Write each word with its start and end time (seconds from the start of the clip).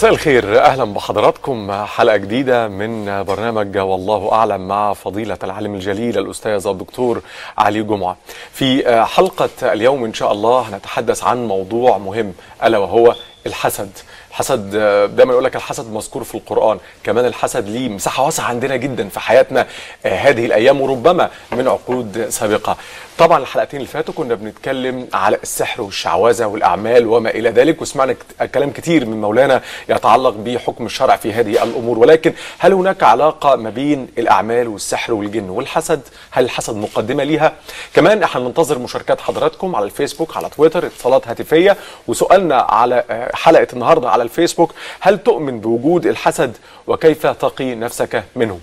مساء 0.00 0.10
الخير 0.10 0.60
أهلا 0.64 0.84
بحضراتكم 0.84 1.84
حلقة 1.84 2.16
جديدة 2.16 2.68
من 2.68 3.22
برنامج 3.24 3.78
والله 3.78 4.32
أعلم 4.32 4.68
مع 4.68 4.92
فضيلة 4.92 5.38
العالم 5.44 5.74
الجليل 5.74 6.18
الأستاذ 6.18 6.66
الدكتور 6.66 7.22
علي 7.58 7.82
جمعة. 7.82 8.16
في 8.52 9.04
حلقة 9.04 9.48
اليوم 9.62 10.04
إن 10.04 10.14
شاء 10.14 10.32
الله 10.32 10.60
هنتحدث 10.60 11.24
عن 11.24 11.48
موضوع 11.48 11.98
مهم 11.98 12.32
ألا 12.64 12.78
وهو 12.78 13.14
الحسد. 13.46 13.90
الحسد 14.30 14.70
دايما 15.16 15.32
يقول 15.32 15.44
لك 15.44 15.56
الحسد 15.56 15.92
مذكور 15.92 16.24
في 16.24 16.34
القرآن، 16.34 16.78
كمان 17.04 17.24
الحسد 17.24 17.68
ليه 17.68 17.88
مساحة 17.88 18.24
واسعة 18.24 18.44
عندنا 18.44 18.76
جدا 18.76 19.08
في 19.08 19.20
حياتنا 19.20 19.66
هذه 20.02 20.46
الأيام 20.46 20.80
وربما 20.80 21.30
من 21.52 21.68
عقود 21.68 22.26
سابقة. 22.28 22.76
طبعا 23.20 23.38
الحلقتين 23.38 23.80
اللي 23.80 23.90
فاتوا 23.92 24.14
كنا 24.14 24.34
بنتكلم 24.34 25.08
على 25.14 25.38
السحر 25.42 25.82
والشعوذة 25.82 26.44
والأعمال 26.46 27.06
وما 27.06 27.30
إلى 27.30 27.50
ذلك 27.50 27.82
وسمعنا 27.82 28.16
كلام 28.54 28.70
كتير 28.70 29.06
من 29.06 29.20
مولانا 29.20 29.62
يتعلق 29.88 30.30
بحكم 30.30 30.86
الشرع 30.86 31.16
في 31.16 31.32
هذه 31.32 31.62
الأمور 31.62 31.98
ولكن 31.98 32.32
هل 32.58 32.72
هناك 32.72 33.02
علاقة 33.02 33.56
ما 33.56 33.70
بين 33.70 34.08
الأعمال 34.18 34.68
والسحر 34.68 35.12
والجن 35.12 35.50
والحسد؟ 35.50 36.00
هل 36.30 36.44
الحسد 36.44 36.76
مقدمة 36.76 37.24
ليها؟ 37.24 37.52
كمان 37.94 38.22
إحنا 38.22 38.40
ننتظر 38.40 38.78
مشاركات 38.78 39.20
حضراتكم 39.20 39.76
على 39.76 39.84
الفيسبوك 39.84 40.36
على 40.36 40.48
تويتر 40.48 40.86
اتصالات 40.86 41.28
هاتفية 41.28 41.76
وسؤالنا 42.08 42.56
على 42.56 43.04
حلقة 43.34 43.66
النهارده 43.72 44.10
على 44.10 44.22
الفيسبوك 44.22 44.74
هل 45.00 45.18
تؤمن 45.18 45.60
بوجود 45.60 46.06
الحسد 46.06 46.56
وكيف 46.86 47.26
تقي 47.26 47.74
نفسك 47.74 48.24
منه؟ 48.36 48.60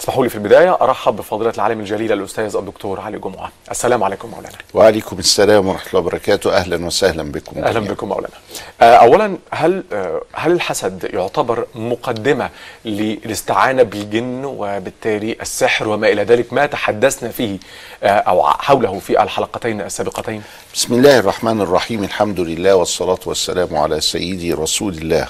اسمحوا 0.00 0.24
لي 0.24 0.30
في 0.30 0.34
البداية 0.34 0.78
أرحب 0.80 1.16
بفضيلة 1.16 1.50
العالم 1.50 1.80
الجليل 1.80 2.12
الأستاذ 2.12 2.56
الدكتور 2.56 3.00
علي 3.00 3.18
جمعة. 3.18 3.52
السلام 3.70 4.04
عليكم 4.04 4.28
مولانا. 4.28 4.54
وعليكم 4.74 5.18
السلام 5.18 5.68
ورحمة 5.68 5.86
الله 5.88 6.00
وبركاته. 6.00 6.56
أهلا 6.56 6.86
وسهلا 6.86 7.22
بكم. 7.22 7.64
أهلا 7.64 7.80
بكم 7.80 8.08
مولانا. 8.08 8.34
أولا 8.80 9.36
هل 9.50 9.84
هل 10.32 10.52
الحسد 10.52 11.10
يعتبر 11.12 11.66
مقدمة 11.74 12.50
للاستعانة 12.84 13.82
بالجن 13.82 14.44
وبالتالي 14.44 15.36
السحر 15.40 15.88
وما 15.88 16.08
إلى 16.08 16.22
ذلك 16.22 16.52
ما 16.52 16.66
تحدثنا 16.66 17.28
فيه 17.28 17.58
أو 18.02 18.46
حوله 18.46 18.98
في 18.98 19.22
الحلقتين 19.22 19.80
السابقتين؟ 19.80 20.42
بسم 20.74 20.94
الله 20.94 21.18
الرحمن 21.18 21.60
الرحيم. 21.60 22.04
الحمد 22.04 22.40
لله 22.40 22.74
والصلاة 22.74 23.20
والسلام 23.26 23.76
على 23.76 24.00
سيدي 24.00 24.52
رسول 24.52 24.94
الله 24.94 25.28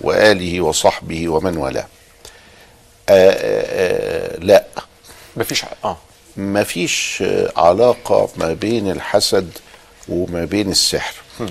وآله 0.00 0.60
وصحبه 0.60 1.28
ومن 1.28 1.56
والاه. 1.56 1.86
لا. 3.10 4.64
مفيش 5.36 5.64
آه. 5.84 5.96
مفيش 6.36 7.24
علاقة 7.56 8.28
ما 8.36 8.52
بين 8.52 8.90
الحسد 8.90 9.50
وما 10.08 10.44
بين 10.44 10.70
السحر. 10.70 11.14
م. 11.40 11.46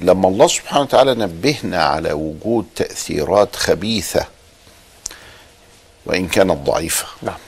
لما 0.00 0.28
الله 0.28 0.46
سبحانه 0.46 0.80
وتعالى 0.82 1.14
نبهنا 1.14 1.84
على 1.84 2.12
وجود 2.12 2.66
تأثيرات 2.76 3.56
خبيثة 3.56 4.26
وإن 6.06 6.28
كانت 6.28 6.52
ضعيفة. 6.66 7.06
نعم. 7.22 7.38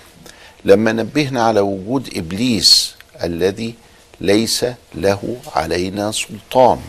لما 0.64 0.92
نبهنا 0.92 1.42
على 1.42 1.60
وجود 1.60 2.10
إبليس 2.16 2.94
الذي 3.22 3.74
ليس 4.20 4.66
له 4.94 5.36
علينا 5.56 6.12
سلطان 6.12 6.80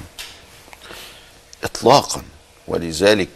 إطلاقا 1.63 2.22
ولذلك 2.67 3.29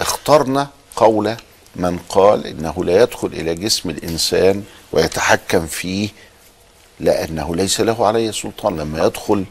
اخترنا 0.00 0.68
قول 0.96 1.36
من 1.76 1.98
قال 2.08 2.46
إنه 2.46 2.84
لا 2.84 3.02
يدخل 3.02 3.26
إلى 3.28 3.54
جسم 3.54 3.90
الإنسان 3.90 4.64
ويتحكم 4.92 5.66
فيه 5.66 6.08
لأنه 7.00 7.56
ليس 7.56 7.80
له 7.80 8.06
عليه 8.06 8.30
سلطان 8.30 8.76
لما 8.76 9.06
يدخل 9.06 9.44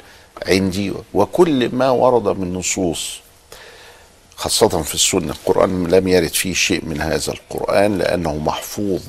عندي 0.48 0.94
وكل 1.14 1.76
ما 1.76 1.90
ورد 1.90 2.38
من 2.38 2.54
نصوص 2.54 3.20
خاصة 4.36 4.82
في 4.82 4.96
السنة 4.96 5.32
القرآن 5.32 5.88
لم 5.88 6.08
يرد 6.08 6.34
فيه 6.34 6.54
شيء 6.54 6.86
من 6.86 7.02
هذا 7.02 7.34
القرآن 7.34 7.98
لأنه 7.98 8.36
محفوظ 8.38 9.02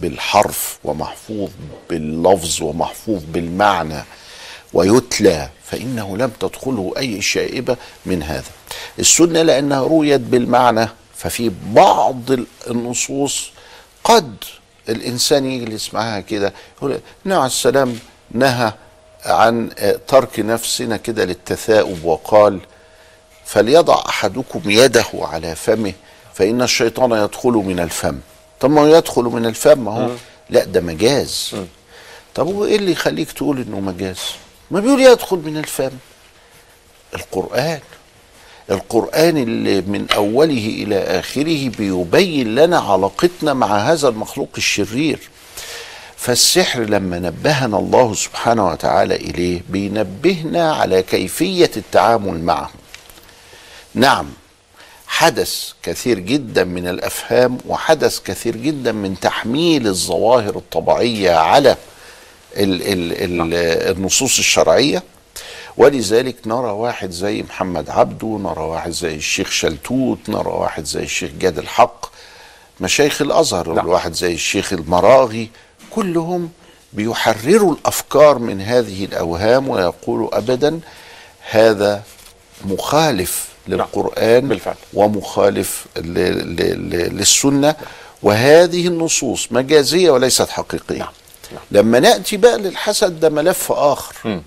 بالحرف 0.00 0.78
ومحفوظ 0.84 1.50
باللفظ 1.90 2.62
ومحفوظ 2.62 3.22
بالمعنى 3.32 4.04
ويتلى 4.74 5.48
فإنه 5.64 6.16
لم 6.16 6.30
تدخله 6.40 6.92
أي 6.98 7.20
شائبة 7.22 7.76
من 8.06 8.22
هذا. 8.22 8.50
السنة 8.98 9.42
لأنها 9.42 9.80
رويت 9.80 10.20
بالمعنى 10.20 10.88
ففي 11.18 11.50
بعض 11.66 12.22
النصوص 12.70 13.50
قد 14.04 14.36
الإنسان 14.88 15.46
يجلس 15.50 15.94
معاها 15.94 16.20
كده 16.20 16.52
يقول 16.78 16.90
النبي 16.92 17.36
عليه 17.38 17.46
السلام 17.46 17.98
نهى 18.30 18.72
عن 19.24 19.70
ترك 20.08 20.40
نفسنا 20.40 20.96
كده 20.96 21.24
للتثاؤب 21.24 22.04
وقال 22.04 22.60
فليضع 23.44 24.04
أحدكم 24.08 24.60
يده 24.70 25.04
على 25.14 25.54
فمه 25.54 25.92
فإن 26.34 26.62
الشيطان 26.62 27.12
يدخل 27.12 27.50
من 27.52 27.80
الفم. 27.80 28.18
طب 28.60 28.70
ما 28.70 28.80
هو 28.80 28.86
يدخل 28.86 29.22
من 29.22 29.46
الفم 29.46 29.88
أهو. 29.88 30.10
لا 30.50 30.64
ده 30.64 30.80
مجاز. 30.80 31.54
طب 32.34 32.46
هو 32.46 32.64
إيه 32.64 32.76
اللي 32.76 32.92
يخليك 32.92 33.32
تقول 33.32 33.60
إنه 33.60 33.80
مجاز؟ 33.80 34.18
ما 34.70 34.80
بيقول 34.80 35.00
يدخل 35.00 35.36
من 35.36 35.56
الفم. 35.56 35.90
القرآن. 37.14 37.80
القرآن 38.70 39.36
اللي 39.36 39.80
من 39.80 40.06
أوله 40.16 40.66
إلى 40.82 40.98
آخره 40.98 41.68
بيبين 41.68 42.54
لنا 42.54 42.78
علاقتنا 42.78 43.54
مع 43.54 43.78
هذا 43.78 44.08
المخلوق 44.08 44.48
الشرير. 44.56 45.18
فالسحر 46.16 46.80
لما 46.80 47.18
نبهنا 47.18 47.78
الله 47.78 48.14
سبحانه 48.14 48.66
وتعالى 48.66 49.16
إليه 49.16 49.62
بينبهنا 49.68 50.72
على 50.72 51.02
كيفية 51.02 51.70
التعامل 51.76 52.40
معه. 52.40 52.70
نعم 53.94 54.26
حدث 55.06 55.72
كثير 55.82 56.18
جدا 56.18 56.64
من 56.64 56.88
الأفهام 56.88 57.58
وحدث 57.66 58.20
كثير 58.24 58.56
جدا 58.56 58.92
من 58.92 59.20
تحميل 59.20 59.86
الظواهر 59.86 60.56
الطبيعية 60.56 61.32
على 61.34 61.76
ال 62.56 62.82
ال 62.82 63.12
ال 63.12 63.54
النصوص 63.96 64.38
الشرعية. 64.38 65.02
ولذلك 65.78 66.36
نرى 66.46 66.70
واحد 66.70 67.10
زي 67.10 67.42
محمد 67.42 67.90
عبده 67.90 68.38
نرى 68.42 68.60
واحد 68.62 68.90
زي 68.90 69.14
الشيخ 69.14 69.50
شلتوت 69.50 70.18
نرى 70.28 70.50
واحد 70.50 70.84
زي 70.84 71.02
الشيخ 71.02 71.30
جاد 71.40 71.58
الحق 71.58 72.06
مشايخ 72.80 73.22
الأزهر 73.22 73.72
نعم. 73.72 73.88
واحد 73.88 74.12
زي 74.12 74.34
الشيخ 74.34 74.72
المراغي 74.72 75.50
كلهم 75.90 76.50
بيحرروا 76.92 77.74
الأفكار 77.74 78.38
من 78.38 78.60
هذه 78.60 79.04
الأوهام 79.04 79.68
ويقولوا 79.68 80.38
ابدا 80.38 80.80
هذا 81.50 82.02
مخالف 82.64 83.48
للقرآن 83.68 84.48
بالفعل. 84.48 84.74
ومخالف 84.94 85.86
للسنة 85.96 87.74
وهذه 88.22 88.86
النصوص 88.86 89.52
مجازية 89.52 90.10
وليست 90.10 90.48
حقيقية 90.48 90.98
نعم. 90.98 91.08
نعم. 91.52 91.60
لما 91.70 92.00
نأتي 92.00 92.36
بقى 92.36 92.58
للحسد 92.58 93.20
ده 93.20 93.28
ملف 93.30 93.72
آخر 93.72 94.14
م. 94.28 94.40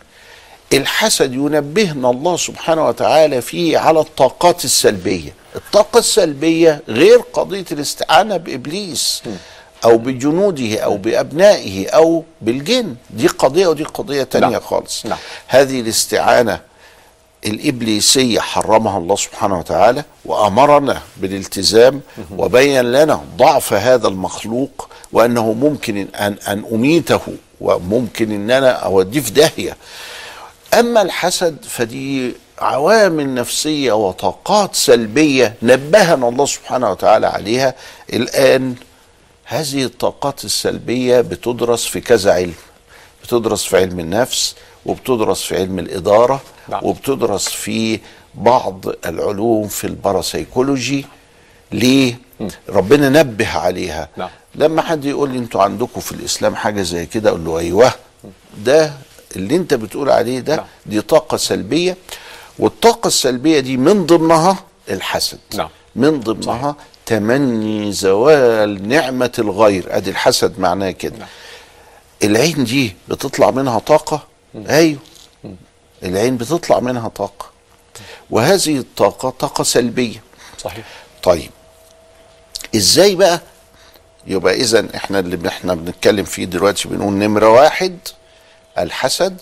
الحسد 0.73 1.33
ينبهنا 1.33 2.09
الله 2.09 2.37
سبحانه 2.37 2.87
وتعالى 2.87 3.41
فيه 3.41 3.77
على 3.77 3.99
الطاقات 3.99 4.65
السلبية. 4.65 5.33
الطاقة 5.55 5.99
السلبية 5.99 6.81
غير 6.87 7.17
قضية 7.33 7.65
الاستعانة 7.71 8.37
بإبليس 8.37 9.23
أو 9.83 9.97
بجنوده 9.97 10.79
أو 10.79 10.97
بأبنائه 10.97 11.89
أو 11.89 12.23
بالجن. 12.41 12.95
دي 13.09 13.27
قضية 13.27 13.67
ودي 13.67 13.83
قضية 13.83 14.23
تانية 14.23 14.47
نعم. 14.47 14.59
خالص. 14.61 15.05
نعم. 15.05 15.17
هذه 15.47 15.81
الاستعانة 15.81 16.59
الإبليسية 17.45 18.39
حرمها 18.39 18.97
الله 18.97 19.15
سبحانه 19.15 19.59
وتعالى 19.59 20.03
وأمرنا 20.25 21.01
بالالتزام 21.17 22.01
وبين 22.37 22.81
لنا 22.91 23.21
ضعف 23.37 23.73
هذا 23.73 24.07
المخلوق 24.07 24.89
وأنه 25.11 25.53
ممكن 25.53 26.07
أن, 26.15 26.35
أن 26.47 26.63
أميته 26.71 27.21
وممكن 27.61 28.31
أن 28.31 28.51
أنا 28.51 28.69
أوديه 28.71 29.19
في 29.19 29.31
داهية. 29.31 29.77
أما 30.73 31.01
الحسد 31.01 31.57
فدي 31.63 32.33
عوامل 32.59 33.33
نفسية 33.33 33.91
وطاقات 33.91 34.75
سلبية 34.75 35.53
نبهنا 35.61 36.29
الله 36.29 36.45
سبحانه 36.45 36.91
وتعالى 36.91 37.27
عليها. 37.27 37.75
الآن 38.13 38.75
هذه 39.45 39.83
الطاقات 39.83 40.45
السلبية 40.45 41.21
بتدرس 41.21 41.85
في 41.85 42.01
كذا 42.01 42.33
علم. 42.33 42.53
بتدرس 43.23 43.63
في 43.63 43.77
علم 43.77 43.99
النفس 43.99 44.55
وبتدرس 44.85 45.43
في 45.43 45.57
علم 45.57 45.79
الإدارة 45.79 46.41
نعم. 46.69 46.79
وبتدرس 46.85 47.47
في 47.47 47.99
بعض 48.35 48.85
العلوم 49.05 49.67
في 49.67 49.87
الباراسيكولوجي. 49.87 51.05
ليه؟ 51.71 52.19
ربنا 52.69 53.09
نبه 53.09 53.57
عليها. 53.57 54.09
نعم. 54.17 54.29
لما 54.55 54.81
حد 54.81 55.05
يقول 55.05 55.29
لي 55.29 55.37
أنتوا 55.37 55.63
عندكم 55.63 56.01
في 56.01 56.11
الإسلام 56.11 56.55
حاجة 56.55 56.81
زي 56.81 57.05
كده 57.05 57.29
أقول 57.29 57.45
له 57.45 57.59
أيوه. 57.59 57.91
ده 58.65 58.93
اللي 59.35 59.55
انت 59.55 59.73
بتقول 59.73 60.09
عليه 60.09 60.39
ده 60.39 60.55
نعم. 60.55 60.65
دي 60.85 61.01
طاقة 61.01 61.37
سلبية. 61.37 61.97
والطاقة 62.59 63.07
السلبية 63.07 63.59
دي 63.59 63.77
من 63.77 64.05
ضمنها 64.05 64.63
الحسد. 64.89 65.39
نعم. 65.55 65.69
من 65.95 66.19
ضمنها 66.19 66.75
تمني 67.05 67.91
زوال 67.91 68.87
نعمة 68.87 69.31
الغير. 69.39 69.97
أدي 69.97 70.09
الحسد 70.09 70.59
معناه 70.59 70.91
كده. 70.91 71.17
نعم. 71.17 71.27
العين 72.23 72.63
دي 72.63 72.95
بتطلع 73.07 73.51
منها 73.51 73.79
طاقة؟ 73.79 74.27
أيوه. 74.69 74.99
العين 76.03 76.37
بتطلع 76.37 76.79
منها 76.79 77.07
طاقة. 77.07 77.45
وهذه 78.29 78.77
الطاقة 78.77 79.29
طاقة 79.29 79.63
سلبية. 79.63 80.23
صحيح. 80.57 80.85
طيب. 81.23 81.49
إزاي 82.75 83.15
بقى؟ 83.15 83.41
يبقى 84.27 84.53
اذا 84.53 84.87
إحنا 84.95 85.19
اللي 85.19 85.47
إحنا 85.47 85.73
بنتكلم 85.75 86.25
فيه 86.25 86.45
دلوقتي 86.45 86.87
بنقول 86.87 87.13
نمرة 87.13 87.49
واحد. 87.49 87.97
الحسد 88.79 89.41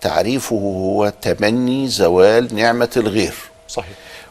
تعريفه 0.00 0.56
هو 0.56 1.12
تمني 1.22 1.88
زوال 1.88 2.54
نعمة 2.54 2.88
الغير. 2.96 3.34
صحيح. 3.68 3.90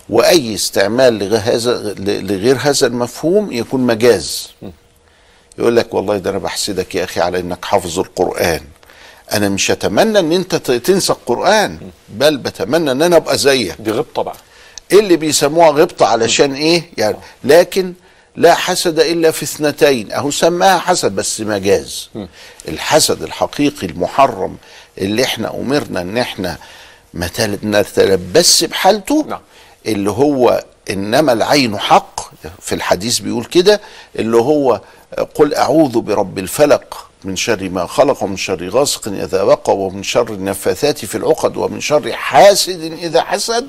وأي 0.09 0.55
استعمال 0.55 1.13
لغير 1.19 1.39
هذا 1.43 1.93
لغير 2.21 2.57
هذا 2.61 2.87
المفهوم 2.87 3.51
يكون 3.51 3.81
مجاز. 3.81 4.49
يقول 5.57 5.75
لك 5.75 5.93
والله 5.93 6.17
ده 6.17 6.29
أنا 6.29 6.37
بحسدك 6.37 6.95
يا 6.95 7.03
أخي 7.03 7.21
على 7.21 7.39
إنك 7.39 7.65
حافظ 7.65 7.99
القرآن. 7.99 8.61
أنا 9.33 9.49
مش 9.49 9.71
أتمنى 9.71 10.19
إن 10.19 10.31
أنت 10.31 10.55
ت- 10.55 10.71
تنسى 10.71 11.13
القرآن 11.13 11.77
بل 12.09 12.37
بتمنى 12.37 12.91
إن 12.91 13.01
أنا 13.01 13.15
أبقى 13.15 13.37
زيك. 13.37 13.75
دي 13.79 13.91
غبطة 13.91 14.21
بقى. 14.21 14.35
إيه 14.91 14.99
اللي 14.99 15.17
بيسموها 15.17 15.69
غبطة 15.69 16.05
علشان 16.05 16.53
إيه؟ 16.53 16.83
يعني 16.97 17.17
لكن 17.43 17.93
لا 18.37 18.53
حسد 18.55 18.99
إلا 18.99 19.31
في 19.31 19.43
اثنتين. 19.43 20.11
أهو 20.11 20.31
سماها 20.31 20.79
حسد 20.79 21.15
بس 21.15 21.41
مجاز. 21.41 22.09
الحسد 22.67 23.23
الحقيقي 23.23 23.87
المحرم 23.87 24.57
اللي 24.97 25.23
إحنا 25.23 25.53
أمرنا 25.55 26.01
إن 26.01 26.17
إحنا 26.17 26.57
ما 27.13 27.27
تل- 27.27 27.59
نتلبس 27.63 28.63
بحالته 28.63 29.25
نعم. 29.29 29.39
اللي 29.85 30.09
هو 30.11 30.63
إنما 30.89 31.33
العين 31.33 31.79
حق. 31.79 32.19
في 32.61 32.75
الحديث 32.75 33.19
بيقول 33.19 33.45
كده 33.45 33.81
اللي 34.19 34.37
هو 34.37 34.81
قل 35.35 35.53
أعوذ 35.55 35.99
برب 36.01 36.39
الفلق 36.39 37.07
من 37.23 37.35
شر 37.35 37.69
ما 37.69 37.85
خلق 37.85 38.23
ومن 38.23 38.37
شر 38.37 38.69
غاسق 38.69 39.07
إذا 39.07 39.41
وقى 39.41 39.77
ومن 39.77 40.03
شر 40.03 40.29
النفاثات 40.33 41.05
في 41.05 41.15
العقد 41.17 41.57
ومن 41.57 41.81
شر 41.81 42.13
حاسد 42.13 42.81
إذا 43.01 43.21
حسد. 43.21 43.67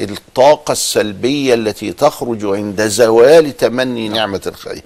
الطاقة 0.00 0.72
السلبية 0.72 1.54
التي 1.54 1.92
تخرج 1.92 2.44
عند 2.44 2.82
زوال 2.86 3.56
تمني 3.56 4.08
نعمة 4.08 4.40
الخير. 4.46 4.82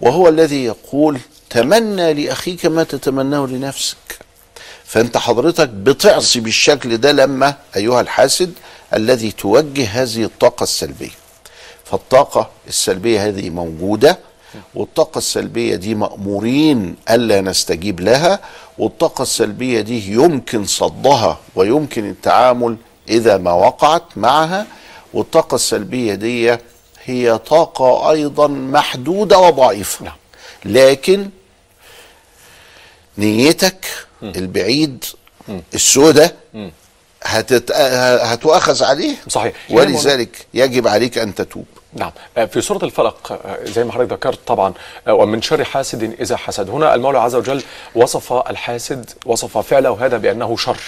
وهو 0.00 0.28
الذي 0.28 0.64
يقول 0.64 1.18
تمنى 1.50 2.12
لأخيك 2.14 2.66
ما 2.66 2.84
تتمناه 2.84 3.46
لنفسك. 3.46 3.96
فأنت 4.84 5.16
حضرتك 5.16 5.68
بتعصي 5.68 6.40
بالشكل 6.40 6.96
ده 6.96 7.12
لما 7.12 7.54
أيها 7.76 8.00
الحاسد 8.00 8.52
الذي 8.94 9.32
توجه 9.32 9.86
هذه 9.86 10.24
الطاقة 10.24 10.62
السلبية. 10.64 11.10
فالطاقة 11.84 12.50
السلبية 12.68 13.26
هذه 13.28 13.50
موجودة 13.50 14.18
والطاقة 14.74 15.18
السلبية 15.18 15.74
دي 15.76 15.94
مأمورين 15.94 16.96
ألا 17.10 17.40
نستجيب 17.40 18.00
لها 18.00 18.40
والطاقة 18.78 19.22
السلبية 19.22 19.80
دي 19.80 20.12
يمكن 20.12 20.64
صدها 20.64 21.38
ويمكن 21.54 22.10
التعامل 22.10 22.76
إذا 23.08 23.36
ما 23.36 23.52
وقعت 23.52 24.02
معها 24.16 24.66
والطاقة 25.12 25.54
السلبية 25.54 26.14
دي 26.14 26.56
هي 27.04 27.38
طاقة 27.38 28.10
أيضا 28.10 28.48
محدودة 28.48 29.38
وضعيفة. 29.38 30.04
نعم. 30.04 30.16
لكن 30.64 31.30
نيتك 33.18 33.86
البعيد 34.22 35.04
السوداء 35.74 36.36
هتت... 37.22 37.72
هتؤخذ 38.22 38.84
عليه. 38.84 39.16
صحيح. 39.28 39.54
ولذلك 39.70 40.46
يجب 40.54 40.88
عليك 40.88 41.18
أن 41.18 41.34
تتوب. 41.34 41.66
نعم. 41.96 42.10
آه، 42.36 42.44
في 42.44 42.60
سورة 42.60 42.84
الفلق 42.84 43.32
آه، 43.32 43.64
زي 43.64 43.84
ما 43.84 43.92
حضرتك 43.92 44.12
ذكرت 44.12 44.38
طبعا 44.46 44.72
آه، 45.08 45.14
ومن 45.14 45.42
شر 45.42 45.64
حاسد 45.64 46.02
إذا 46.20 46.36
حسد. 46.36 46.70
هنا 46.70 46.94
المولى 46.94 47.18
عز 47.18 47.34
وجل 47.34 47.62
وصف 47.94 48.32
الحاسد 48.32 49.10
وصف 49.26 49.58
فعله 49.58 50.06
هذا 50.06 50.16
بأنه 50.16 50.56
شر. 50.56 50.78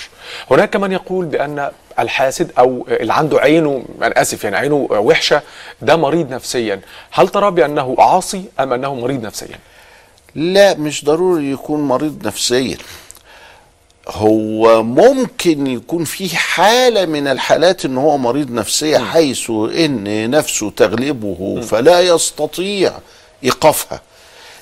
هناك 0.51 0.77
من 0.77 0.93
يقول 0.93 1.25
بأن 1.27 1.71
الحاسد 1.99 2.53
أو 2.59 2.87
اللي 2.91 3.13
عنده 3.13 3.41
عينه 3.41 3.85
أنا 4.03 4.23
آسف 4.23 4.45
يعني 4.45 4.57
عينه 4.57 4.87
وحشة 4.91 5.43
ده 5.83 5.97
مريض 5.97 6.31
نفسيا. 6.31 6.81
هل 7.11 7.29
ترى 7.29 7.51
بأنه 7.51 7.97
عاصي 7.99 8.45
أم 8.61 8.73
أنه 8.73 8.95
مريض 8.95 9.23
نفسيا؟ 9.23 9.59
لا 10.35 10.75
مش 10.75 11.05
ضروري 11.05 11.51
يكون 11.51 11.81
مريض 11.81 12.27
نفسيا. 12.27 12.77
هو 14.09 14.83
ممكن 14.83 15.67
يكون 15.67 16.05
في 16.05 16.37
حالة 16.37 17.07
من 17.07 17.27
الحالات 17.29 17.85
إن 17.85 17.97
هو 17.99 18.19
مريض 18.19 18.51
نفسية 18.51 18.99
حيث 18.99 19.51
إن 19.51 20.31
نفسه 20.31 20.71
تغلبه 20.71 21.61
فلا 21.61 22.01
يستطيع 22.01 22.93
إيقافها. 23.45 24.01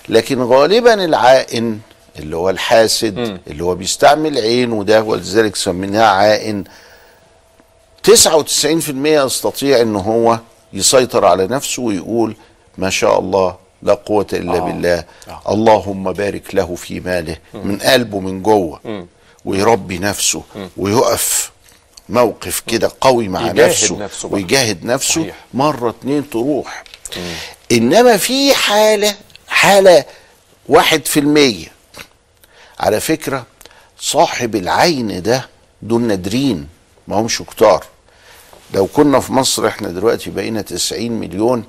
لكن 0.09 0.43
غالبا 0.43 1.05
العائن 1.05 1.79
اللي 2.19 2.37
هو 2.37 2.51
الحاسد 2.51 3.39
اللي 3.47 3.65
هو 3.65 3.75
بيستعمل 3.75 4.39
عينه 4.39 4.85
ده 4.85 5.03
ولذلك 5.03 5.57
سميناه 5.57 6.05
عائن 6.05 6.65
99% 8.03 8.09
يستطيع 9.07 9.81
إن 9.81 9.97
هو 9.97 10.39
يسيطر 10.73 11.25
على 11.25 11.47
نفسه 11.47 11.83
ويقول 11.83 12.37
ما 12.79 12.91
شاء 12.91 13.19
الله 13.19 13.57
لا 13.83 13.95
قوة 13.95 14.27
إلا 14.33 14.57
آه. 14.57 14.61
بالله 14.61 15.05
آه. 15.29 15.41
اللهم 15.53 16.13
بارك 16.13 16.55
له 16.55 16.75
في 16.75 17.01
ماله 17.01 17.37
من 17.55 17.79
قلبه 17.79 18.21
من 18.21 18.43
جوه. 18.43 18.81
ويربي 19.45 19.99
نفسه 19.99 20.43
ويقف 20.77 21.51
موقف 22.09 22.63
كده 22.67 22.91
قوي 23.01 23.29
مع 23.29 23.41
يجاهد 23.51 23.61
نفسه, 23.71 23.97
نفسه 23.97 24.29
بقى. 24.29 24.35
ويجاهد 24.35 24.85
نفسه 24.85 25.21
صحيح. 25.23 25.37
مرة 25.55 25.91
اتنين 25.91 26.31
تروح. 26.31 26.85
إنما 27.73 28.17
في 28.17 28.55
حالة 28.55 29.17
حالة 29.49 30.05
واحد 30.69 31.07
في 31.07 31.21
المية. 31.21 31.67
على 32.81 33.01
فكرة 33.01 33.47
صاحب 34.01 34.57
العين 34.57 35.23
ده 35.23 35.49
دول 35.83 36.01
نادرين 36.03 36.69
ما 37.09 37.17
همش 37.21 37.43
كتار. 37.43 37.85
لو 38.75 38.87
كنا 38.87 39.21
في 39.21 39.33
مصر 39.33 39.69
إحنا 39.69 39.89
دلوقتي 39.89 40.31
بقينا 40.31 40.63
90 40.63 41.11
مليون 41.13 41.65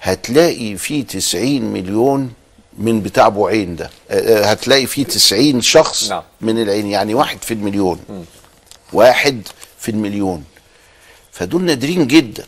هتلاقي 0.00 0.76
في 0.76 1.02
90 1.02 1.62
مليون 1.62 2.32
من 2.78 3.00
بتاع 3.00 3.26
أبو 3.26 3.46
عين 3.46 3.76
ده. 3.76 3.90
آه، 4.10 4.42
آه، 4.42 4.44
هتلاقي 4.44 4.86
في 4.86 5.04
90 5.04 5.60
شخص 5.60 6.10
نعم. 6.10 6.22
من 6.40 6.62
العين 6.62 6.86
يعني 6.86 7.14
واحد 7.14 7.42
في 7.42 7.54
المليون. 7.54 8.26
واحد 8.92 9.42
في 9.78 9.90
المليون. 9.90 10.44
فدول 11.32 11.62
نادرين 11.62 12.06
جدا. 12.06 12.44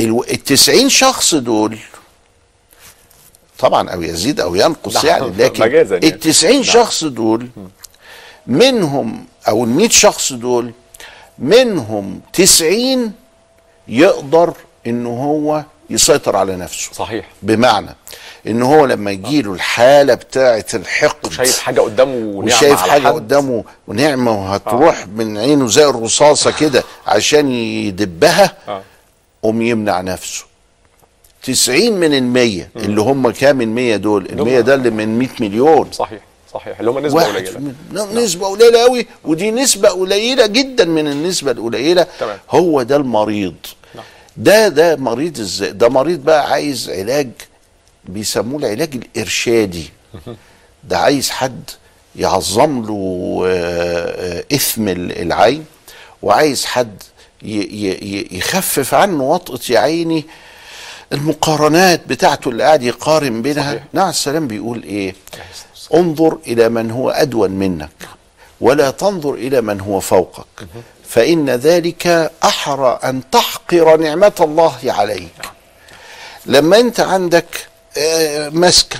ال 0.00 0.44
90 0.44 0.88
شخص 0.88 1.34
دول 1.34 1.78
طبعا 3.58 3.90
أو 3.90 4.02
يزيد 4.02 4.40
أو 4.40 4.54
ينقص 4.54 5.04
نعم، 5.04 5.06
يعني 5.06 5.44
لكن 5.44 5.62
يعني. 5.72 6.06
ال 6.08 6.20
90 6.20 6.54
نعم. 6.54 6.62
شخص 6.62 7.04
دول 7.04 7.48
منهم 8.46 9.26
أو 9.48 9.64
ال 9.64 9.68
100 9.68 9.88
شخص 9.88 10.32
دول 10.32 10.72
منهم 11.38 12.20
90 12.32 13.12
يقدر 13.88 14.54
إن 14.86 15.06
هو 15.06 15.64
يسيطر 15.90 16.36
على 16.36 16.56
نفسه. 16.56 16.92
صحيح. 16.92 17.28
بمعنى 17.42 17.96
إن 18.46 18.62
هو 18.62 18.86
لما 18.86 19.10
يجيله 19.10 19.52
الحالة 19.52 20.14
بتاعة 20.14 20.64
الحقد 20.74 21.26
وشايف 21.26 21.58
حاجة 21.58 21.80
قدامه 21.80 22.14
ونعمة 22.14 22.44
وشايف 22.56 22.80
حاجة. 22.80 23.08
قدامه 23.08 23.64
ونعمة 23.88 24.30
وهتروح 24.44 25.06
من 25.16 25.38
عينه 25.38 25.66
زي 25.68 25.84
الرصاصة 25.84 26.50
كده 26.60 26.82
عشان 27.06 27.50
يدبها 27.50 28.56
آه. 28.68 28.82
قوم 29.42 29.62
يمنع 29.62 30.00
نفسه 30.00 30.44
90 31.42 31.92
من 31.92 32.14
المية 32.14 32.70
اللي 32.76 33.00
هم 33.00 33.30
كام 33.30 33.60
المية 33.60 33.96
دول 33.96 34.26
المية 34.26 34.60
ده 34.60 34.74
اللي 34.74 34.90
من 34.90 35.18
100 35.18 35.28
مليون 35.40 35.88
صحيح 35.92 36.20
صحيح 36.54 36.78
اللي 36.78 36.90
هم 36.90 36.98
نسبة 36.98 37.16
واحد 37.16 37.28
قليلة 37.34 37.50
في 37.50 37.56
المية. 37.56 37.72
لا، 37.92 38.04
نسبة 38.22 38.46
قليلة 38.48 38.78
قوي 38.82 39.06
ودي 39.24 39.50
نسبة 39.50 39.88
قليلة 39.88 40.46
جدا 40.46 40.84
من 40.84 41.06
النسبة 41.06 41.50
القليلة 41.50 42.06
تمام. 42.20 42.38
هو 42.50 42.82
ده 42.82 42.96
المريض 42.96 43.54
نعم. 43.94 44.04
ده 44.36 44.68
ده 44.68 44.96
مريض 44.96 45.40
إزاي 45.40 45.70
ده 45.70 45.88
مريض 45.88 46.24
بقى 46.24 46.50
عايز 46.50 46.90
علاج 46.90 47.28
بيسموه 48.06 48.58
العلاج 48.60 48.94
الإرشادي. 48.94 49.90
ده 50.84 50.98
عايز 50.98 51.30
حد 51.30 51.70
يعظم 52.16 52.82
له 52.86 53.42
آه، 53.46 54.38
آه، 54.40 54.44
ال- 54.92 55.22
العين 55.22 55.64
وعايز 56.22 56.64
حد 56.64 57.02
يخفف 57.42 58.94
عنه 58.94 59.22
وطأة 59.24 59.60
يا 59.70 59.78
عيني 59.78 60.24
المقارنات 61.12 62.06
بتاعته 62.06 62.48
اللي 62.48 62.62
قاعد 62.62 62.82
يقارن 62.82 63.42
بينها. 63.42 63.70
صحيح. 63.72 63.84
نعم 63.92 64.08
السلام 64.08 64.46
بيقول 64.48 64.82
إيه؟ 64.82 65.14
انظر 65.94 66.38
إلى 66.46 66.68
من 66.68 66.90
هو 66.90 67.10
أدون 67.10 67.50
منك 67.50 67.90
ولا 68.60 68.90
تنظر 68.90 69.34
إلى 69.34 69.60
من 69.60 69.80
هو 69.80 70.00
فوقك 70.00 70.46
فإن 71.08 71.50
ذلك 71.50 72.32
أحرى 72.44 72.98
أن 73.04 73.22
تحقر 73.32 73.96
نعمة 73.96 74.32
الله 74.40 74.78
عليك. 74.84 75.34
لما 76.46 76.80
أنت 76.80 77.00
عندك 77.00 77.66
مسكن 78.50 78.98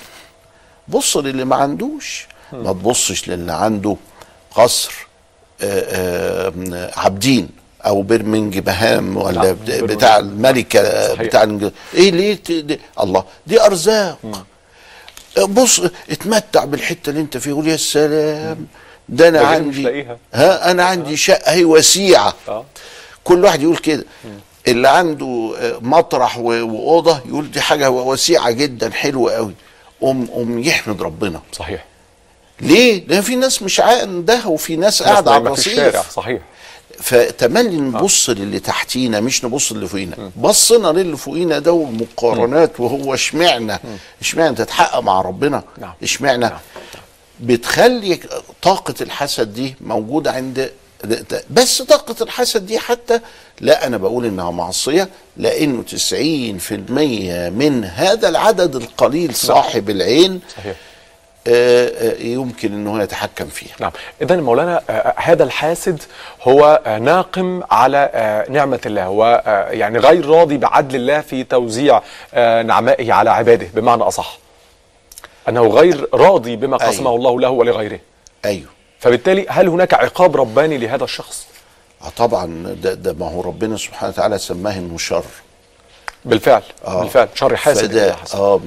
بص 0.89 1.17
للي 1.17 1.45
ما 1.45 1.57
عندوش 1.57 2.27
ما 2.53 2.73
تبصش 2.73 3.29
للي 3.29 3.53
عنده 3.53 3.97
قصر 4.55 4.93
آه، 5.63 6.51
آه، 6.53 6.91
عابدين 6.99 7.49
أو 7.87 8.03
برمنجهام 8.03 9.17
ولا 9.17 9.53
بت- 9.53 9.71
بتاع 9.71 10.17
الملكة 10.19 11.09
صحيح. 11.09 11.23
بتاع. 11.23 11.43
إيه 11.95 12.11
ليه 12.11 12.39
دي؟ 12.61 12.81
الله 13.01 13.25
دي 13.47 13.63
أرزاق. 13.63 14.19
بص 15.49 15.81
اتمتع 16.11 16.65
بالحتة 16.65 17.11
اللي 17.11 17.21
أنت 17.21 17.37
فيها 17.37 17.55
قول 17.55 17.69
يا 17.69 17.77
سلام 17.77 18.67
ده 19.09 19.29
أنا 19.29 19.41
عندي. 19.41 20.07
ها 20.35 20.71
أنا 20.71 20.85
عندي 20.85 21.17
شقة 21.17 21.53
هي 21.53 21.65
وسيعة. 21.65 22.35
كل 23.25 23.45
واحد 23.45 23.63
يقول 23.63 23.77
كده. 23.77 24.05
اللي 24.69 24.89
عنده 24.89 25.55
آه، 25.59 25.79
مطرح 25.81 26.39
وأوضة 26.39 27.21
يقول 27.27 27.51
دي 27.51 27.61
حاجة 27.61 27.91
وسيعة 27.91 28.51
جدا 28.51 28.91
حلوة 28.91 29.33
قوي. 29.33 29.55
قوم 30.01 30.27
قوم 30.27 30.59
يحمد 30.59 31.03
ربنا. 31.03 31.41
صحيح. 31.53 31.85
ليه؟ 32.61 33.07
لأن 33.07 33.21
في 33.21 33.37
ناس 33.37 33.63
مش 33.63 33.81
عندها 33.81 34.47
وفي 34.47 34.77
ناس 34.77 35.03
قاعدة 35.03 35.31
على 35.33 35.43
الرصيف 35.43 36.11
صحيح. 36.13 36.43
فتملي 37.01 37.77
نبص 37.77 38.31
للي 38.31 38.61
تحتينا 38.61 39.21
مش 39.21 39.45
نبص 39.45 39.73
للي 39.73 39.89
فوقينا. 39.89 40.31
بصنا 40.37 40.89
للي 40.89 41.17
فوقينا 41.17 41.59
ده 41.59 41.73
والمقارنات 41.73 42.81
وهو 42.81 43.15
اشمعنى 43.15 43.79
اشمعنى 44.21 44.55
تتحقق 44.55 44.99
مع 45.01 45.21
ربنا. 45.21 45.63
نعم. 45.79 45.93
اشمعنى 46.03 46.39
نعم. 46.47 46.59
بتخلي 47.41 48.21
طاقة 48.63 48.95
الحسد 49.01 49.55
دي 49.55 49.75
موجودة 49.81 50.33
عند 50.33 50.71
بس 51.51 51.83
طاقة 51.83 52.17
الحسد 52.23 52.67
دي 52.67 52.79
حتى 52.79 53.21
لا 53.61 53.87
أنا 53.87 53.97
بقول 53.97 54.25
إنها 54.25 54.51
معصية 54.51 55.09
لأنه 55.37 55.83
90% 55.83 55.91
من 57.51 57.85
هذا 57.85 58.29
العدد 58.29 58.77
القليل 58.77 59.35
صاحب 59.35 59.91
العين 59.91 60.41
صحيح. 60.57 60.77
آه، 61.47 61.89
آه، 61.89 62.23
يمكن 62.23 62.73
إنه 62.73 63.03
يتحكم 63.03 63.47
فيها. 63.47 63.75
نعم. 63.81 63.91
اذا 64.23 64.37
مولانا 64.37 64.83
آه، 64.91 65.15
هذا 65.17 65.45
الحاسد 65.45 66.03
هو 66.43 66.81
ناقم 67.01 67.63
على 67.71 68.45
نعمة 68.51 68.81
الله 68.87 69.09
ويعني 69.09 69.99
غير 69.99 70.27
راضي 70.27 70.57
بعدل 70.57 70.97
الله 70.97 71.21
في 71.21 71.45
توزيع 71.45 72.03
نعمائه 72.63 73.13
على 73.13 73.31
عباده 73.31 73.67
بمعنى 73.75 74.03
أصح. 74.03 74.39
أنه 75.49 75.67
غير 75.67 76.09
راضي 76.15 76.57
بما 76.57 76.81
أيوة. 76.81 76.93
قسمه 76.93 77.17
الله 77.17 77.41
له 77.41 77.51
ولغيره. 77.51 78.01
أيوه. 78.45 78.74
فبالتالي 79.05 79.47
هل 79.49 79.69
هناك 79.69 79.95
عقاب 79.95 80.37
رباني 80.37 80.79
لهذا 80.79 81.05
الشخص؟ 81.05 81.47
آه 82.03 82.09
طبعا 82.09 82.75
ده, 82.83 82.95
ده 82.95 83.13
ما 83.13 83.31
هو 83.31 83.41
ربنا 83.41 83.77
سبحانه 83.77 84.13
وتعالى 84.13 84.39
سماه 84.39 84.79
إنه 84.79 84.99
شر. 84.99 85.25
بالفعل 86.25 86.63
آه. 86.87 87.01
بالفعل 87.01 87.29
شر 87.35 87.57
حاسد 87.57 87.87
فده. 87.91 88.17
آه 88.35 88.61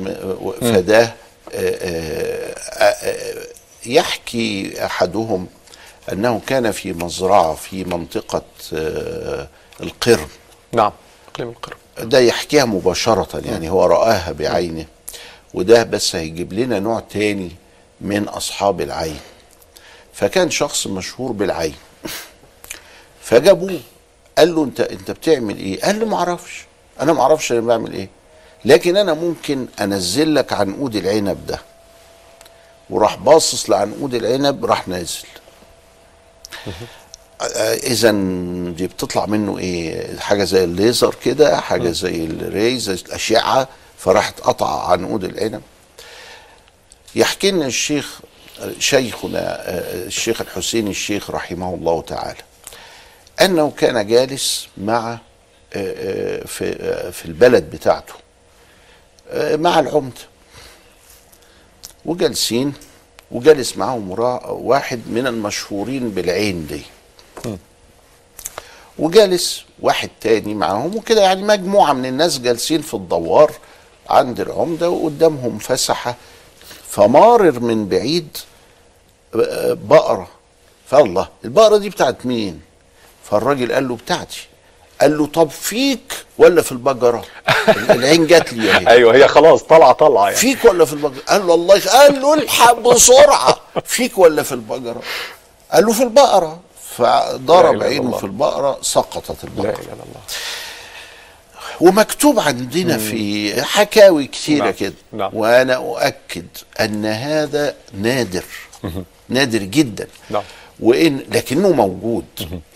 فده 0.62 1.02
آه، 1.02 1.12
آه، 1.54 2.54
آه، 2.84 3.48
يحكي 3.86 4.74
أحدهم 4.86 5.48
أنه 6.12 6.42
كان 6.48 6.72
في 6.72 6.94
مزرعة 6.94 7.54
في 7.56 7.84
منطقة 7.84 8.42
آه، 8.74 9.48
القرم. 9.84 10.28
نعم 10.74 10.92
اقليم 11.34 11.50
القرب 11.50 11.78
ده 12.00 12.20
يحكيها 12.20 12.66
مباشرة 12.66 13.42
يعني 13.46 13.70
هو 13.70 13.86
رآها 13.86 14.32
بعينه. 14.32 14.86
وده 15.54 15.84
بس 15.84 16.16
هيجيب 16.16 16.54
لنا 16.54 16.80
نوع 16.80 17.00
تاني 17.00 17.52
من 18.02 18.28
أصحاب 18.28 18.82
العين. 18.82 19.20
فكان 20.18 20.52
شخص 20.52 20.88
مشهور 20.88 21.32
بالعين. 21.32 21.76
فجابوه 23.22 23.80
قال 24.38 24.56
له 24.56 24.64
انت 24.64 24.82
انت 24.82 25.12
بتعمل 25.12 25.58
إيه؟ 25.58 25.82
قال 25.82 26.00
له 26.00 26.06
ما 26.06 26.18
أعرفش. 26.18 26.66
أنا 27.02 27.14
ما 27.14 27.22
أعرفش 27.22 27.52
أنا 27.52 27.62
بعمل 27.62 27.94
إيه. 27.94 28.10
لكن 28.66 28.98
أنا 28.98 29.14
ممكن 29.14 29.68
انزل 29.82 30.36
لك 30.36 30.54
عنقود 30.54 30.96
العنب 30.96 31.46
ده. 31.46 31.62
وراح 32.90 33.16
باصص 33.16 33.70
لعنقود 33.70 34.14
العنب 34.14 34.66
راح 34.66 34.88
نازل. 34.88 35.28
إذا 37.84 38.12
دي 38.72 38.88
بتطلع 38.88 39.26
منه 39.26 39.58
إيه؟ 39.58 40.20
حاجة 40.20 40.44
زي 40.44 40.64
الليزر 40.64 41.16
كده 41.26 41.62
حاجة 41.62 41.90
زي 41.92 42.26
الري 42.26 42.80
زي 42.80 42.94
الأشعة. 42.94 43.68
فراحت 43.98 44.40
قطع 44.40 44.92
عنقود 44.92 45.24
العنب. 45.24 45.62
يحكي 47.16 47.52
لنا 47.52 47.66
الشيخ 47.66 48.20
شيخنا 48.80 49.40
آه، 49.70 50.06
الشيخ 50.06 50.42
الحسين 50.42 50.88
الشيخ 50.88 51.30
رحمه 51.32 51.74
الله 51.74 52.02
تعالى 52.02 52.38
أنه 53.42 53.72
كان 53.78 54.08
جالس 54.08 54.68
مع 54.78 55.12
آه، 55.14 55.18
آه، 55.74 56.46
في 56.46 56.78
آه، 56.82 57.10
في 57.10 57.26
البلد 57.26 57.70
بتاعته 57.70 58.14
آه، 59.30 59.56
مع 59.56 59.80
العمده 59.80 60.22
وجالسين 62.06 62.74
وجالس 63.32 63.78
معاهم 63.78 64.12
واحد 64.50 65.02
من 65.08 65.28
المشهورين 65.28 66.10
بالعين 66.10 66.68
دي 66.68 66.82
وجالس 69.00 69.64
واحد 69.80 70.10
تاني 70.22 70.54
معاهم 70.56 70.96
وكده 70.96 71.22
يعني 71.22 71.44
مجموعة 71.44 71.94
من 71.94 72.06
الناس 72.06 72.40
جالسين 72.40 72.82
في 72.82 72.94
الدوار 72.94 73.52
عند 74.10 74.40
العمدة 74.40 74.90
وقدامهم 74.90 75.58
فسحة 75.58 76.16
فمارر 76.98 77.60
من 77.60 77.88
بعيد 77.88 78.38
بقرة. 79.90 80.28
فالله 80.88 81.28
البقرة 81.46 81.78
دي 81.78 81.90
بتاعت 81.90 82.26
مين؟ 82.26 82.62
فالراجل 83.24 83.74
قال 83.74 83.88
له 83.88 83.96
بتاعتي. 83.96 84.48
قال 85.02 85.18
له 85.18 85.26
طب 85.28 85.50
فيك 85.50 86.14
ولا 86.38 86.62
في 86.62 86.72
البقرة؟ 86.72 87.24
العين 87.90 88.28
جات 88.28 88.54
لي 88.54 88.72
اهي 88.72 88.88
أيوه 88.88 89.16
هي 89.16 89.28
خلاص 89.28 89.64
طالعه 89.64 89.92
طالعه 89.92 90.24
يعني. 90.26 90.36
فيك 90.36 90.66
ولا 90.66 90.86
في 90.86 90.94
البقرة؟ 90.94 91.22
قال 91.30 91.48
له 91.48 91.54
الله. 91.54 91.80
قال 91.80 92.22
له 92.22 92.34
الحق 92.34 92.80
بسرعة. 92.80 93.58
فيك 93.86 94.18
ولا 94.18 94.44
في 94.44 94.52
البقرة؟ 94.52 95.02
قال 95.72 95.86
له 95.86 95.94
في 95.94 96.04
البقرة. 96.04 96.60
لا 97.00 97.32
فضرب 97.32 97.76
إله 97.76 97.76
إلا 97.76 97.86
عينه. 97.86 98.18
في 98.18 98.24
البقرة 98.24 98.78
سقطت 98.82 99.44
لا 99.44 99.50
البقرة 99.50 99.70
إله 99.70 99.94
إلا 99.94 99.94
الله. 99.94 100.22
ومكتوب 101.82 102.40
عندنا 102.40 102.98
في 102.98 103.54
حكاوي 103.64 104.28
كثيرة 104.28 104.64
نعم. 104.64 104.74
كده. 104.74 104.94
نعم. 105.14 105.32
وأنا 105.34 105.74
أؤكد 105.76 106.46
أن 106.80 107.06
هذا 107.06 107.76
نادر. 107.94 108.44
نادر 109.30 109.64
جدا. 109.64 110.08
نعم. 110.30 110.44
وإن 110.80 111.20
لكنه 111.32 111.72
موجود. 111.72 112.26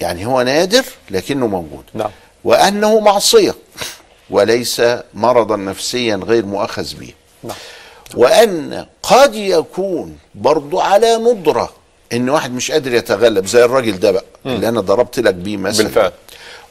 يعني 0.01 0.25
هو 0.25 0.41
نادر 0.41 0.83
لكنه 1.11 1.47
موجود. 1.47 1.83
نعم. 1.93 2.09
وأنه 2.43 2.99
معصية. 2.99 3.55
وليس 4.29 4.81
مرضا 5.13 5.55
نفسيا 5.55 6.15
غير 6.15 6.45
مؤخذ 6.45 6.95
به. 6.99 7.13
نعم. 7.43 7.57
وأن 8.15 8.85
قد 9.03 9.35
يكون 9.35 10.17
برضو 10.35 10.79
على 10.79 11.15
ندرة. 11.15 11.73
إن 12.13 12.29
واحد 12.29 12.51
مش 12.53 12.71
قادر 12.71 12.93
يتغلب. 12.93 13.45
زي 13.45 13.65
الراجل 13.65 13.99
ده 13.99 14.11
بقى. 14.11 14.25
اللي 14.45 14.69
أنا 14.69 14.81
ضربت 14.81 15.19
لك 15.19 15.33
بيه 15.33 15.57
مثلا. 15.57 15.85
بالفعل. 15.85 16.11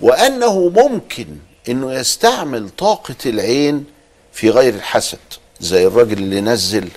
وأنه 0.01 0.69
ممكن 0.69 1.27
إنه 1.69 1.93
يستعمل 1.95 2.69
طاقة 2.71 3.15
العين 3.27 3.85
في 4.33 4.51
غير 4.51 4.75
الحسد 4.75 5.19
زي 5.61 5.87
الراجل 5.87 6.19
اللي 6.19 6.41
نزل 6.41 6.89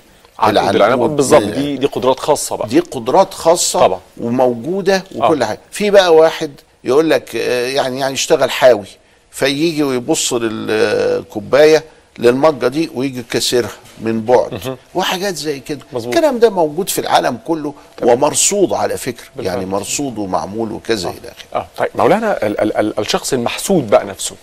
العنب 0.44 1.00
بالظبط 1.16 1.44
دي 1.44 1.78
دي 1.78 1.86
قدرات 1.88 2.20
خاصة 2.20 2.56
بقى 2.56 2.68
دي 2.68 2.80
قدرات 2.80 3.34
خاصة 3.34 3.80
طبعا. 3.80 4.00
وموجودة 4.18 5.04
وكل 5.16 5.44
آه. 5.44 5.46
حاجة 5.46 5.60
في 5.72 5.90
بقى 5.90 6.16
واحد 6.16 6.52
يقول 6.84 7.10
لك 7.10 7.36
آه، 7.36 7.68
يعني 7.68 8.00
يعني 8.00 8.14
يشتغل 8.14 8.52
حاوي 8.52 8.86
فيجي 9.32 9.84
ويبص 9.84 10.34
للكوباية 10.34 11.84
للمجة 12.20 12.68
دي 12.68 12.90
ويجي 12.96 13.24
كسرها 13.32 13.70
من 14.02 14.22
بعد. 14.22 14.78
وحاجات 14.96 15.36
زي 15.36 15.60
كده. 15.60 15.80
مظبوط. 15.94 16.16
الكلام 16.16 16.40
ده 16.40 16.50
موجود 16.50 16.90
في 16.90 17.00
العالم 17.02 17.40
كله 17.48 17.74
ومرصود 18.02 18.74
على 18.74 18.98
فكرة. 18.98 19.24
بالفعل. 19.36 19.54
يعني 19.56 19.66
مرصود 19.66 20.18
ومعمول 20.18 20.72
وكذا 20.72 21.10
إلى 21.10 21.18
آخره. 21.32 21.60
آه. 21.60 21.68
طيب 21.78 21.90
مولانا 21.96 22.46
ال 22.48 22.60
ال 22.62 22.78
ال 22.78 23.00
الشخص 23.00 23.34
المحسود 23.34 23.90
بقى 23.90 24.06
نفسه 24.06 24.36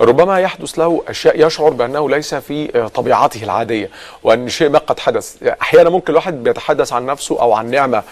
ربما 0.00 0.40
يحدث 0.40 0.78
له 0.78 1.02
أشياء 1.08 1.46
يشعر 1.46 1.70
بأنه 1.70 2.10
ليس 2.10 2.34
في 2.34 2.78
آه، 2.78 2.88
طبيعته 2.88 3.42
العادية 3.44 3.90
وأن 4.22 4.48
شيء 4.48 4.68
ما 4.68 4.78
قد 4.78 5.00
حدث. 5.00 5.42
أحيانا 5.62 5.90
ممكن 5.90 6.10
الواحد 6.10 6.34
بيتحدث 6.44 6.92
عن 6.92 7.06
نفسه 7.06 7.40
أو 7.42 7.52
عن 7.52 7.70
نعمة 7.70 8.02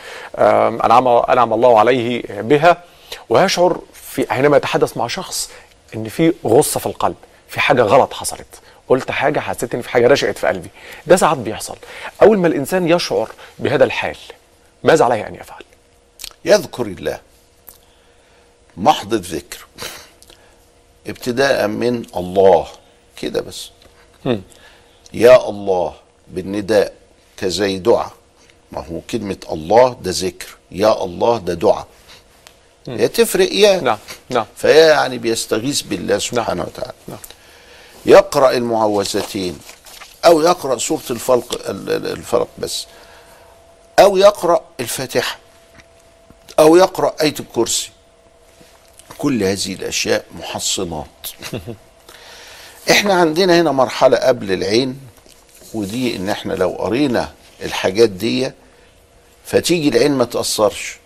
انعم 0.84 1.08
أنعم 1.08 1.52
الله 1.52 1.78
عليه 1.78 2.22
بها 2.28 2.76
ويشعر 3.28 3.78
في 3.92 4.32
حينما 4.32 4.56
يتحدث 4.56 4.96
مع 4.96 5.06
شخص 5.06 5.50
إن 5.94 6.08
في 6.08 6.32
غصة 6.46 6.80
في 6.80 6.86
القلب 6.86 7.14
في 7.48 7.60
حاجة 7.60 7.82
غلط 7.82 8.12
حصلت. 8.12 8.46
قلت 8.88 9.10
حاجة 9.10 9.40
حسيت 9.40 9.74
إن 9.74 9.82
في 9.82 9.88
حاجة 9.88 10.06
رشقت 10.06 10.38
في 10.38 10.46
قلبي. 10.46 10.68
ده 11.06 11.16
ساعات 11.16 11.38
بيحصل. 11.38 11.76
أول 12.22 12.38
ما 12.38 12.48
الإنسان 12.48 12.88
يشعر 12.88 13.30
بهذا 13.58 13.84
الحال 13.84 14.16
ماذا 14.84 15.04
عليه 15.04 15.26
أن 15.26 15.34
يفعل؟ 15.34 15.62
يذكر 16.44 16.86
الله. 16.86 17.20
محض 18.76 19.14
الذكر. 19.14 19.66
ابتداء 21.06 21.66
من 21.66 22.02
الله. 22.16 22.66
كده 23.16 23.40
بس. 23.40 23.70
يا 25.12 25.48
الله 25.48 25.94
بالنداء 26.28 26.94
كزي 27.36 27.78
دعاء. 27.78 28.12
ما 28.72 28.80
هو 28.86 29.00
كلمة 29.10 29.36
الله 29.52 29.96
ده 30.02 30.10
ذكر. 30.14 30.56
يا 30.70 31.04
الله 31.04 31.38
ده 31.38 31.54
دعاء. 31.54 31.86
هي 32.88 33.08
تفرق 33.08 33.52
يا 33.52 33.80
نعم 33.80 33.98
نعم. 34.30 34.46
فهي 34.56 34.88
يعني 34.88 35.18
بيستغيث 35.18 35.82
بالله 35.82 36.18
سبحانه 36.18 36.62
وتعالى. 36.62 36.92
نعم. 37.08 37.18
يقرأ 38.06 38.50
المعوذتين 38.50 39.58
أو 40.24 40.40
يقرأ 40.40 40.78
سورة 40.78 41.02
الفلق 41.10 41.68
ال- 41.70 41.90
ال- 41.90 42.06
الفلق 42.12 42.48
بس 42.58 42.86
أو 43.98 44.16
يقرأ 44.16 44.60
الفاتحة 44.80 45.38
أو 46.58 46.76
يقرأ 46.76 47.14
آية 47.22 47.34
الكرسي. 47.40 47.90
كل 49.18 49.42
هذه 49.42 49.72
الأشياء 49.72 50.24
محصنات. 50.38 51.06
إحنا 52.90 53.14
عندنا 53.14 53.60
هنا 53.60 53.72
مرحلة 53.72 54.16
قبل 54.16 54.52
العين 54.52 55.00
ودي 55.74 56.16
إن 56.16 56.28
إحنا 56.28 56.52
لو 56.52 56.70
قرينا 56.70 57.32
الحاجات 57.62 58.08
دي 58.08 58.52
فتيجي 59.44 59.88
العين 59.88 60.12
ما 60.12 60.24
تأثرش. 60.24 60.96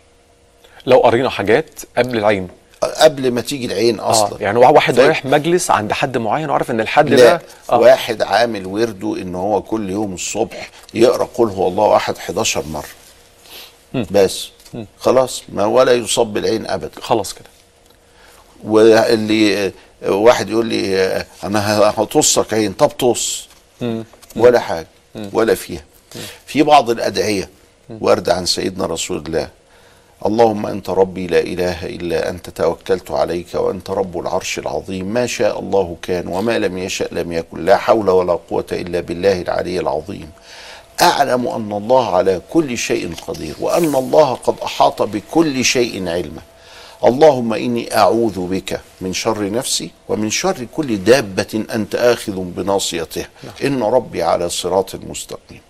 لو 0.87 0.99
قرينا 0.99 1.31
حاجات 1.31 1.71
قبل 1.99 2.19
العين. 2.19 2.49
قبل 2.83 3.31
ما 3.31 3.41
تيجي 3.41 3.67
العين 3.67 4.01
أصلا. 4.01 4.33
آه 4.33 4.37
يعني 4.43 4.59
واحد 4.59 4.97
طيب. 4.97 5.05
رايح 5.05 5.25
مجلس 5.27 5.71
عند 5.71 5.93
حد 5.93 6.19
معين 6.19 6.51
وعارف 6.51 6.71
إن 6.71 6.81
الحد 6.81 7.09
لا 7.09 7.17
ده 7.17 7.43
آه. 7.71 7.79
واحد 7.79 8.23
عامل 8.23 8.67
ورده 8.67 9.17
إن 9.23 9.35
هو 9.35 9.63
كل 9.63 9.91
يوم 9.91 10.15
الصبح 10.15 10.71
يقرأ 10.95 11.29
قل 11.35 11.49
هو 11.49 11.69
الله 11.69 11.97
أحد 11.97 12.17
11 12.17 12.65
مرة. 12.67 14.05
بس. 14.11 14.49
خلاص. 14.99 15.43
ما 15.49 15.65
ولا 15.65 15.93
يصاب 15.93 16.33
بالعين 16.33 16.67
ابدا. 16.71 16.91
خلاص 17.01 17.35
كده. 17.35 17.45
واللي 18.65 19.73
واحد 20.07 20.51
يقول 20.51 20.67
لي 20.67 20.99
آه، 20.99 21.27
أنا 21.45 21.79
هطصك 21.97 22.55
عين. 22.55 22.73
طب 22.73 22.89
طص 22.89 23.49
ولا 24.37 24.61
حاجة. 24.61 24.87
ولا 25.33 25.55
فيها. 25.55 25.85
في 26.47 26.63
بعض 26.63 26.91
الأدعية. 26.91 27.51
وارد 28.01 28.31
عن 28.31 28.47
سيدنا 28.47 28.87
رسول 28.87 29.17
الله. 29.27 29.49
اللهم 30.27 30.67
أنت 30.67 30.91
ربي 30.91 31.27
لا 31.27 31.41
إله 31.41 31.87
إلا 31.87 32.31
أنت 32.31 32.51
توكلت 32.51 33.11
عليك 33.11 33.55
وأنت 33.55 33.91
رب 33.91 34.19
العرش 34.19 34.59
العظيم. 34.59 35.07
ما 35.07 35.27
شاء 35.27 35.59
الله 35.61 35.97
كان 36.03 36.29
وما 36.29 36.59
لم 36.59 36.79
يشأ 36.79 37.09
لم 37.13 37.33
يكن. 37.33 37.65
لا 37.65 37.77
حول 37.77 38.11
ولا 38.11 38.39
قوة 38.51 38.67
إلا 38.73 39.01
بالله 39.01 39.43
العلي 39.43 39.81
العظيم. 39.81 40.31
أعلم 41.03 41.49
أن 41.49 41.73
الله 41.73 42.17
على 42.17 42.41
كل 42.51 42.79
شيء 42.79 43.15
قدير 43.29 43.55
وأن 43.61 43.95
الله 43.95 44.35
قد 44.35 44.55
أحاط 44.65 45.03
بكل 45.03 45.65
شيء 45.65 46.09
علما. 46.09 46.43
اللهم 47.05 47.55
إني 47.55 47.97
أعوذ 47.97 48.47
بك 48.47 48.81
من 49.01 49.13
شر 49.13 49.51
نفسي 49.51 49.91
ومن 50.09 50.31
شر 50.31 50.67
كل 50.77 51.05
دابة 51.05 51.65
أنت 51.75 51.95
آخذ 51.95 52.33
بناصيتها 52.33 53.29
إن 53.65 53.83
ربي 53.83 54.23
على 54.23 54.49
صراط 54.49 54.95
مستقيم. 54.95 55.61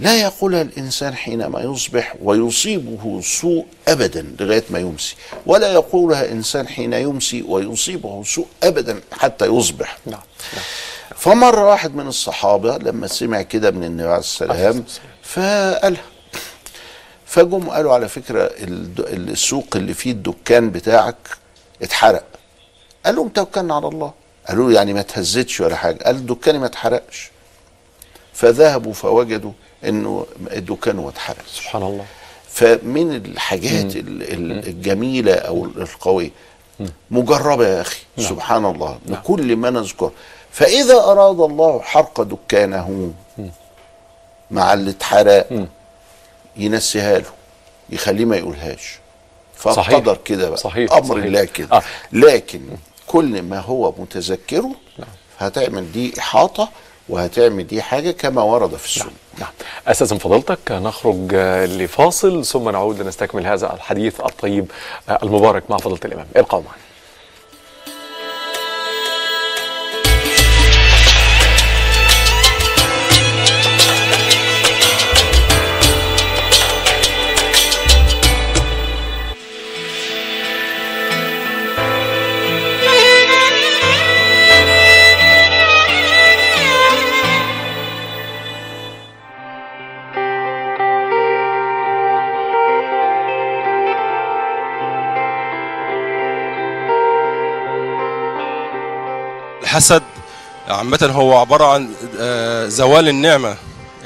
لا 0.00 0.16
يقولها 0.20 0.62
الإنسان 0.62 1.14
حينما 1.14 1.60
يصبح 1.60 2.14
ويصيبه 2.22 3.20
سوء 3.20 3.66
ابدا 3.88 4.34
لغاية 4.40 4.64
ما 4.70 4.78
يمسي 4.78 5.14
ولا 5.46 5.72
يقولها 5.72 6.32
إنسان 6.32 6.68
حين 6.68 6.92
يمسي 6.92 7.42
ويصيبه 7.42 8.22
سوء 8.24 8.46
ابدا 8.62 9.00
حتى 9.12 9.46
يصبح. 9.46 9.98
نعم 10.06 10.20
نعم. 10.52 10.62
فمر 11.16 11.58
واحد 11.58 11.94
من 11.94 12.06
الصحابة 12.06 12.76
لما 12.78 13.06
سمع 13.06 13.42
كده 13.42 13.70
من 13.70 13.84
النبي 13.84 14.08
عليه 14.08 14.18
السلام 14.18 14.84
فقالها 15.22 16.02
فجم 17.26 17.70
قالوا 17.70 17.94
على 17.94 18.08
فكرة 18.08 18.42
الد- 18.60 19.00
السوق 19.30 19.66
اللي 19.76 19.94
فيه 19.94 20.10
الدكان 20.10 20.70
بتاعك 20.70 21.16
اتحرق. 21.82 22.24
قال 23.06 23.16
لهم 23.16 23.28
توكلنا 23.28 23.74
على 23.74 23.88
الله. 23.88 24.12
قالوا 24.48 24.68
له 24.70 24.76
يعني 24.76 24.92
ما 24.92 25.02
تهزتش 25.02 25.60
ولا 25.60 25.76
حاجة. 25.76 26.02
قال 26.04 26.26
دكاني 26.26 26.58
ما 26.58 26.66
اتحرقش. 26.66 27.30
فذهبوا 28.32 28.92
فوجدوا 28.92 29.52
إنه 29.84 30.26
الدكان 30.52 30.98
هو 30.98 31.08
اتحرق 31.08 31.44
سبحان 31.54 31.82
الله. 31.82 32.04
فمن 32.48 33.14
الحاجات 33.16 33.96
ال- 33.96 34.22
ال- 34.32 34.68
الجميلة 34.68 35.34
أو 35.34 35.64
القوية 35.64 36.30
مجربة 37.10 37.68
يا 37.68 37.80
أخي. 37.80 38.00
سبحان 38.18 38.64
الله. 38.64 38.98
بكل 39.06 39.56
ما 39.56 39.70
نذكر. 39.70 40.10
فإذا 40.52 40.94
أراد 40.96 41.40
الله 41.40 41.80
حرق 41.80 42.22
دكانه 42.22 43.12
مع 44.50 44.72
اللي 44.72 44.90
اتحرق 44.90 45.66
ينسيها 46.56 47.18
له 47.18 47.30
يخليه 47.90 48.24
ما 48.24 48.36
يقولهاش. 48.36 48.98
فقدر 49.56 50.16
كده 50.24 50.48
بقى. 50.48 50.58
صحيح، 50.58 50.92
أمر 50.92 51.04
صحيح. 51.14 51.24
الله 51.24 51.44
كده. 51.44 51.68
آه. 51.76 51.82
لكن 52.12 52.60
كل 53.06 53.42
ما 53.42 53.58
هو 53.60 53.94
متذكره 53.98 54.70
هتعمل 55.38 55.92
دي 55.92 56.18
إحاطة 56.18 56.68
وهتعمل 57.08 57.66
دي 57.66 57.82
حاجة 57.82 58.10
كما 58.10 58.42
ورد 58.42 58.76
في 58.76 58.86
السنة. 58.86 59.04
نعم. 59.04 59.14
أستاذن 59.86 60.18
فضيلتك 60.18 60.58
نخرج 60.72 61.34
آه، 61.34 61.66
لفاصل 61.66 62.44
ثم 62.44 62.68
نعود 62.68 63.02
لنستكمل 63.02 63.46
هذا 63.46 63.74
الحديث 63.74 64.20
الطيب 64.20 64.70
آه، 65.08 65.18
المبارك 65.22 65.70
مع 65.70 65.76
فضيلة 65.76 66.00
الإمام. 66.04 66.26
ابقوا 66.36 66.60
معنا. 66.60 66.89
الحسد 99.70 100.02
عامة 100.68 100.98
هو 101.12 101.38
عبارة 101.38 101.64
عن 101.64 101.90
آه، 102.20 102.66
زوال 102.66 103.08
النعمة. 103.08 103.56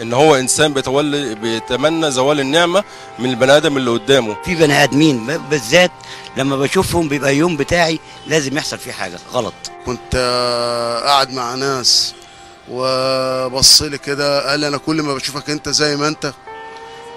إن 0.02 0.12
هو 0.12 0.34
إنسان 0.36 0.72
بيتولي 0.74 1.34
بيتمنى 1.34 2.10
زوال 2.10 2.40
النعمة 2.40 2.84
من 3.18 3.30
البني 3.30 3.56
آدم 3.56 3.76
اللي 3.76 3.90
قدامه. 3.90 4.36
في 4.44 4.54
بني 4.54 4.82
آدمين 4.84 5.26
بالذات 5.50 5.90
لما 6.36 6.56
بشوفهم 6.56 7.08
بيبقى 7.08 7.30
اليوم 7.30 7.56
بتاعي 7.56 7.98
لازم 8.26 8.56
يحصل 8.56 8.78
فيه 8.78 8.92
حاجة. 8.92 9.18
غلط. 9.32 9.54
كنت 9.86 10.14
آه، 10.14 11.00
قاعد 11.00 11.30
مع 11.32 11.54
ناس 11.54 12.14
وبص 12.70 13.82
لي 13.82 13.98
كده 13.98 14.50
قال 14.50 14.60
لي 14.60 14.68
أنا 14.68 14.76
كل 14.78 15.02
ما 15.02 15.14
بشوفك 15.14 15.50
أنت 15.50 15.68
زي 15.68 15.96
ما 15.96 16.08
أنت 16.08 16.32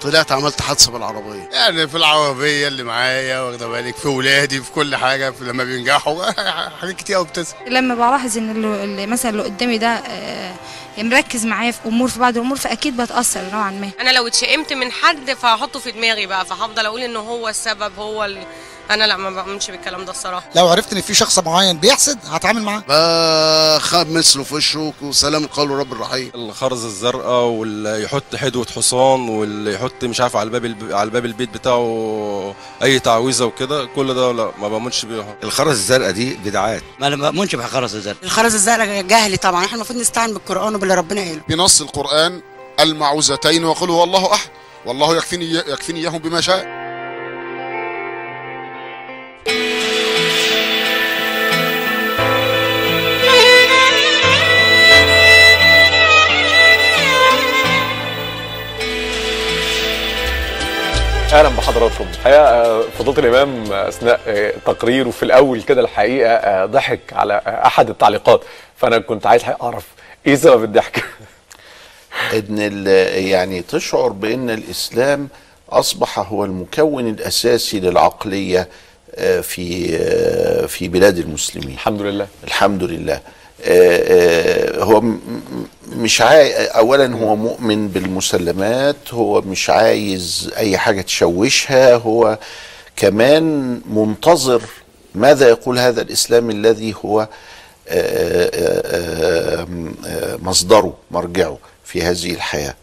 طلعت 0.01 0.31
عملت 0.31 0.62
حادثة 0.62 0.91
بالعربية. 0.91 1.49
يعني 1.51 1.88
في 1.88 1.97
العربية 1.97 2.67
اللي 2.67 2.83
معايا 2.83 3.39
واخدة 3.41 3.67
بالك 3.67 3.95
في 3.95 4.07
ولادي 4.07 4.62
في 4.62 4.71
كل 4.71 4.95
حاجة 4.95 5.29
في 5.31 5.43
لما 5.43 5.63
بينجحوا. 5.63 6.31
حاجات 6.81 6.95
كتير 6.95 7.15
قوي 7.15 7.25
بتظهر. 7.25 7.55
لما 7.67 7.95
بلاحظ 7.95 8.38
إن 8.38 8.51
اللي 8.51 8.83
اللي 8.83 9.05
مثلا 9.07 9.31
اللي 9.31 9.43
قدامي 9.43 9.77
ده 9.77 9.88
آه، 9.88 10.53
مركز 10.97 11.45
معايا 11.45 11.71
في 11.71 11.79
أمور 11.86 12.07
في 12.07 12.19
بعض 12.19 12.38
الأمور 12.38 12.57
فأكيد 12.57 13.01
بتأثر 13.01 13.41
نوعا 13.53 13.71
ما. 13.71 13.89
أنا 14.01 14.10
لو 14.10 14.27
اتشائمت 14.27 14.73
من 14.73 14.91
حد 14.91 15.31
فهحطه 15.33 15.79
في 15.79 15.91
دماغي 15.91 16.25
بقى 16.25 16.45
فهفضل 16.45 16.86
أقول 16.86 17.01
ان 17.01 17.15
هو 17.15 17.49
السبب 17.49 17.99
هو 17.99 18.25
ال... 18.25 18.43
أنا 18.91 19.04
لا 19.08 19.17
ما 19.17 19.30
بعملش 19.30 19.71
بالكلام 19.71 20.06
ده 20.06 20.12
الصراحة. 20.12 20.50
لو 20.56 20.67
عرفت 20.67 20.93
إن 20.93 21.02
في 21.02 21.13
شخص 21.13 21.39
معين 21.39 21.78
بيحسد 21.78 22.19
هتعامل 22.26 22.63
معاه. 22.63 22.84
بخاب 23.78 24.12
مثله 24.12 24.43
في 24.43 24.56
وشه 24.56 24.93
وسلام 25.02 25.45
قول 25.45 25.69
رب 25.69 25.93
الرحيم. 25.93 26.32
الخرز 26.36 26.86
الزرقاء 26.86 27.43
واللي 27.43 28.04
يحط 28.04 28.36
حدوة 28.36 28.67
حصان 28.76 29.30
واللي 29.30 29.73
يحط 29.73 30.04
مش 30.04 30.21
عارف 30.21 30.36
على 30.36 30.50
باب 30.50 30.65
الب... 30.65 30.91
على 30.91 31.10
باب 31.10 31.26
البيت 31.26 31.50
بتاعه 31.50 32.56
أي 32.84 33.00
تعويذة 33.00 33.43
وكده 33.43 33.86
كل 33.86 34.13
ده 34.13 34.32
لا 34.32 34.52
ما 34.60 34.67
بامنش 34.67 35.06
بيها 35.06 35.36
الخرز 35.43 35.78
الزرقاء 35.78 36.12
دي 36.12 36.34
بدعات. 36.34 36.84
ما 37.00 37.08
أنا 37.08 37.15
ما 37.15 37.30
بؤمنش 37.30 37.56
بخرس 37.56 37.95
الزرق 37.95 38.17
الخرز 38.23 38.54
الزرقاء 38.54 39.02
جهلي 39.02 39.38
طبعا. 39.38 39.65
إحنا 39.65 39.76
المفروض 39.76 40.00
نستعين 40.00 40.34
بالقرآن 40.34 40.76
وباللي 40.76 40.95
ربنا 40.95 41.21
قاله 41.21 41.41
بنص 41.50 41.82
القرآن 41.82 42.41
المعوذتين 42.80 43.65
وقل 43.65 43.89
هو 43.89 44.04
الله 44.04 44.34
أحد 44.34 44.50
والله 44.86 45.17
يكفيني 45.17 45.52
يكفيني 45.54 46.00
إياهم 46.00 46.17
بما 46.17 46.41
شاء. 46.41 46.87
أهلا 61.38 61.50
بحضراتكم. 61.50 62.06
الحقيقة 62.13 62.41
آه، 62.41 62.82
فضيلة 63.00 63.19
الإمام 63.19 63.71
آه، 63.71 63.88
أثناء 63.88 64.19
آه، 64.28 64.54
تقريره 64.65 65.10
في 65.10 65.23
الأول 65.23 65.62
كده 65.62 65.82
الحقيقة 65.82 66.65
ضحك 66.65 67.00
على 67.12 67.41
أحد 67.47 67.89
التعليقات. 67.89 68.41
فأنا 68.78 69.00
كنت 69.00 69.26
عايز 69.26 69.43
أعرف 69.62 69.86
إيه 70.28 70.36
سبب 70.36 70.63
الضحك؟ 70.63 71.04
إن 72.50 72.88
يعني 73.13 73.62
تشعر 73.62 74.10
بإن 74.10 74.50
الإسلام 74.50 75.30
أصبح 75.69 76.19
هو 76.19 76.45
المكون 76.45 77.08
الأساسي 77.08 77.80
للعقلية 77.80 78.69
في 79.41 79.88
في 80.67 80.88
بلاد 80.88 81.17
المسلمين. 81.17 81.73
الحمد 81.73 82.02
لله. 82.02 82.28
الحمد 82.43 82.84
لله. 82.84 83.21
هو 84.84 85.02
م- 85.02 85.06
م- 85.08 85.67
مش 86.02 86.22
عاي... 86.22 86.65
اولا 86.65 87.15
هو 87.15 87.36
مؤمن 87.36 87.88
بالمسلمات 87.88 88.96
هو 89.13 89.41
مش 89.41 89.70
عايز 89.70 90.52
أي 90.58 90.78
حاجة 90.78 91.02
تشوشها 91.02 91.96
هو 91.96 92.38
كمان 92.96 93.82
منتظر 93.89 94.62
ماذا 95.15 95.48
يقول 95.50 95.80
هذا 95.80 96.02
الإسلام 96.02 96.50
الذي 96.50 96.96
هو 97.06 97.20
آه، 97.22 97.28
آه، 97.89 98.50
آه، 98.86 99.67
آه، 100.08 100.36
مصدره 100.41 100.93
مرجعه 101.12 101.58
في 101.86 102.02
هذه 102.02 102.32
الحياة. 102.34 102.74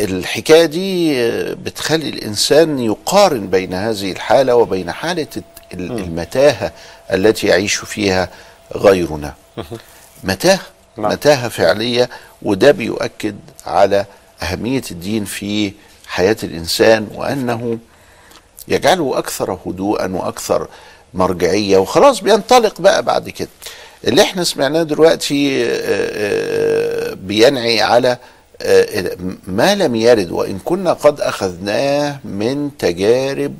الحكاية 0.00 0.64
دي 0.64 1.20
آه، 1.22 1.52
بتخلي 1.54 2.08
الإنسان 2.08 2.78
يقارن 2.78 3.46
بين 3.46 3.74
هذه 3.74 4.12
الحالة 4.12 4.54
وبين 4.56 4.92
حالة 4.92 5.26
المتاهة 5.74 6.72
التي 7.12 7.46
يعيش 7.46 7.74
فيها 7.74 8.28
غيرنا. 8.76 9.34
متاهه 10.24 10.60
نعم. 10.96 11.12
متاهة 11.12 11.48
فعلية 11.48 12.10
وده 12.42 12.70
بيؤكد 12.70 13.36
على 13.66 14.04
أهمية 14.42 14.82
الدين 14.90 15.24
في 15.24 15.72
حياة 16.06 16.36
الإنسان 16.42 17.08
وأنه 17.14 17.78
يجعله 18.68 19.18
أكثر 19.18 19.58
هدوءا 19.66 20.06
وأكثر 20.12 20.68
مرجعية. 21.14 21.78
وخلاص 21.78 22.20
بينطلق 22.20 22.80
بقى 22.80 23.02
بعد 23.02 23.28
كده. 23.30 23.48
اللي 24.04 24.22
إحنا 24.22 24.44
سمعناه 24.44 24.82
دلوقتي 24.82 25.64
آه، 25.64 25.68
آه، 25.72 27.14
بينعي 27.14 27.80
على 27.82 28.16
آه، 28.62 29.16
ما 29.46 29.74
لم 29.74 29.94
يرد 29.94 30.30
وإن 30.30 30.58
كنا 30.64 30.92
قد 30.92 31.20
أخذناه 31.20 32.18
من 32.24 32.70
تجارب 32.78 33.54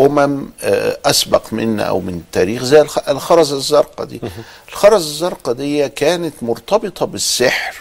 أمم 0.00 0.50
آه، 0.62 0.98
أسبق 1.04 1.52
منا 1.52 1.82
أو 1.82 2.00
من 2.00 2.14
التاريخ 2.14 2.62
زي 2.64 2.80
الخ- 2.80 3.08
الخرز 3.08 3.52
الزرقاء 3.52 4.06
دي. 4.06 4.20
الخرز 4.68 5.06
الزرقاء 5.06 5.54
دي 5.54 5.88
كانت 5.88 6.34
مرتبطة 6.42 7.06
بالسحر 7.06 7.74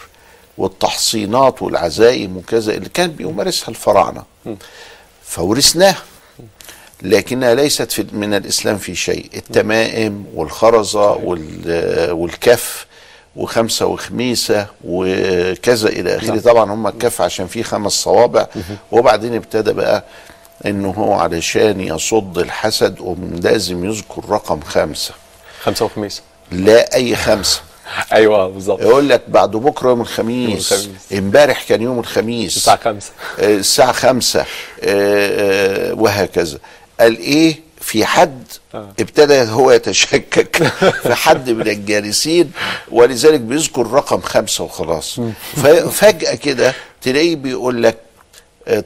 والتحصينات 0.57 1.61
والعزائم 1.61 2.37
وكذا 2.37 2.73
اللي 2.73 2.89
كان 2.89 3.11
بيمارسها 3.11 3.69
الفراعنة. 3.69 4.23
فورثناها. 5.23 6.01
لكنها 7.01 7.53
ليست 7.55 7.91
في 7.91 8.05
من 8.13 8.33
الإسلام 8.33 8.77
في 8.77 8.95
شيء. 8.95 9.29
التمائم 9.35 10.25
والخرزه 10.35 11.11
وال- 11.11 12.11
والكف 12.11 12.85
وخمسة 13.35 13.85
وخميسة 13.85 14.67
وكذا 14.83 15.89
إلى 15.89 16.17
آخره. 16.17 16.39
طبعا 16.39 16.73
هم 16.73 16.87
الكف 16.87 17.21
عشان 17.21 17.47
فيه 17.47 17.63
خمس 17.63 17.91
صوابع. 17.91 18.47
وبعدين 18.91 19.35
ابتدى 19.35 19.73
بقى 19.73 20.03
إنه 20.65 20.89
هو 20.91 21.13
علشان 21.13 21.81
يصد 21.81 22.37
الحسد 22.37 23.17
لازم 23.43 23.85
يذكر 23.85 24.29
رقم 24.29 24.61
خمسة. 24.61 25.13
خمسة 25.63 25.85
وخميس. 25.85 26.21
لا 26.51 26.95
أي 26.95 27.15
خمسة. 27.15 27.61
أيوه 28.13 28.47
بالظبط. 28.47 28.81
يقول 28.81 29.09
لك 29.09 29.21
بعد 29.27 29.51
بكرة 29.51 29.89
يوم 29.89 30.01
الخميس. 30.01 30.89
امبارح 31.13 31.63
كان 31.63 31.81
يوم 31.81 31.99
الخميس. 31.99 32.57
الساعة 32.57 32.79
خمسة. 32.83 33.11
آه، 33.39 33.55
الساعة 33.55 33.91
خمسة. 33.91 34.39
آه، 34.39 34.45
آه، 34.83 35.93
وهكذا. 35.93 36.57
قال 36.99 37.17
إيه؟ 37.17 37.59
في 37.81 38.05
حد 38.05 38.43
ابتدى 38.73 39.41
هو 39.41 39.71
يتشكك. 39.71 40.63
في 41.03 41.13
حد 41.13 41.49
من 41.49 41.67
الجالسين. 41.67 42.51
ولذلك 42.91 43.39
بيذكر 43.39 43.87
رقم 43.87 44.21
خمسة 44.21 44.63
وخلاص. 44.63 45.19
ففجأة 45.55 46.35
كده 46.35 46.73
تلاقيه 47.01 47.35
بيقول 47.35 47.83
لك 47.83 47.97
آه، 47.97 48.10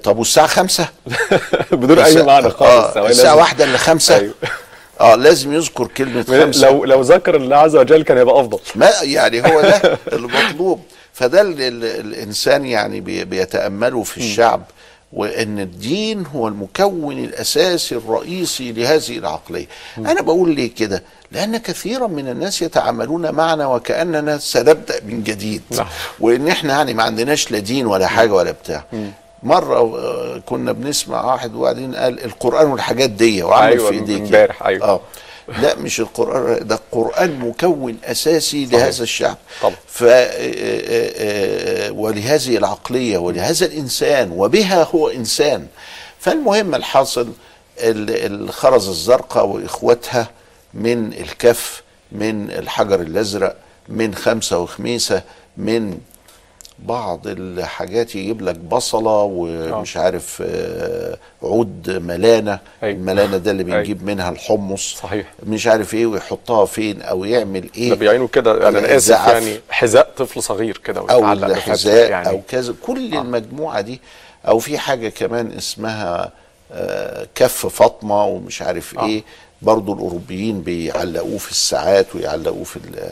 طب 0.03 0.17
والساعة 0.17 0.47
خمسة؟ 0.47 0.87
بدون 1.71 1.99
أي 1.99 2.23
معنى 2.23 2.49
خالص 2.49 2.97
آه 2.97 3.07
لازم- 3.07 3.35
واحدة 3.37 3.63
إلا 3.65 3.77
خمسة؟ 3.77 4.15
أيوة. 4.15 4.33
آه 5.01 5.15
لازم 5.15 5.53
يذكر 5.53 5.87
كلمة 5.87 6.23
خمسة. 6.23 6.67
لو 6.69 6.85
لو 6.85 7.01
ذكر 7.01 7.35
الله 7.35 7.55
عز 7.55 7.75
وجل 7.75 8.03
كان 8.03 8.17
يبقى 8.17 8.39
أفضل. 8.41 8.59
ما 8.75 8.89
يعني 9.01 9.41
هو 9.41 9.61
ده 9.61 9.97
المطلوب. 10.13 10.81
فده 11.13 11.41
ال- 11.41 11.61
ال- 11.61 11.83
الإنسان 12.05 12.65
يعني 12.65 13.01
بي- 13.01 13.25
بيتأمله 13.25 14.03
في 14.03 14.17
الشعب 14.17 14.63
وإن 15.13 15.59
الدين 15.59 16.25
هو 16.25 16.47
المكون 16.47 17.23
الأساسي 17.23 17.95
الرئيسي 17.95 18.71
لهذه 18.71 19.17
العقلية. 19.17 19.65
أنا 19.97 20.21
بقول 20.21 20.55
ليه 20.55 20.75
كده؟ 20.75 21.03
لأن 21.31 21.57
كثيرا 21.57 22.07
من 22.07 22.29
الناس 22.29 22.61
يتعاملون 22.61 23.31
معنا 23.31 23.67
وكأننا 23.67 24.37
سنبدأ 24.37 24.99
من 25.07 25.23
جديد 25.23 25.61
نعم. 25.71 25.85
وإن 26.19 26.47
إحنا 26.47 26.73
يعني 26.73 26.93
ما 26.93 27.03
عندناش 27.03 27.51
لا 27.51 27.59
دين 27.59 27.85
ولا 27.85 28.07
حاجة 28.07 28.31
ولا 28.33 28.51
بتاع. 28.51 28.83
مرة 29.45 30.37
كنا 30.45 30.71
بنسمع 30.71 31.25
واحد 31.25 31.55
وبعدين 31.55 31.95
قال 31.95 32.25
القرآن 32.25 32.67
والحاجات 32.67 33.09
دي 33.09 33.43
وعمل 33.43 33.71
أيوة، 33.71 33.89
في 33.89 33.95
ايديك 33.95 34.21
امبارح، 34.21 34.63
أيوة. 34.65 34.85
آه. 34.87 34.99
لا 35.61 35.75
مش 35.75 35.99
القرآن 35.99 36.67
ده 36.67 36.75
القرآن 36.75 37.39
مكون 37.39 37.97
أساسي 38.03 38.65
لهذا 38.65 39.03
الشعب. 39.03 39.37
طبعا. 39.61 39.75
ف 39.87 40.03
آه، 40.03 40.07
آه، 40.09 41.87
آه، 41.87 41.91
ولهذه 41.91 42.57
العقلية 42.57 43.17
ولهذا 43.17 43.65
الإنسان 43.65 44.31
وبها 44.31 44.83
هو 44.95 45.07
إنسان. 45.09 45.67
فالمهم 46.19 46.75
الحاصل 46.75 47.27
ال- 47.79 48.33
الخرز 48.43 48.89
الزرقاء 48.89 49.45
وإخوتها 49.45 50.29
من 50.73 51.13
الكف 51.13 51.83
من 52.11 52.51
الحجر 52.51 53.01
الأزرق 53.01 53.55
من 53.89 54.15
خمسة 54.15 54.59
وخميسة 54.59 55.21
من 55.57 55.97
بعض 56.79 57.21
الحاجات 57.27 58.15
يجيب 58.15 58.41
لك 58.41 58.55
بصلة 58.55 59.21
ومش 59.31 59.97
عارف 59.97 60.43
آه، 60.45 61.17
عود 61.43 61.89
ملانة. 61.89 62.59
أيوة. 62.83 62.95
الملانة 62.95 63.37
ده 63.37 63.51
اللي 63.51 63.63
أيوة. 63.63 63.77
بنجيب 63.77 64.03
منها 64.03 64.29
الحمص. 64.29 64.95
صحيح. 65.01 65.33
مش 65.47 65.67
عارف 65.67 65.93
إيه 65.93 66.05
ويحطها 66.05 66.65
فين 66.65 67.01
أو 67.01 67.25
يعمل 67.25 67.69
إيه. 67.77 67.89
ده 67.89 67.95
بيعينوا 67.95 68.27
كده 68.27 68.69
أنا 68.69 68.95
آسف 68.95 69.27
يعني 69.27 69.59
حذاء 69.69 70.11
طفل 70.17 70.43
صغير 70.43 70.77
كده 70.77 70.99
أو 71.11 71.33
الحذاء 71.33 72.09
يعني. 72.09 72.29
أو 72.29 72.41
كذا. 72.47 72.73
كل 72.87 73.13
المجموعة 73.15 73.81
دي. 73.81 74.01
أو 74.47 74.59
في 74.59 74.77
حاجة 74.77 75.09
كمان 75.09 75.51
اسمها 75.51 76.31
آه، 76.71 77.27
كف 77.35 77.65
فاطمة 77.65 78.25
ومش 78.25 78.61
عارف 78.61 78.97
آه. 78.99 79.05
إيه. 79.05 79.23
برضو 79.61 79.93
الأوروبيين 79.93 80.61
بيعلقوه 80.61 81.37
في 81.37 81.51
الساعات 81.51 82.15
ويعلقوه 82.15 82.63
في 82.63 82.75
ال- 82.75 83.09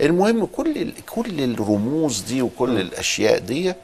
المهم 0.00 0.44
كل 0.46 0.92
كل 1.14 1.40
الرموز 1.44 2.20
دي 2.20 2.42
وكل 2.42 2.80
الأشياء 2.80 3.38
دي 3.38 3.74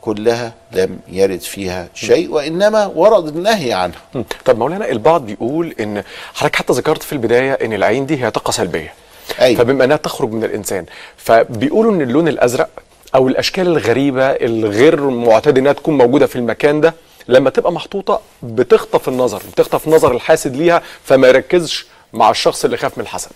كلها 0.00 0.52
لم 0.72 0.98
يرد 1.08 1.40
فيها 1.40 1.88
شيء 1.94 2.30
وإنما 2.30 2.86
ورد 2.86 3.36
النهي 3.36 3.72
عنها. 3.72 3.98
طب 4.44 4.58
مولانا 4.58 4.88
البعض 4.90 5.26
بيقول 5.26 5.74
إن 5.80 6.02
حضرتك 6.34 6.56
حتى 6.56 6.72
ذكرت 6.72 7.02
في 7.02 7.12
البداية 7.12 7.52
إن 7.52 7.72
العين 7.72 8.06
دي 8.06 8.24
هي 8.24 8.30
طاقة 8.30 8.50
سلبية. 8.50 8.92
أيوة. 9.40 9.58
فبما 9.58 9.84
أنها 9.84 9.96
تخرج 9.96 10.32
من 10.32 10.44
الإنسان 10.44 10.84
فبيقولوا 11.16 11.92
إن 11.92 12.00
اللون 12.02 12.28
الأزرق 12.28 12.68
أو 13.14 13.28
الأشكال 13.28 13.66
الغريبة 13.66 14.26
الغير 14.26 15.10
معتاده 15.10 15.60
إنها 15.60 15.72
تكون 15.72 15.98
موجودة 15.98 16.26
في 16.26 16.36
المكان 16.36 16.80
ده 16.80 16.94
لما 17.28 17.50
تبقى 17.50 17.72
محطوطة 17.72 18.20
بتخطف 18.42 19.08
النظر 19.08 19.42
بتخطف 19.52 19.88
نظر 19.88 20.12
الحاسد 20.12 20.56
ليها 20.56 20.82
فما 21.04 21.28
يركزش 21.28 21.86
مع 22.12 22.30
الشخص 22.30 22.64
اللي 22.64 22.76
خاف 22.76 22.98
من 22.98 23.04
الحسد. 23.04 23.30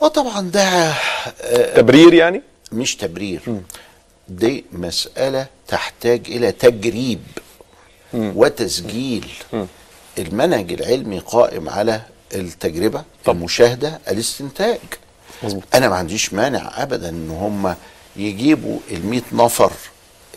وطبعا 0.00 0.40
ده 0.40 0.62
آه، 1.42 1.74
تبرير 1.76 2.14
يعني؟ 2.14 2.42
مش 2.72 2.96
تبرير. 2.96 3.40
دي 4.28 4.64
مسألة 4.72 5.46
تحتاج 5.68 6.22
إلى 6.28 6.52
تجريب 6.52 7.20
وتسجيل. 8.14 9.26
المنهج 10.18 10.72
العلمي 10.72 11.18
قائم 11.18 11.68
على 11.68 12.00
التجربة 12.34 13.04
المشاهدة 13.28 14.00
الاستنتاج. 14.10 14.78
مظبوط. 15.42 15.62
أنا 15.74 15.88
ما 15.88 15.96
عنديش 15.96 16.32
مانع 16.34 16.82
أبدا 16.82 17.08
إن 17.08 17.30
هم 17.30 17.74
يجيبوا 18.16 18.78
المئة 18.90 19.22
نفر 19.32 19.72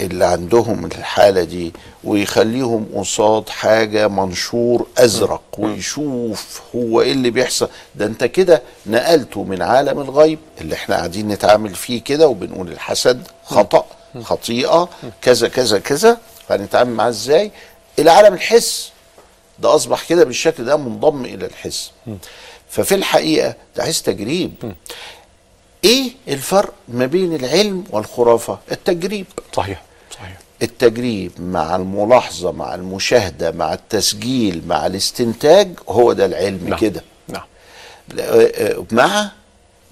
اللي 0.02 0.26
عندهم 0.26 0.86
الحالة 0.86 1.44
دي 1.44 1.74
ويخليهم 2.04 2.88
قصاد 2.96 3.50
حاجة 3.50 4.08
منشور 4.08 4.88
أزرق 4.98 5.42
ويشوف 5.58 6.62
هو 6.76 7.02
إيه 7.02 7.12
اللي 7.12 7.30
بيحصل. 7.30 7.70
ده 7.96 8.06
أنت 8.06 8.24
كده 8.24 8.62
نقلته 8.86 9.44
من 9.44 9.62
عالم 9.62 10.00
الغيب 10.00 10.40
اللي 10.62 10.76
إحنا 10.76 10.96
قاعدين 10.96 11.28
نتعامل 11.28 11.76
فيه 11.76 12.02
كده 12.04 12.28
وبنقول 12.28 12.72
الحسد 12.72 13.28
خطأ 13.46 13.86
خطيئة 14.22 14.90
كذا 15.22 15.48
كذا 15.48 15.80
كذا. 15.80 16.18
هنتعامل 16.50 16.92
معاه 16.94 17.10
إزاي؟ 17.10 17.52
إلى 18.00 18.12
عالم 18.12 18.34
الحس. 18.34 18.92
ده 19.60 19.76
أصبح 19.76 20.04
كده 20.10 20.24
بالشكل 20.24 20.66
ده 20.66 20.78
منضم 20.78 21.26
إلى 21.26 21.46
الحس. 21.46 21.92
ففي 22.70 22.96
الحقيقة 22.96 23.56
ده 23.76 23.84
عايز 23.84 24.02
تجريب. 24.04 24.74
إيه 25.84 26.12
الفرق 26.28 26.74
ما 26.88 27.06
بين 27.06 27.36
العلم 27.36 27.84
والخرافة؟ 27.90 28.60
التجريب. 28.72 29.26
صحيح 29.54 29.84
صحيح. 30.16 30.38
التجريب 30.62 31.32
مع 31.40 31.76
الملاحظة 31.76 32.52
مع 32.52 32.76
المشاهدة 32.76 33.52
مع 33.52 33.74
التسجيل 33.74 34.62
مع 34.68 34.86
الاستنتاج 34.86 35.70
هو 35.90 36.14
ده 36.14 36.26
العلم 36.26 36.68
نعم. 36.70 36.80
كده. 36.80 37.04
نعم. 37.28 37.44
مع 38.92 39.32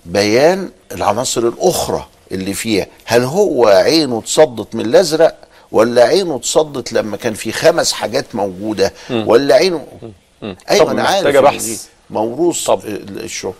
بيان 0.05 0.69
العناصر 0.91 1.41
الأخرى 1.41 2.07
اللي 2.31 2.53
فيها. 2.53 2.87
هل 3.05 3.23
هو 3.23 3.67
عينه 3.67 4.19
اتصدت 4.19 4.75
من 4.75 4.85
الأزرق 4.85 5.37
ولا 5.71 6.03
عينه 6.03 6.35
اتصدت 6.35 6.93
لما 6.93 7.17
كان 7.17 7.33
في 7.33 7.51
خمس 7.51 7.91
حاجات 7.93 8.35
موجودة 8.35 8.93
ولا 9.09 9.55
عينه 9.55 9.87
أيوه 10.43 10.85
طب 10.85 10.89
أنا 10.89 11.03
عارف 11.03 11.87
موروث 12.09 12.63
طب. 12.63 12.81
الشغل 12.85 13.53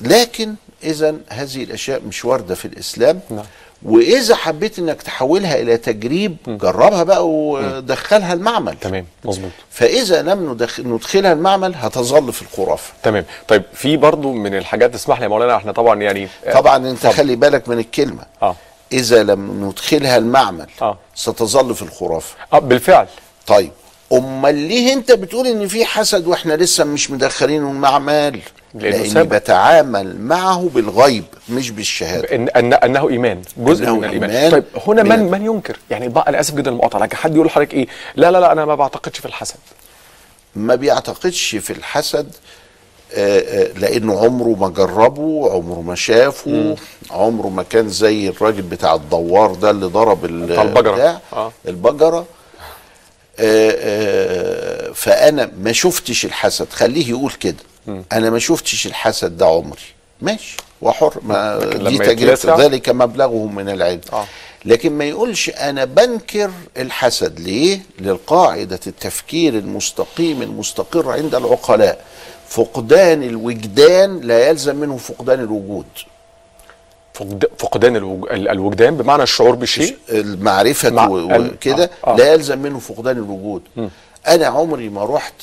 لكن 0.00 0.54
اذا 0.84 1.16
هذه 1.28 1.64
الأشياء 1.64 2.00
مش 2.08 2.24
واردة 2.24 2.54
في 2.54 2.64
الإسلام. 2.64 3.20
نعم. 3.30 3.44
وإذا 3.82 4.34
حبيت 4.34 4.78
إنك 4.78 5.02
تحولها 5.02 5.60
إلى 5.60 5.76
تجريب 5.76 6.36
جربها 6.46 7.02
بقى 7.02 7.28
ودخلها 7.28 8.32
المعمل. 8.32 8.76
تمام 8.80 9.06
مظبوط. 9.24 9.50
فإذا 9.70 10.22
لم 10.22 10.52
ندخ- 10.52 10.80
ندخلها 10.80 11.32
المعمل 11.32 11.74
هتظل 11.74 12.32
في 12.32 12.42
الخرافة. 12.42 12.92
تمام. 13.02 13.24
طيب 13.48 13.62
في 13.74 13.96
برضو 13.96 14.32
من 14.32 14.54
الحاجات 14.54 14.94
تسمح 14.94 15.18
لي 15.18 15.22
يا 15.24 15.28
مولانا 15.28 15.56
إحنا 15.56 15.72
طبعا 15.72 16.02
يعني 16.02 16.28
طبعا 16.52 16.76
أنت 16.90 17.06
خلي 17.06 17.36
بالك 17.36 17.68
من 17.68 17.78
الكلمة. 17.78 18.22
آه. 18.42 18.56
إذا 18.92 19.22
لم 19.22 19.64
ندخلها 19.68 20.16
المعمل 20.16 20.66
آه. 20.82 20.98
ستظل 21.14 21.74
في 21.74 21.82
الخرافة. 21.82 22.34
آه 22.52 22.58
بالفعل. 22.58 23.06
طيب 23.46 23.70
أمال 24.12 24.54
ليه 24.54 24.92
أنت 24.92 25.12
بتقول 25.12 25.46
إن 25.46 25.68
في 25.68 25.84
حسد 25.84 26.26
وإحنا 26.26 26.54
لسه 26.54 26.84
مش 26.84 27.10
مدخلينه 27.10 27.70
المعمل؟ 27.70 28.40
لأنه 28.74 28.96
لأني 28.96 29.08
سبب. 29.10 29.34
بتعامل 29.34 30.20
معه 30.20 30.70
بالغيب 30.74 31.24
مش 31.48 31.70
بالشهادة. 31.70 32.34
إن 32.36 32.48
أن 32.48 32.72
أنه 32.72 33.08
إيمان 33.08 33.42
جزء 33.56 33.84
أنه 33.84 33.96
من 33.96 34.04
الإيمان. 34.04 34.30
إيمان 34.30 34.50
طيب 34.50 34.64
هنا 34.86 35.02
من 35.02 35.30
من 35.30 35.44
ينكر؟ 35.46 35.78
يعني 35.90 36.08
بقى 36.08 36.28
أنا 36.28 36.40
آسف 36.40 36.54
جدا 36.54 36.70
المقاطعة 36.70 37.00
لكن 37.00 37.16
حد 37.16 37.34
يقول 37.34 37.46
لحضرتك 37.46 37.74
إيه؟ 37.74 37.86
لا 38.16 38.30
لا 38.30 38.38
لا 38.40 38.52
أنا 38.52 38.64
ما 38.64 38.74
بعتقدش 38.74 39.18
في 39.18 39.26
الحسد. 39.26 39.56
ما 40.56 40.74
بيعتقدش 40.74 41.56
في 41.56 41.72
الحسد 41.72 42.32
آه، 43.14 43.38
آه، 43.40 43.72
لأنه 43.78 44.18
عمره 44.24 44.56
ما 44.60 44.68
جربه 44.68 45.50
عمره 45.52 45.80
ما 45.80 45.94
شافه 45.94 46.76
عمره 47.10 47.48
ما 47.48 47.62
كان 47.62 47.88
زي 47.88 48.28
الراجل 48.28 48.62
بتاع 48.62 48.94
الدوار 48.94 49.54
ده 49.54 49.70
اللي 49.70 49.86
ضرب 49.86 50.24
ال- 50.24 50.46
بتاع 50.46 50.62
البجرة. 50.62 50.94
بتاع 50.94 51.20
آه. 51.32 51.52
البجره 51.68 52.26
آه، 53.38 53.70
آه، 53.78 54.92
فأنا 54.92 55.50
ما 55.62 55.72
شفتش 55.72 56.24
الحسد. 56.24 56.66
خليه 56.70 57.08
يقول 57.08 57.32
كده. 57.32 57.56
أنا 58.12 58.30
ما 58.30 58.38
شفتش 58.38 58.86
الحسد 58.86 59.36
ده 59.36 59.46
عمري. 59.46 59.80
ماشي 60.22 60.56
وحر 60.82 61.14
ما 61.22 61.58
دي 61.88 61.98
تجربة 61.98 62.64
ذلك 62.64 62.88
مبلغهم 62.88 63.54
من 63.54 63.68
العلم. 63.68 64.00
آه. 64.12 64.24
لكن 64.64 64.92
ما 64.92 65.04
يقولش 65.04 65.50
أنا 65.50 65.84
بنكر 65.84 66.50
الحسد. 66.76 67.40
ليه؟ 67.40 67.80
للقاعدة 68.00 68.80
التفكير 68.86 69.54
المستقيم 69.58 70.42
المستقر 70.42 71.10
عند 71.10 71.34
العقلاء. 71.34 72.04
فقدان 72.48 73.22
الوجدان 73.22 74.20
لا 74.20 74.48
يلزم 74.48 74.76
منه 74.76 74.96
فقدان 74.96 75.40
الوجود. 75.40 75.86
فقد- 77.14 77.48
فقدان 77.58 77.96
الوج- 77.96 78.32
ال- 78.32 78.48
الوجدان 78.48 78.96
بمعنى 78.96 79.22
الشعور 79.22 79.54
بشيء؟ 79.54 79.96
المعرفة 80.08 80.90
مع- 80.90 81.08
وكده 81.08 81.90
آه، 82.04 82.10
آه. 82.12 82.16
لا 82.16 82.32
يلزم 82.32 82.58
منه 82.58 82.78
فقدان 82.78 83.16
الوجود. 83.16 83.62
أنا 84.28 84.46
عمري 84.46 84.88
ما 84.88 85.04
رحت 85.04 85.34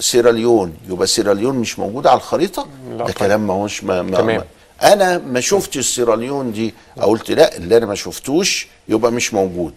سيراليون 0.00 0.74
يبقى 0.88 1.06
سيراليون 1.06 1.54
مش 1.54 1.78
موجودة 1.78 2.10
على 2.10 2.16
الخريطة؟ 2.16 2.66
لا 2.90 2.96
ده 2.96 2.98
طبعا. 2.98 3.12
كلام 3.12 3.46
ما 3.46 3.54
هوش 3.54 3.84
ما, 3.84 4.02
ما 4.02 4.16
تمام. 4.16 4.36
ما 4.36 4.44
أنا 4.92 5.18
ما 5.18 5.40
شفتش 5.40 5.94
سيراليون 5.94 6.52
دي 6.52 6.74
قلت 7.02 7.30
لا 7.30 7.56
اللي 7.56 7.76
أنا 7.76 7.86
ما 7.86 7.94
شفتوش 7.94 8.66
يبقى 8.88 9.12
مش 9.12 9.34
موجود. 9.34 9.74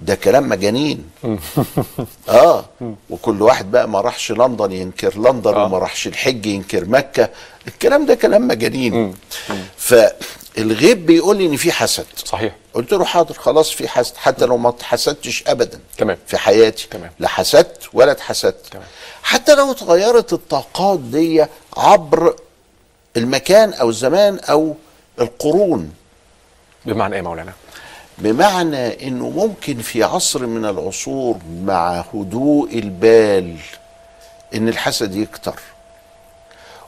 ده 0.00 0.14
كلام 0.14 0.48
مجانين. 0.48 1.10
آه. 2.28 2.64
وكل 3.10 3.42
واحد 3.42 3.70
بقى 3.70 3.88
ما 3.88 4.00
راحش 4.00 4.32
لندن 4.32 4.72
ينكر 4.72 5.18
لندن 5.18 5.54
آه. 5.54 5.64
وما 5.64 5.78
راحش 5.78 6.06
الحج 6.06 6.46
ينكر 6.46 6.84
مكة. 6.84 7.28
الكلام 7.68 8.06
ده 8.06 8.14
كلام 8.14 8.48
مجانين. 8.48 9.14
فالغيب 9.76 11.06
بيقول 11.06 11.36
لي 11.36 11.46
إن 11.46 11.56
في 11.56 11.72
حسد. 11.72 12.06
صحيح. 12.24 12.54
قلت 12.74 12.92
له 12.92 13.04
حاضر 13.04 13.34
خلاص 13.34 13.70
في 13.70 13.88
حسد 13.88 14.16
حتى 14.16 14.46
لو 14.46 14.56
ما 14.56 14.68
اتحسدتش 14.68 15.44
ابدا 15.46 15.80
تمام. 15.98 16.16
في 16.26 16.36
حياتي. 16.38 16.88
تمام. 16.90 17.10
لا 17.18 17.28
حسدت 17.28 17.82
ولا 17.92 18.12
اتحسدت. 18.12 18.66
تمام. 18.70 18.86
حتى 19.26 19.54
لو 19.54 19.70
اتغيرت 19.70 20.32
الطاقات 20.32 21.00
دي 21.00 21.46
عبر 21.76 22.36
المكان 23.16 23.72
أو 23.72 23.88
الزمان 23.88 24.38
أو 24.38 24.74
القرون. 25.20 25.92
بمعنى 26.84 27.16
إيه 27.16 27.22
مولانا؟ 27.22 27.52
بمعنى 28.18 29.08
إنه 29.08 29.28
ممكن 29.30 29.78
في 29.78 30.02
عصر 30.04 30.46
من 30.46 30.64
العصور 30.64 31.36
مع 31.64 32.04
هدوء 32.14 32.78
البال 32.78 33.56
إن 34.54 34.68
الحسد 34.68 35.14
يكتر. 35.16 35.60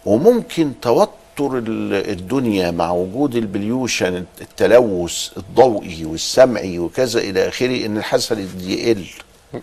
وممكن 0.07 0.73
توتر 0.83 1.11
ال- 1.41 2.11
الدنيا 2.11 2.71
مع 2.71 2.91
وجود 2.91 3.35
البليوشن 3.35 4.25
التلوث 4.41 5.31
الضوئي 5.37 6.05
والسمعي 6.05 6.79
وكذا 6.79 7.21
إلى 7.21 7.49
آخره 7.49 7.87
إن 7.87 7.97
الحسد 7.97 8.61
يقل. 8.63 9.07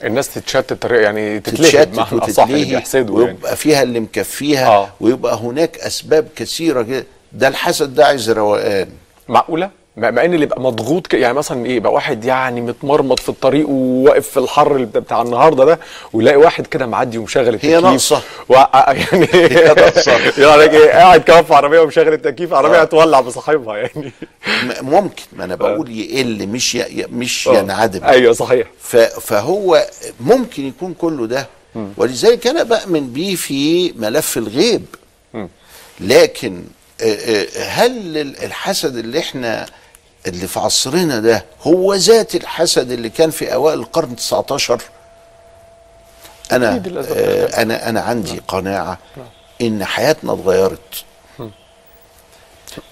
الناس 0.03 0.33
تتشتت 0.33 0.85
يعني 0.91 1.39
تتشتت 1.39 1.87
بمعنى 1.87 2.09
أصح 2.11 2.13
وتتلهي 2.43 2.65
بيحسدوا 2.65 3.21
يعني 3.21 3.33
ويبقى 3.33 3.55
فيها 3.55 3.83
اللي 3.83 3.99
مكفيها 3.99 4.67
آه. 4.67 4.89
ويبقى 5.01 5.35
هناك 5.35 5.77
أسباب 5.77 6.27
كثيرة 6.35 6.81
جدا 6.81 7.05
ده 7.33 7.47
الحسد 7.47 7.95
ده 7.95 8.05
عايز 8.05 8.29
روقان 8.29 8.87
معقولة؟ 9.27 9.69
مع 9.97 10.09
إن 10.25 10.33
اللي 10.33 10.43
يبقى 10.45 10.61
مضغوط 10.61 11.07
ك- 11.07 11.13
يعني 11.13 11.33
مثلا 11.33 11.65
إيه 11.65 11.75
يبقى 11.75 11.93
واحد 11.93 12.25
يعني 12.25 12.61
متمرمط 12.61 13.19
في 13.19 13.29
الطريق 13.29 13.69
وواقف 13.69 14.27
في 14.29 14.37
الحر 14.37 14.75
اللي 14.75 14.85
بتاع 14.85 15.21
النهارده 15.21 15.65
ده 15.65 15.79
ويلاقي 16.13 16.37
واحد 16.37 16.67
كده 16.67 16.85
معدي 16.85 17.17
ومشغل 17.17 17.47
التكييف. 17.53 17.83
ناقصة. 17.83 18.21
و... 18.49 18.53
يعني 18.73 19.27
ناقصة. 19.65 20.11
يعني 20.47 20.63
إيه، 20.77 20.89
قاعد 20.91 21.21
كمان 21.21 21.43
في 21.43 21.53
عربية 21.55 21.79
ومشغل 21.79 22.13
التكييف 22.13 22.53
عربية 22.53 22.77
آه. 22.77 22.81
هتولع 22.81 23.19
بصاحبها 23.21 23.77
يعني. 23.77 24.11
ممكن. 24.81 25.23
ما 25.33 25.43
أنا 25.43 25.55
بقول 25.55 25.91
يقل 25.99 26.47
مش 26.47 26.75
ي... 26.75 27.05
مش 27.11 27.47
آه. 27.47 27.57
ينعدم. 27.59 28.03
أيوه 28.03 28.33
صحيح. 28.33 28.67
ف... 28.79 28.95
فهو 28.97 29.85
ممكن 30.19 30.67
يكون 30.67 30.93
كله 30.93 31.27
ده. 31.27 31.47
ولذلك 31.97 32.47
أنا 32.47 32.63
بأمن 32.63 33.07
بيه 33.13 33.35
في 33.35 33.91
ملف 33.97 34.37
الغيب. 34.37 34.85
لكن 35.99 36.63
آه، 37.01 37.05
آه، 37.05 37.47
هل 37.63 38.17
ال- 38.17 38.43
الحسد 38.43 38.97
اللي 38.97 39.19
إحنا 39.19 39.65
اللي 40.27 40.47
في 40.47 40.59
عصرنا 40.59 41.19
ده 41.19 41.45
هو 41.61 41.93
ذات 41.93 42.35
الحسد 42.35 42.91
اللي 42.91 43.09
كان 43.09 43.29
في 43.31 43.53
أوائل 43.53 43.79
القرن 43.79 44.15
19 44.15 44.81
أنا 46.51 46.83
آه، 47.09 47.61
أنا 47.61 47.89
أنا 47.89 48.01
عندي 48.01 48.41
قناعة 48.47 48.97
إن 49.61 49.85
حياتنا 49.85 50.33
اتغيرت. 50.33 51.03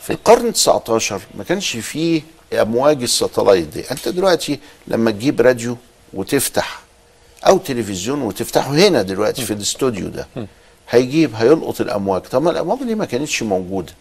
في 0.02 0.10
القرن 0.14 0.54
19 0.54 1.22
ما 1.36 1.44
كانش 1.44 1.78
فيه 1.78 2.22
أمواج 2.54 3.02
الساتلايت 3.04 3.68
دي. 3.68 3.92
أنت 3.92 4.08
دلوقتي 4.08 4.60
لما 4.88 5.12
تجيب 5.12 5.42
راديو 5.42 5.78
وتفتح 6.14 6.80
أو 7.48 7.58
تلفزيون 7.58 8.22
وتفتحه 8.22 8.72
هنا 8.72 9.02
دلوقتي 9.02 9.42
في 9.46 9.54
الاستوديو 9.54 10.08
ده 10.08 10.28
هيجيب 10.90 11.36
هيلقط 11.36 11.82
الأمواج. 11.82 12.22
طب 12.22 12.42
ما 12.42 12.52
الأمواج 12.52 12.80
دي 12.84 12.96
ما 12.96 13.06
كانتش 13.06 13.44
موجودة. 13.44 13.94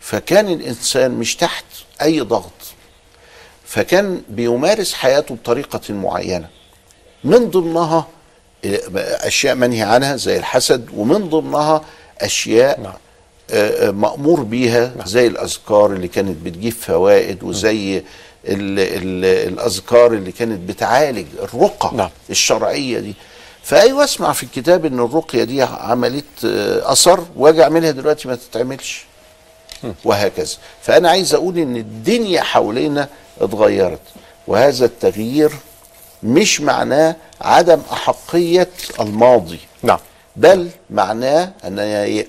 فكان 0.00 0.48
الإنسان 0.48 1.10
مش 1.10 1.36
تحت 1.36 1.64
أي 2.02 2.20
ضغط. 2.20 2.52
فكان 3.64 4.22
بيمارس 4.28 4.94
حياته 4.94 5.34
بطريقة 5.34 5.94
معينة. 5.94 6.48
من 7.24 7.50
ضمنها 7.50 8.06
أشياء 9.00 9.54
منهي 9.54 9.82
عنها 9.82 10.16
زي 10.16 10.36
الحسد 10.38 10.88
ومن 10.96 11.28
ضمنها 11.28 11.84
أشياء 12.20 12.80
نعم. 12.80 12.92
آه، 13.50 13.88
آه، 13.88 13.90
مأمور 13.90 14.42
بيها 14.42 14.92
زي 15.04 15.26
الأذكار 15.26 15.92
اللي 15.92 16.08
كانت 16.08 16.46
بتجيب 16.46 16.72
فوائد 16.72 17.42
وزي 17.42 17.96
ال 17.96 18.04
ال 18.78 19.24
الأذكار 19.52 20.12
اللي 20.12 20.32
كانت 20.32 20.68
بتعالج 20.68 21.26
الرقى 21.42 21.90
نعم. 21.94 22.10
الشرعية 22.30 22.98
دي. 22.98 23.14
فأيوة 23.62 24.04
أسمع 24.04 24.32
في 24.32 24.42
الكتاب 24.42 24.84
إن 24.84 25.00
الرقية 25.00 25.44
دي 25.44 25.62
عملت 25.62 26.24
آه، 26.44 26.92
أثر 26.92 27.26
وأجي 27.36 27.62
أعملها 27.62 27.90
دلوقتي 27.90 28.28
ما 28.28 28.34
تتعملش. 28.34 29.04
وهكذا 30.04 30.56
فأنا 30.82 31.10
عايز 31.10 31.34
أقول 31.34 31.58
إن 31.58 31.76
الدنيا 31.76 32.42
حوالينا 32.42 33.08
اتغيرت 33.40 34.00
وهذا 34.46 34.84
التغيير 34.84 35.50
مش 36.22 36.60
معناه 36.60 37.16
عدم 37.40 37.80
أحقية 37.92 38.68
الماضي 39.00 39.58
نعم 39.82 39.98
بل 40.36 40.68
معناه 40.90 41.52
أن 41.64 41.76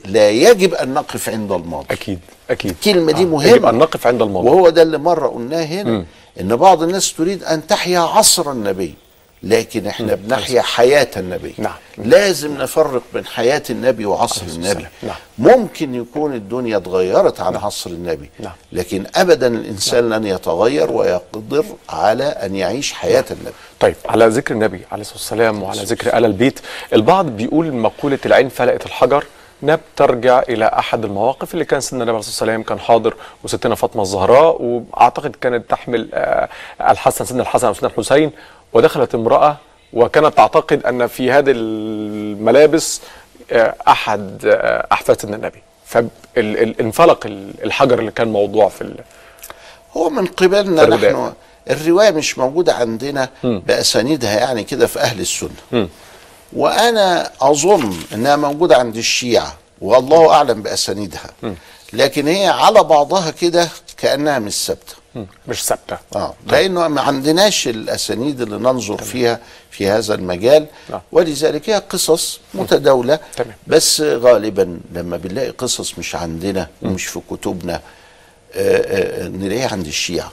لا 0.05 0.29
يجب 0.29 0.73
أن 0.73 0.93
نقف 0.93 1.29
عند 1.29 1.51
الماضي 1.51 1.86
أكيد 1.91 2.19
أكيد 2.49 2.71
الكلمة 2.71 3.12
دي 3.12 3.21
آه. 3.21 3.25
مهمة. 3.25 3.51
يجب 3.51 3.65
أن 3.65 3.75
نقف 3.75 4.07
عند 4.07 4.21
الموضوع 4.21 4.51
وهو 4.51 4.69
ده 4.69 4.81
اللي 4.81 4.97
مرة 4.97 5.27
قلناه 5.27 5.63
هنا 5.65 5.83
مم. 5.91 6.05
إن 6.41 6.55
بعض 6.55 6.83
الناس 6.83 7.13
تريد 7.13 7.43
أن 7.43 7.67
تحيا 7.67 7.99
عصر 7.99 8.51
النبي 8.51 8.93
لكن 9.43 9.88
إحنا 9.88 10.15
بنحيا 10.15 10.62
حياة 10.62 11.08
النبي. 11.17 11.54
نعم. 11.58 11.73
لازم 11.97 12.58
نفرق 12.58 13.02
بين 13.13 13.26
حياة 13.26 13.63
النبي 13.69 14.06
وعصر 14.06 14.45
النبي. 14.45 14.86
نعم. 15.04 15.15
ممكن 15.38 15.95
يكون 15.95 16.34
الدنيا 16.34 16.78
اتغيرت 16.78 17.41
عن 17.41 17.56
عصر 17.56 17.89
النبي. 17.89 18.30
نعم. 18.39 18.54
لكن 18.71 19.06
أبدا 19.15 19.47
الإنسان 19.47 20.10
لن 20.10 20.26
يتغير 20.26 20.91
ويقدر 20.91 21.65
على 21.89 22.23
أن 22.23 22.56
يعيش 22.56 22.93
حياة 22.93 23.26
النبي. 23.32 23.56
طيب 23.80 23.95
على 24.06 24.28
ذكر 24.28 24.54
النبي 24.54 24.82
عليه 24.91 25.02
الصلاة 25.02 25.17
والسلام 25.17 25.63
وعلى 25.63 25.84
ذكر 25.84 26.17
آل 26.17 26.26
البيت 26.26 26.60
البعض 26.93 27.26
بيقول 27.26 27.73
مقولة 27.73 28.19
العين 28.26 28.50
فلقت 28.50 28.86
الحجر 28.86 29.26
نب 29.63 29.80
ترجع 29.95 30.39
إلى 30.39 30.65
أحد 30.65 31.06
المواقف 31.06 31.54
اللي 31.54 31.65
كان 31.65 31.82
سيدنا 31.82 32.04
النبي 32.04 32.17
عليه 32.17 32.19
الصلاة 32.19 32.50
والسلام 32.50 32.63
كان 32.63 32.80
حاضر 32.80 33.15
وستنا 33.43 33.76
فاطمة 33.76 34.02
الزهراء 34.02 34.62
وأعتقد 34.62 35.36
كانت 35.41 35.69
تحمل 35.69 36.10
آه، 36.13 36.50
الحسن 36.82 37.26
سيدنا 37.26 37.43
الحسن 37.43 37.69
وسيدنا 37.69 37.89
الحسين. 37.89 38.32
ودخلت 38.73 39.15
امرأة 39.15 39.58
وكانت 39.93 40.38
تعتقد 40.38 40.86
أن 40.86 41.08
في 41.08 41.32
هذه 41.32 41.51
الملابس 41.56 43.01
آه، 43.51 43.75
أحد 43.88 44.45
آه، 44.45 44.88
أحفاد 44.91 45.21
سيدنا 45.21 45.36
النبي. 45.36 45.62
فانفلق 45.86 47.25
الحجر 47.63 47.99
اللي 47.99 48.12
كان 48.12 48.27
موضوع 48.27 48.69
في 48.69 48.93
هو 49.97 50.10
من 50.10 50.25
قبلنا. 50.25 50.86
نحن. 50.86 51.34
الرواية 51.69 52.12
مش 52.12 52.38
موجودة 52.38 52.73
عندنا 52.73 53.30
بأسانيدها 53.43 54.39
يعني 54.39 54.63
كده 54.63 54.88
في 54.88 54.99
أهل 54.99 55.19
السنة. 55.19 55.49
مم. 55.71 55.89
وأنا 56.53 57.32
أظن 57.41 57.93
أنها 58.13 58.36
موجودة 58.36 58.77
عند 58.77 58.95
الشيعة 58.97 59.56
والله 59.82 60.34
أعلم 60.34 60.62
بأسانيدها. 60.62 61.30
لكن 61.93 62.27
هي 62.27 62.47
على 62.47 62.84
بعضها 62.84 63.32
كده 63.32 63.67
كأنها 63.97 64.39
مش 64.39 64.65
ثابتة. 64.65 64.95
مش 65.47 65.63
ثابتة. 65.63 65.97
آه. 66.15 66.34
لأنه 66.47 66.88
ما 66.88 67.01
عندناش 67.01 67.67
الأسانيد 67.67 68.41
اللي 68.41 68.58
ننظر 68.58 68.97
فيها 68.97 69.39
في 69.71 69.88
هذا 69.88 70.15
المجال. 70.15 70.65
نعم. 70.89 71.01
ولذلك 71.12 71.69
هي 71.69 71.75
قصص 71.75 72.39
متداولة 72.53 73.19
تمام. 73.36 73.53
بس 73.67 74.01
غالبا 74.01 74.80
لما 74.93 75.17
بنلاقي 75.17 75.49
قصص 75.49 75.99
مش 75.99 76.15
عندنا 76.15 76.67
ومش 76.82 77.06
في 77.06 77.19
كتبنا 77.32 77.82
آه، 78.56 79.23
آه، 79.25 79.27
نلاقيها 79.27 79.71
عند 79.71 79.88
الشيعة. 79.88 80.32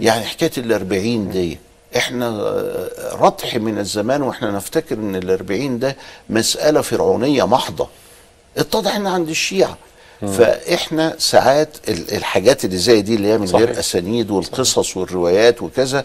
يعني 0.00 0.24
حكاية 0.24 0.50
الأربعين 0.58 1.30
دي 1.30 1.58
إحنا 1.96 2.26
آه، 2.28 3.14
رطح 3.14 3.56
من 3.56 3.78
الزمان 3.78 4.22
وإحنا 4.22 4.50
نفتكر 4.50 4.94
إن 4.94 5.16
الأربعين 5.16 5.78
ده 5.78 5.96
مسألة 6.30 6.80
فرعونية 6.80 7.46
محضة. 7.46 7.88
اتضح 8.56 8.96
إن 8.96 9.06
عند 9.06 9.28
الشيعة. 9.28 9.78
فإحنا 10.26 11.14
ساعات 11.18 11.68
ال- 11.88 12.14
الحاجات 12.16 12.64
اللي 12.64 12.76
زي 12.76 13.00
دي 13.02 13.14
اللي 13.14 13.28
هي 13.28 13.38
من 13.38 13.46
صحيح. 13.46 13.60
غير 13.66 13.78
أسانيد 13.78 14.30
والقصص 14.30 14.96
والروايات 14.96 15.62
وكذا 15.62 16.04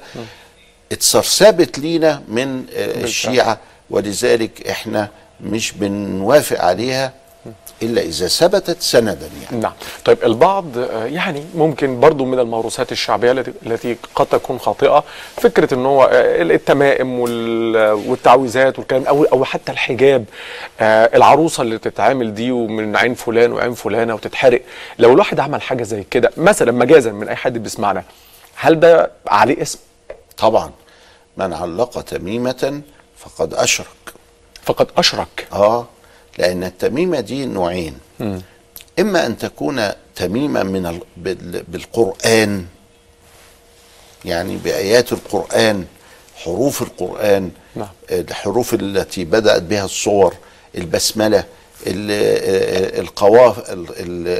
اتسرسبت 0.92 1.80
لينا 1.80 2.22
من 2.28 2.66
آه، 2.76 3.04
الشيعة 3.04 3.58
ولذلك 3.90 4.68
إحنا 4.68 5.10
مش 5.42 5.72
بنوافق 5.72 6.62
عليها 6.62 7.14
إلا 7.84 8.02
إذا 8.02 8.28
ثبتت 8.28 8.82
سندا 8.82 9.30
يعني. 9.44 9.62
نعم. 9.64 9.74
طيب 10.06 10.18
البعض 10.24 10.78
آه، 10.78 11.06
يعني 11.06 11.44
ممكن 11.56 12.00
برضو 12.00 12.26
من 12.26 12.40
الموروثات 12.40 12.92
الشعبية 12.92 13.32
التي- 13.66 13.96
قد 14.16 14.26
تكون 14.26 14.60
خاطئة 14.60 15.04
فكرة 15.38 15.74
إن 15.74 15.86
هو 15.86 16.04
آه، 16.04 16.42
التمائم 16.42 17.20
وال- 17.20 17.92
والتعويذات 17.92 18.80
والكلام 18.80 19.04
أو 19.06 19.24
أو 19.24 19.46
حتى 19.46 19.72
الحجاب 19.72 20.26
آه، 20.80 21.18
العروسة 21.18 21.62
اللي 21.64 21.78
تتعامل 21.78 22.34
دي 22.34 22.52
ومن 22.52 22.96
عين 22.96 23.14
فلان 23.14 23.52
وعين 23.52 23.74
فلانة 23.74 24.14
وتتحرق. 24.16 24.62
لو 25.00 25.14
الواحد 25.14 25.40
عمل 25.40 25.62
حاجة 25.62 25.84
زي 25.84 26.04
كده 26.12 26.32
مثلا 26.38 26.72
مجازا 26.72 27.12
من 27.12 27.30
أي 27.30 27.36
حد 27.36 27.58
بيسمعنا 27.58 28.04
هل 28.56 28.80
ده 28.80 29.12
عليه 29.28 29.62
اسم؟ 29.62 29.80
طبعا. 30.38 30.72
من 31.38 31.54
علق 31.54 32.02
تميمة 32.02 32.82
فقد 33.18 33.54
أشرك. 33.54 33.88
فقد 34.64 34.88
أشرك. 34.98 35.48
آه. 35.54 35.88
لأن 36.40 36.64
التميمة 36.64 37.20
دي 37.20 37.46
نوعين 37.46 37.98
إما 39.00 39.26
أن 39.26 39.38
تكون 39.38 39.90
تميمة 40.16 40.64
من 40.64 40.86
ال... 40.86 41.00
بال... 41.18 41.64
بالقرآن 41.68 42.66
يعني 44.26 44.58
بآيات 44.58 45.12
القرآن 45.12 45.86
حروف 46.36 46.82
القرآن 46.82 47.52
نعم. 47.76 47.88
الحروف 48.12 48.74
التي 48.74 49.26
بدأت 49.26 49.62
بها 49.62 49.86
الصور 49.86 50.36
البسملة 50.78 51.44
ال- 51.88 53.00
القواف 53.00 53.56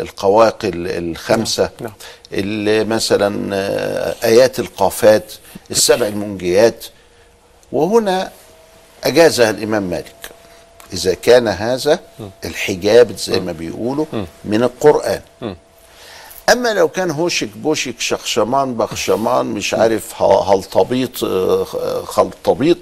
القواقل 0.02 0.72
الخمسة 0.76 1.70
نعم. 1.82 1.94
اللي 2.34 2.84
مثلا 2.84 3.56
آه، 3.56 4.16
آيات 4.24 4.60
القافات 4.60 5.34
السبع 5.72 6.08
المنجيات 6.08 6.86
وهنا 7.72 8.32
أجازها 9.04 9.50
الإمام 9.50 9.84
مالك 9.84 10.29
إذا 10.94 11.14
كان 11.14 11.48
هذا 11.48 12.00
الحجاب 12.46 13.18
زي 13.18 13.40
ما 13.40 13.52
بيقولوا 13.52 14.06
من 14.46 14.64
القرآن. 14.64 15.22
أما 16.52 16.74
لو 16.74 16.88
كان 16.88 17.12
هوشك 17.12 17.50
بوشك 17.58 18.00
شخشمان 18.00 18.74
بخشمان 18.78 19.46
مش 19.46 19.74
عارف 19.74 20.22
هلطبيط 20.22 21.24
آه، 21.24 21.64
خلطبيط 22.06 22.78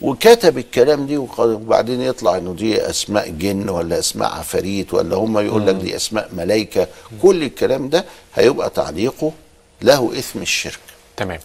وكتب 0.00 0.58
الكلام 0.58 1.06
دي 1.06 1.16
وبعدين 1.16 2.00
يطلع 2.00 2.36
إنه 2.36 2.54
دي 2.54 2.90
أسماء 2.90 3.28
جن 3.28 3.68
ولا 3.68 3.98
أسماء 3.98 4.28
عفاريت 4.32 4.94
ولا 4.94 5.16
هم 5.16 5.38
يقول 5.38 5.66
لك 5.66 5.74
دي 5.74 5.96
أسماء 5.96 6.28
ملائكه 6.32 6.86
كل 7.22 7.42
الكلام 7.42 7.88
ده 7.88 8.04
هيبقى 8.34 8.70
تعليقه 8.70 9.32
له 9.82 10.12
إثم 10.18 10.42
الشرك. 10.42 10.80
تمام. 11.16 11.38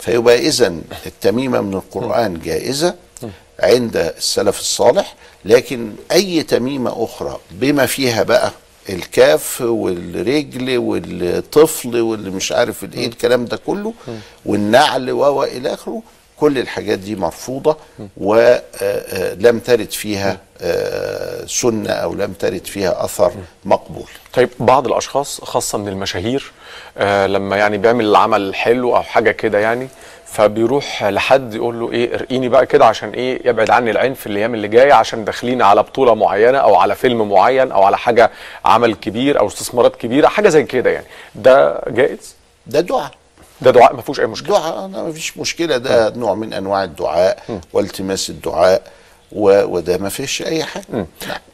فيبقى 0.00 0.38
اذا 0.48 0.74
التميمة 1.06 1.60
من 1.60 1.74
القرآن 1.74 2.40
جائزة. 2.40 2.94
عند 3.60 3.96
السلف 3.96 4.60
الصالح 4.60 5.14
لكن 5.44 5.92
أي 6.12 6.42
تميمة 6.42 7.04
أخرى 7.04 7.38
بما 7.50 7.86
فيها 7.86 8.22
بقى 8.22 8.50
الكاف 8.88 9.60
والرجل 9.60 10.78
والطفل 10.78 12.00
واللي 12.00 12.30
مش 12.30 12.52
عارف 12.52 12.84
الايه 12.84 13.06
الكلام 13.06 13.44
ده 13.44 13.56
كله 13.66 13.92
والنعل 14.46 15.10
و 15.10 15.44
إلى 15.44 15.74
آخره 15.74 16.02
كل 16.36 16.58
الحاجات 16.58 16.98
دي 16.98 17.16
مرفوضة 17.16 17.76
ولم 18.16 19.58
ترد 19.58 19.90
فيها 19.90 20.38
آه، 20.60 21.44
سنة 21.46 21.90
أو 21.90 22.14
لم 22.14 22.32
ترد 22.32 22.66
فيها 22.66 23.04
أثر 23.04 23.32
مقبول. 23.64 24.06
طيب 24.34 24.48
بعض 24.60 24.86
الأشخاص 24.86 25.40
خاصة 25.40 25.78
من 25.78 25.88
المشاهير 25.88 26.52
آه 26.98 27.26
لما 27.26 27.56
يعني 27.56 27.78
بيعمل 27.78 28.16
عمل 28.16 28.54
حلو 28.54 28.96
أو 28.96 29.02
حاجة 29.02 29.30
كده 29.30 29.58
يعني 29.58 29.88
فبيروح 30.36 31.04
لحد 31.04 31.54
يقول 31.54 31.80
له 31.80 31.92
إيه 31.92 32.14
ارقيني 32.14 32.48
بقى 32.48 32.66
كده 32.66 32.86
عشان 32.86 33.10
إيه 33.10 33.48
يبعد 33.48 33.70
عني 33.70 33.90
العين 33.90 34.14
في 34.14 34.26
الأيام 34.26 34.54
اللي 34.54 34.68
جاية 34.68 34.92
عشان 34.92 35.24
داخلين 35.24 35.62
على 35.62 35.82
بطولة 35.82 36.14
معينة 36.14 36.58
أو 36.58 36.74
على 36.76 36.94
فيلم 36.94 37.28
معين 37.28 37.72
أو 37.72 37.82
على 37.82 37.98
حاجة 37.98 38.30
عمل 38.64 38.94
كبير 38.94 39.40
أو 39.40 39.46
استثمارات 39.46 39.96
كبيرة 39.96 40.28
حاجة 40.28 40.48
زي 40.48 40.62
كده 40.64 40.90
يعني. 40.90 41.06
ده 41.34 41.80
جائز؟ 41.88 42.34
ده 42.66 42.80
دعاء. 42.80 43.10
ده 43.60 43.70
دعاء 43.70 43.94
ما 43.96 44.02
فيهوش 44.02 44.20
أي 44.20 44.26
مشكلة. 44.26 44.58
دعاء 44.58 44.84
أنا 44.84 45.02
ما 45.02 45.12
فيش 45.12 45.38
مشكلة. 45.38 45.76
ده 45.76 46.10
نوع 46.16 46.34
من 46.34 46.52
أنواع 46.52 46.84
الدعاء 46.84 47.42
والتماس 47.72 48.30
الدعاء. 48.30 48.82
و... 49.32 49.64
وده 49.64 49.98
ما 49.98 50.08
فيش 50.08 50.42
أي 50.42 50.64
حاجة. 50.64 50.84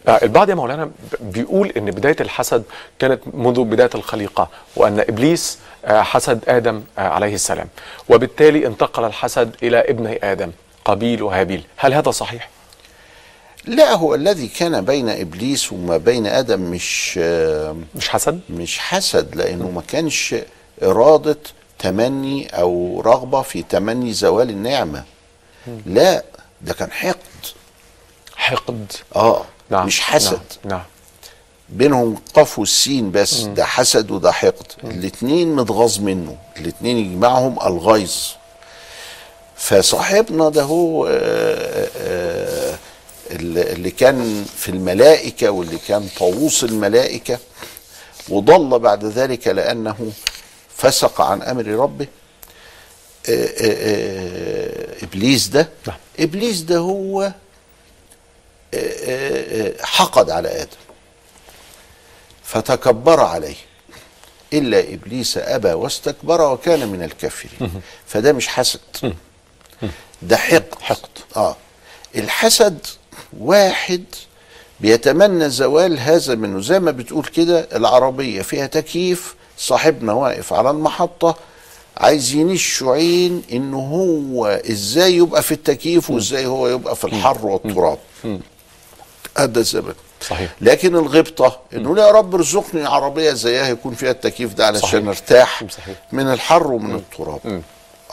آه، 0.09 0.19
البعض 0.23 0.51
يا 0.51 0.55
مولانا 0.55 0.91
بيقول 1.21 1.73
إن 1.77 1.85
بداية 1.91 2.17
الحسد 2.21 2.63
كانت 2.99 3.21
منذ 3.35 3.65
بداية 3.65 3.91
الخليقة 3.95 4.49
وأن 4.77 5.01
إبليس 5.01 5.59
آه، 5.85 6.03
حسد 6.03 6.41
آدم 6.49 6.83
آه، 6.99 7.09
عليه 7.09 7.35
السلام. 7.35 7.67
وبالتالي 8.09 8.67
انتقل 8.67 9.05
الحسد 9.05 9.57
إلى 9.63 9.79
ابني 9.79 10.33
آدم 10.33 10.51
قابيل 10.85 11.23
وهابيل. 11.23 11.65
هل 11.77 11.95
هذا 11.95 12.11
صحيح؟ 12.11 12.51
لا 13.65 13.93
هو 13.93 14.15
الذي 14.15 14.49
كان 14.49 14.85
بين 14.85 15.09
إبليس 15.09 15.73
وما 15.73 15.97
بين 15.97 16.27
آدم 16.27 16.61
مش 16.61 17.19
مش 17.95 18.09
حسد؟ 18.09 18.41
مش 18.51 18.79
حسد 18.79 19.35
لأنه 19.37 19.71
ما 19.71 19.83
كانش 19.89 20.35
إرادة 20.83 21.39
تمني 21.79 22.47
أو 22.61 23.01
رغبة 23.07 23.43
في 23.43 23.63
تمني 23.63 24.13
زوال 24.13 24.51
النعمة. 24.51 25.05
لا 25.87 26.25
ده 26.63 26.75
كان 26.75 26.91
حقد. 26.91 27.17
حقد. 28.43 28.93
آه 29.17 29.45
نعم 29.71 29.87
مش 29.87 30.01
حسد. 30.01 30.41
نعم, 30.65 30.71
نعم. 30.79 30.83
بينهم 31.69 32.17
قاف 32.35 32.59
والسين 32.59 33.11
بس 33.11 33.41
ده 33.41 33.65
حسد 33.65 34.11
وده 34.11 34.33
حقد. 34.33 34.67
الاتنين 34.85 35.57
متغاظ 35.57 35.99
منه. 35.99 36.37
الاتنين 36.57 36.99
يجمعهم 36.99 37.59
الغيظ 37.67 38.15
فصاحبنا 39.57 40.49
ده 40.49 40.63
هو 40.63 41.07
آه، 41.07 41.89
آه، 41.99 42.79
اللي 43.31 43.91
كان 43.91 44.45
في 44.57 44.69
الملائكة 44.69 45.51
واللي 45.51 45.79
كان 45.89 46.09
طاووس 46.19 46.65
الملائكة 46.65 47.39
وضل 48.29 48.79
بعد 48.79 49.05
ذلك 49.05 49.49
لأنه 49.49 50.13
فسق 50.77 51.21
عن 51.21 51.43
أمر 51.43 51.67
ربه. 51.67 52.07
آه، 53.29 53.49
آه، 53.61 55.05
إبليس 55.05 55.49
ده 55.49 55.69
نعم. 55.87 55.97
إبليس 56.21 56.61
ده 56.61 56.79
هو 56.79 57.33
حقد 59.83 60.31
على 60.31 60.49
آدم. 60.63 60.77
فتكبر 62.45 63.21
عليه. 63.21 63.55
إلا 64.53 64.95
إبليس 64.95 65.39
أبى 65.39 65.73
واستكبر 65.73 66.53
وكان 66.53 66.89
من 66.89 67.03
الكافرين. 67.03 67.83
فده 68.07 68.33
مش 68.33 68.49
حسد. 68.49 68.81
ده 70.23 70.37
حقد. 70.37 70.65
حقد. 70.81 71.09
آه. 71.37 71.57
الحسد 72.17 72.79
واحد 73.39 74.05
بيتمنى 74.81 75.51
زوال 75.51 75.99
هذا 76.01 76.35
منه. 76.35 76.61
زي 76.61 76.81
ما 76.81 76.91
بتقول 76.91 77.25
كده 77.25 77.69
العربية 77.75 78.43
فيها 78.43 78.67
تكييف 78.67 79.35
صاحبنا 79.59 80.13
واقف 80.13 80.53
على 80.53 80.71
المحطة 80.71 81.37
عايزين 81.97 82.51
الشعين 82.51 83.43
انه 83.53 83.79
هو 83.79 84.47
إزاي 84.47 85.17
يبقى 85.17 85.43
في 85.43 85.53
التكييف 85.53 86.11
وإزاي 86.11 86.47
هو 86.47 86.69
يبقى 86.69 86.97
في 86.97 87.05
الحر 87.05 87.47
والتراب. 87.47 87.99
هذا 89.39 89.59
الزمن 89.59 89.95
صحيح. 90.21 90.51
لكن 90.61 90.97
الغبطة 90.97 91.61
إنه 91.75 92.01
يا 92.01 92.11
رب 92.11 92.35
ارزقني 92.35 92.87
عربية 92.87 93.33
زيها 93.33 93.69
يكون 93.69 93.95
فيها 93.95 94.11
التكييف 94.11 94.55
ده 94.55 94.67
علشان. 94.67 95.09
أرتاح. 95.09 95.65
من 96.13 96.33
الحر 96.33 96.67
ومن 96.73 96.95
التراب. 96.95 97.63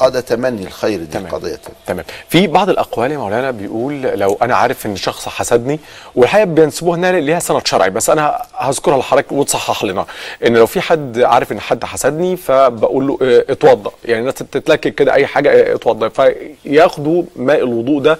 آه 0.01 0.09
ده 0.09 0.19
تمني 0.21 0.63
الخير 0.67 0.99
دي 0.99 1.05
تمام. 1.05 1.39
تانية. 1.39 1.57
تمام. 1.87 2.05
في 2.29 2.47
بعض 2.47 2.69
الأقوال 2.69 3.11
يا 3.11 3.17
مولانا 3.17 3.51
بيقول 3.51 4.01
لو 4.01 4.37
أنا 4.41 4.55
عارف 4.55 4.85
إن 4.85 4.95
شخص 4.95 5.29
حسدني 5.29 5.79
والحقيقة 6.15 6.45
بينسبوها 6.45 6.97
إنها 6.97 7.11
ليها 7.11 7.39
سند 7.39 7.67
شرعي 7.67 7.89
بس 7.89 8.09
أنا 8.09 8.41
هذكرها 8.57 8.97
لحضرتك 8.97 9.31
وتصحح 9.31 9.83
لنا 9.83 10.05
إن 10.45 10.57
لو 10.57 10.65
في 10.65 10.81
حد 10.81 11.19
عارف 11.19 11.51
إن 11.51 11.59
حد 11.59 11.83
حسدني 11.85 12.37
فبقول 12.37 13.07
له 13.07 13.17
آه، 13.21 13.45
اتوضأ. 13.49 13.91
يعني 14.05 14.19
الناس 14.21 14.43
بتتلكك 14.43 14.95
كده 14.95 15.13
أي 15.13 15.27
حاجة 15.27 15.49
آه، 15.51 15.75
اتوضأ. 15.75 16.09
فياخدوا 16.09 17.23
ماء 17.35 17.57
الوضوء 17.63 18.01
ده 18.01 18.17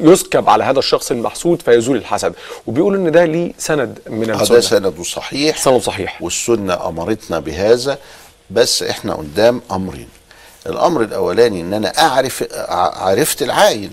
ويسكب 0.00 0.48
على 0.48 0.64
هذا 0.64 0.78
الشخص 0.78 1.10
المحسود 1.10 1.62
فيزول 1.62 1.96
الحسد. 1.96 2.32
وبيقولوا 2.66 2.98
إن 2.98 3.12
ده 3.12 3.24
ليه 3.24 3.52
سند 3.58 3.98
من 4.10 4.30
آه 4.30 4.36
ده 4.36 4.42
السنة. 4.42 4.60
سنده 4.60 5.02
صحيح 5.02 5.56
سند 5.58 5.80
صحيح. 5.80 6.22
والسنة 6.22 6.88
أمرتنا 6.88 7.38
بهذا 7.38 7.98
بس 8.50 8.82
إحنا 8.82 9.14
قدام 9.14 9.60
أمرين. 9.72 10.08
الأمر 10.66 11.02
الأولاني 11.02 11.60
إن 11.60 11.74
أنا 11.74 11.98
أعرف 11.98 12.44
ع- 12.52 13.04
عرفت 13.08 13.42
العائن 13.42 13.90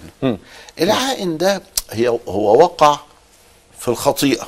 العائن 0.82 1.38
ده 1.38 1.62
هي 1.92 2.08
هو 2.08 2.58
وقع 2.64 3.00
في 3.80 3.88
الخطيئة. 3.88 4.48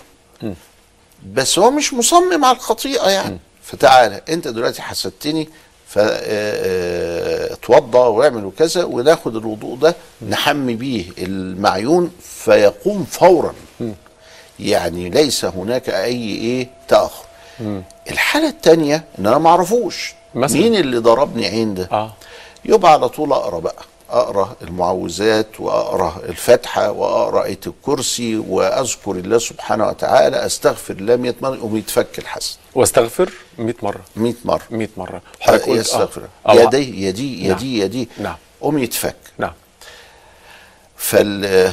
بس 1.34 1.60
هو 1.60 1.72
مش 1.72 1.94
مصمم 1.94 2.46
على 2.46 2.58
الخطيئة 2.58 3.10
يعني. 3.10 3.40
فتعالى 3.64 4.22
أنت 4.30 4.48
دلوقتي 4.48 4.82
حسدتني 4.82 5.50
فاتوضى 6.74 7.98
واعمل 7.98 8.52
كذا 8.60 8.84
وناخد 8.84 9.36
الوضوء 9.36 9.78
ده 9.78 9.96
نحمي 10.30 10.74
بيه 10.76 11.06
المعيون 11.18 12.12
فيقوم 12.22 13.06
فورا. 13.06 13.54
يعني 14.60 15.10
ليس 15.10 15.46
هناك 15.46 15.90
أي 15.90 16.22
إيه 16.22 16.68
تأخر. 16.88 17.26
الحالة 18.12 18.50
الثانية 18.50 19.04
إن 19.20 19.28
أنا 19.28 19.38
ما 19.38 19.50
اعرفوش 19.50 20.14
مثلاً؟ 20.36 20.62
مين 20.62 20.76
اللي 20.76 20.98
ضربني 20.98 21.46
عين 21.48 21.74
ده؟ 21.74 21.90
آه. 21.92 22.14
يبقى 22.66 22.92
على 22.92 23.10
طول 23.10 23.34
أقرأ 23.34 23.60
بقى. 23.60 23.84
أقرأ 24.10 24.56
المعوذات 24.62 25.60
وأقرأ 25.60 26.22
الفاتحة 26.30 26.92
وأقرأ 26.92 27.44
آية 27.46 27.60
الكرسي 27.68 28.36
وأذكر 28.38 29.12
الله 29.12 29.38
سبحانه 29.38 29.88
وتعالى 29.88 30.46
أستغفر 30.46 30.94
الله 30.94 31.16
100 31.16 31.34
مره 31.42 31.56
يقوم 31.56 31.78
يتفك 31.78 32.20
الحسن 32.20 32.56
واستغفر 32.76 33.32
100 33.58 33.74
مرة. 33.84 34.02
100 34.16 34.34
مرة. 34.46 34.62
100 34.72 34.90
مرة. 34.98 35.22
حضرتك 35.40 35.66
قلت- 35.66 35.80
يستغفر. 35.80 36.22
آه. 36.48 36.52
آه. 36.52 36.54
يا 36.56 36.66
دي 36.70 37.06
يا 37.06 37.12
دي 37.12 37.44
يا 37.44 37.48
نعم. 37.50 37.58
دي 37.58 37.78
يا 37.80 37.86
دي 37.88 38.10
نعم. 38.18 38.36
قوم 38.62 38.78
يتفك 38.78 39.16
نعم. 39.38 39.54
فال 40.98 41.46
ال 41.46 41.72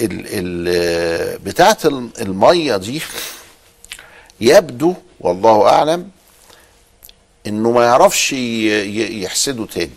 ال 0.00 1.38
بتاعة 1.38 1.78
المية 2.20 2.76
دي 2.76 3.02
يبدو 4.40 4.94
والله 5.20 5.68
أعلم 5.68 6.10
إنه 7.46 7.70
ما 7.70 7.84
يعرفش 7.84 8.32
يحسده 8.32 9.66
تاني. 9.66 9.90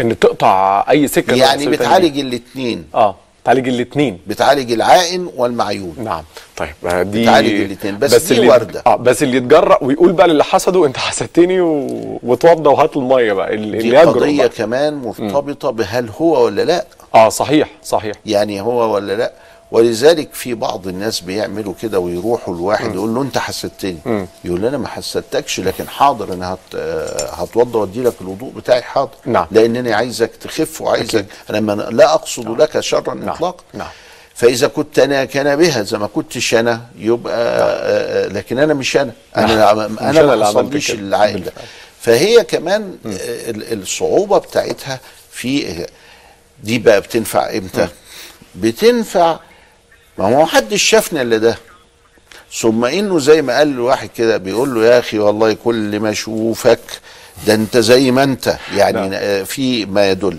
إن 0.00 0.18
تقطع 0.18 0.84
أي 0.90 1.08
سكة 1.08 1.34
يعني 1.34 1.66
بتعالج. 1.66 2.18
الاثنين 2.18 2.84
آه 2.94 3.16
بتعالج 3.42 3.68
الاثنين 3.68 4.18
بتعالج 4.26 4.72
العائن 4.72 5.28
والمعيون. 5.36 5.94
نعم. 6.04 6.24
طيب 6.56 6.74
آه، 6.86 7.02
دي 7.02 7.22
بتعالج 7.22 7.60
الاتنين، 7.60 7.98
بس 7.98 8.32
دي 8.32 8.34
اللي 8.34 8.48
واردة. 8.48 8.82
آه 8.86 8.96
بس 8.96 9.22
اللي 9.22 9.36
يتجرأ 9.36 9.78
ويقول 9.82 10.12
بقى 10.12 10.28
للي 10.28 10.44
حسده 10.44 10.86
أنت 10.86 10.96
حسدتني 10.96 11.60
و... 11.60 12.18
واتوضى 12.22 12.68
وهات 12.68 12.96
المية 12.96 13.32
بقى 13.32 13.54
اللي 13.54 13.78
دي 13.78 13.96
قضية 13.96 14.38
بقى. 14.38 14.48
كمان 14.48 14.94
مرتبطة 14.94 15.70
بهل 15.70 16.08
هو 16.20 16.44
ولا 16.44 16.62
لا. 16.62 16.86
آه 17.14 17.28
صحيح 17.28 17.68
صحيح. 17.84 18.16
يعني 18.26 18.60
هو 18.60 18.94
ولا 18.94 19.12
لا. 19.12 19.32
ولذلك 19.72 20.34
في 20.34 20.54
بعض 20.54 20.86
الناس 20.88 21.20
بيعملوا 21.20 21.74
كده 21.82 21.98
ويروحوا 21.98 22.56
لواحد 22.56 22.94
يقول 22.94 23.14
له 23.14 23.22
انت 23.22 23.38
حسدتني. 23.38 23.98
مم. 24.06 24.26
يقول 24.44 24.64
أنا 24.66 24.78
ما 24.78 24.88
حسدتكش 24.88 25.60
لكن 25.60 25.88
حاضر 25.88 26.32
أنا 26.32 26.54
هت... 26.54 26.76
هتوضى 27.32 27.78
وادي 27.78 28.02
لك 28.02 28.14
الوضوء 28.20 28.52
بتاعي 28.52 28.82
حاضر. 28.82 29.10
نعم. 29.26 29.46
لانني 29.50 29.92
عايزك 29.92 30.30
تخف 30.36 30.80
وعايزك 30.80 31.26
أنا 31.50 31.60
ما- 31.60 31.72
لا 31.72 32.14
اقصد 32.14 32.60
لك 32.60 32.80
شرا 32.80 33.32
اطلاقا. 33.32 33.64
نعم. 33.74 33.88
فاذا 34.34 34.66
كنت 34.68 34.98
أنا 34.98 35.24
كان 35.24 35.56
بها 35.56 35.82
زي 35.82 35.98
ما 35.98 36.06
كنتش 36.06 36.54
أنا 36.54 36.80
يبقى 36.98 37.34
آه، 37.34 38.24
آه، 38.24 38.28
لكن 38.28 38.58
أنا 38.58 38.74
مش 38.74 38.96
أنا. 38.96 39.12
أنا 39.36 39.54
نعم. 39.56 39.78
أنا 39.98 40.22
ما 40.22 40.34
أنا 40.34 40.44
حصليش 40.46 40.90
كده. 40.92 41.00
العائل 41.00 41.44
ده. 41.44 41.52
فهي 42.00 42.44
كمان 42.44 42.96
ال- 43.06 43.82
الصعوبة 43.82 44.38
بتاعتها 44.38 45.00
في 45.30 45.86
دي 46.62 46.78
بقى 46.78 47.00
بتنفع 47.00 47.50
إمتى؟ 47.56 47.88
بتنفع 48.54 49.38
ما 50.18 50.24
هو 50.36 50.42
محدش 50.42 50.82
شافنا 50.82 51.22
إلا 51.22 51.36
ده. 51.38 51.58
ثم 52.60 52.84
إنه 52.84 53.18
زي 53.18 53.42
ما 53.42 53.58
قال 53.58 53.76
له 53.76 53.82
واحد 53.82 54.10
كده 54.16 54.36
بيقول 54.36 54.74
له 54.74 54.84
يا 54.86 54.98
أخي 54.98 55.18
والله 55.18 55.52
كل 55.52 56.00
ما 56.00 56.10
أشوفك 56.10 56.80
ده 57.46 57.54
أنت 57.54 57.76
زي 57.76 58.10
ما 58.10 58.22
أنت. 58.22 58.56
يعني 58.76 59.16
آه، 59.16 59.42
في 59.42 59.86
ما 59.86 60.10
يدل. 60.10 60.38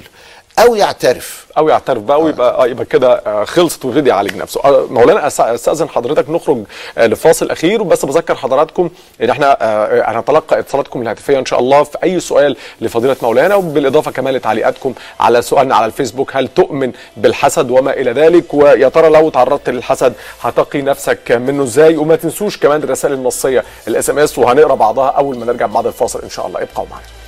أو 0.59 0.75
يعترف. 0.75 1.45
أو 1.57 1.69
يعترف 1.69 2.01
بقى 2.03 2.21
ويبقى 2.21 2.63
آه 2.63 2.67
يبقى 2.67 2.85
كده 2.85 3.13
آه، 3.13 3.43
خلصت 3.43 3.85
ويبتدي 3.85 4.09
يعالج 4.09 4.35
نفسه. 4.37 4.61
آه، 4.65 4.85
مولانا 4.89 5.27
أستأذن 5.27 5.89
حضرتك 5.89 6.29
نخرج 6.29 6.57
آه، 6.97 7.07
لفاصل 7.07 7.51
أخير 7.51 7.83
بس 7.83 8.05
بذكر 8.05 8.35
حضراتكم 8.35 8.89
إن 9.21 9.29
إحنا 9.29 9.57
آه، 9.61 10.11
هنتلقى 10.19 10.59
اتصالاتكم 10.59 11.01
الهاتفية 11.01 11.39
إن 11.39 11.45
شاء 11.45 11.59
الله 11.59 11.83
في 11.83 11.97
أي 12.03 12.19
سؤال 12.19 12.55
لفضيلة 12.81 13.15
مولانا 13.21 13.55
وبالإضافة 13.55 14.11
كمان 14.11 14.33
لتعليقاتكم 14.33 14.93
على 15.19 15.41
سؤالنا 15.41 15.75
على 15.75 15.85
الفيسبوك 15.85 16.35
هل 16.35 16.47
تؤمن 16.47 16.91
بالحسد 17.17 17.71
وما 17.71 17.91
إلى 17.93 18.11
ذلك؟ 18.11 18.53
ويا 18.53 18.89
ترى 18.89 19.09
لو 19.09 19.29
تعرضت 19.29 19.69
للحسد 19.69 20.13
هتقي 20.41 20.81
نفسك 20.81 21.31
منه 21.31 21.63
إزاي؟ 21.63 21.97
وما 21.97 22.15
تنسوش 22.15 22.57
كمان 22.57 22.83
الرسائل 22.83 23.13
النصية 23.13 23.63
ال 23.87 24.09
SMS 24.09 24.37
وهنقرأ 24.37 24.75
بعضها 24.75 25.09
أول 25.09 25.37
ما 25.37 25.45
نرجع 25.45 25.65
بعد 25.65 25.85
الفاصل 25.87 26.21
إن 26.23 26.29
شاء 26.29 26.47
الله. 26.47 26.61
ابقوا 26.61 26.85
معنا. 26.91 27.22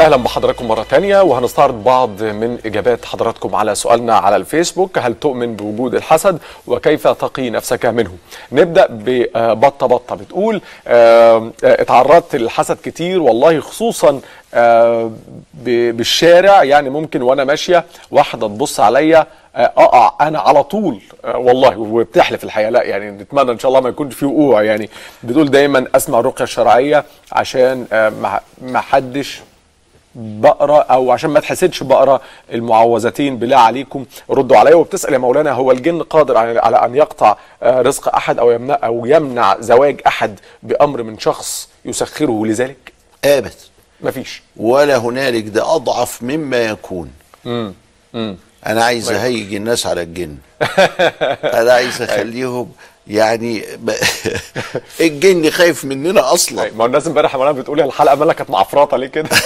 أهلا 0.00 0.16
بحضراتكم 0.16 0.68
مرة 0.68 0.82
تانية 0.82 1.20
وهنستعرض 1.22 1.84
بعض 1.84 2.22
من 2.22 2.58
إجابات 2.66 3.04
حضراتكم 3.04 3.54
على 3.54 3.74
سؤالنا 3.74 4.14
على 4.14 4.36
الفيسبوك. 4.36 4.98
هل 4.98 5.14
تؤمن 5.14 5.56
بوجود 5.56 5.94
الحسد؟ 5.94 6.38
وكيف 6.66 7.08
تقي 7.08 7.50
نفسك 7.50 7.86
منه؟ 7.86 8.10
نبدأ 8.52 8.86
ببطة 8.90 9.86
بطة. 9.86 10.16
بتقول 10.16 10.60
آه، 10.86 11.36
آه، 11.36 11.82
اتعرضت 11.82 12.36
للحسد 12.36 12.78
كتير 12.84 13.22
والله 13.22 13.60
خصوصا 13.60 14.20
آه، 14.54 15.10
بالشارع. 15.64 16.62
يعني 16.64 16.90
ممكن 16.90 17.22
وأنا 17.22 17.44
ماشية 17.44 17.84
واحدة 18.10 18.48
تبص 18.48 18.80
عليا 18.80 19.26
أقع 19.56 20.28
أنا 20.28 20.38
على 20.38 20.62
طول. 20.62 21.00
والله 21.34 21.78
وبتحلف 21.78 22.44
الحقيقة 22.44 22.70
لا 22.70 22.82
يعني 22.82 23.10
نتمنى 23.10 23.52
إن 23.52 23.58
شاء 23.58 23.68
الله 23.68 23.80
ما 23.80 23.88
يكونش 23.88 24.14
في 24.14 24.26
وقوع. 24.26 24.62
يعني 24.62 24.90
بتقول 25.22 25.50
دايما 25.50 25.86
أسمع 25.94 26.20
الرقية 26.20 26.44
الشرعية 26.44 27.04
عشان 27.32 27.86
ما 28.62 28.80
حدش 28.80 29.40
بقرا 30.14 30.80
أو 30.82 31.12
عشان 31.12 31.30
ما 31.30 31.40
تحسدش 31.40 31.82
بقرا 31.82 32.20
المعوذتين 32.52 33.36
بالله 33.38 33.56
عليكم 33.56 34.04
ردوا 34.30 34.56
عليا. 34.56 34.74
وبتسأل 34.74 35.12
يا 35.12 35.18
مولانا 35.18 35.52
هو 35.52 35.70
الجن 35.72 36.02
قادر 36.02 36.36
على 36.36 36.76
أن 36.84 36.94
يقطع 36.94 37.36
آه، 37.62 37.82
رزق 37.82 38.14
أحد 38.14 38.38
أو 38.38 38.50
يمنع 38.50 38.78
أو 38.84 39.06
يمنع 39.06 39.56
زواج 39.60 40.00
أحد 40.06 40.40
بأمر 40.62 41.02
من 41.02 41.18
شخص 41.18 41.68
يسخره 41.84 42.46
لذلك؟ 42.46 42.92
ابدا 43.24 43.50
مفيش. 44.00 44.42
ولا 44.56 44.96
هنالك 44.96 45.48
ده 45.48 45.74
أضعف 45.74 46.22
مما 46.22 46.56
يكون. 46.64 47.10
امم 47.46 47.74
امم 48.14 48.36
أنا 48.66 48.84
عايز 48.84 49.10
أهيج 49.10 49.54
الناس 49.54 49.86
على 49.86 50.02
الجن. 50.02 50.36
أنا 51.60 51.72
عايز 51.72 52.02
أخليهم 52.02 52.72
يعني 53.10 53.64
ب... 53.78 53.90
الجن 55.00 55.50
خايف 55.50 55.84
مننا 55.84 56.32
أصلا. 56.32 56.70
ما 56.76 56.82
هو 56.82 56.86
الناس 56.86 57.06
امبارح 57.06 57.32
يا 57.32 57.38
مولانا 57.38 57.58
بتقول 57.60 57.80
الحلقة 57.80 58.14
مالها 58.16 58.34
كانت 58.34 58.50
معفرطة 58.50 58.96
ليه 58.96 59.06
كده؟ 59.06 59.28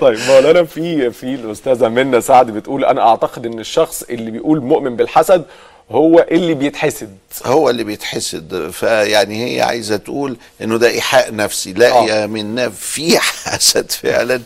طيب 0.00 0.18
مولانا 0.28 0.64
في 0.64 1.10
في 1.10 1.34
الأستاذة 1.34 1.88
منى 1.88 2.20
سعد 2.20 2.50
بتقول 2.50 2.84
أنا 2.84 3.08
أعتقد 3.08 3.46
إن 3.46 3.58
الشخص 3.58 4.02
اللي 4.02 4.30
بيقول 4.30 4.60
مؤمن 4.60 4.96
بالحسد 4.96 5.44
هو 5.90 6.26
اللي 6.30 6.54
بيتحسد. 6.54 7.16
هو 7.46 7.70
اللي 7.70 7.84
بيتحسد. 7.84 8.70
فيعني 8.70 9.56
هي 9.56 9.62
عايزة 9.62 9.96
تقول 9.96 10.36
إنه 10.62 10.76
ده 10.78 10.88
إيحاء 10.88 11.34
نفسي 11.34 11.72
لا 11.72 11.92
آه. 11.92 12.04
يا 12.06 12.26
منا 12.26 12.68
في 12.68 13.18
حسد 13.18 13.90
فعلا. 13.90 14.40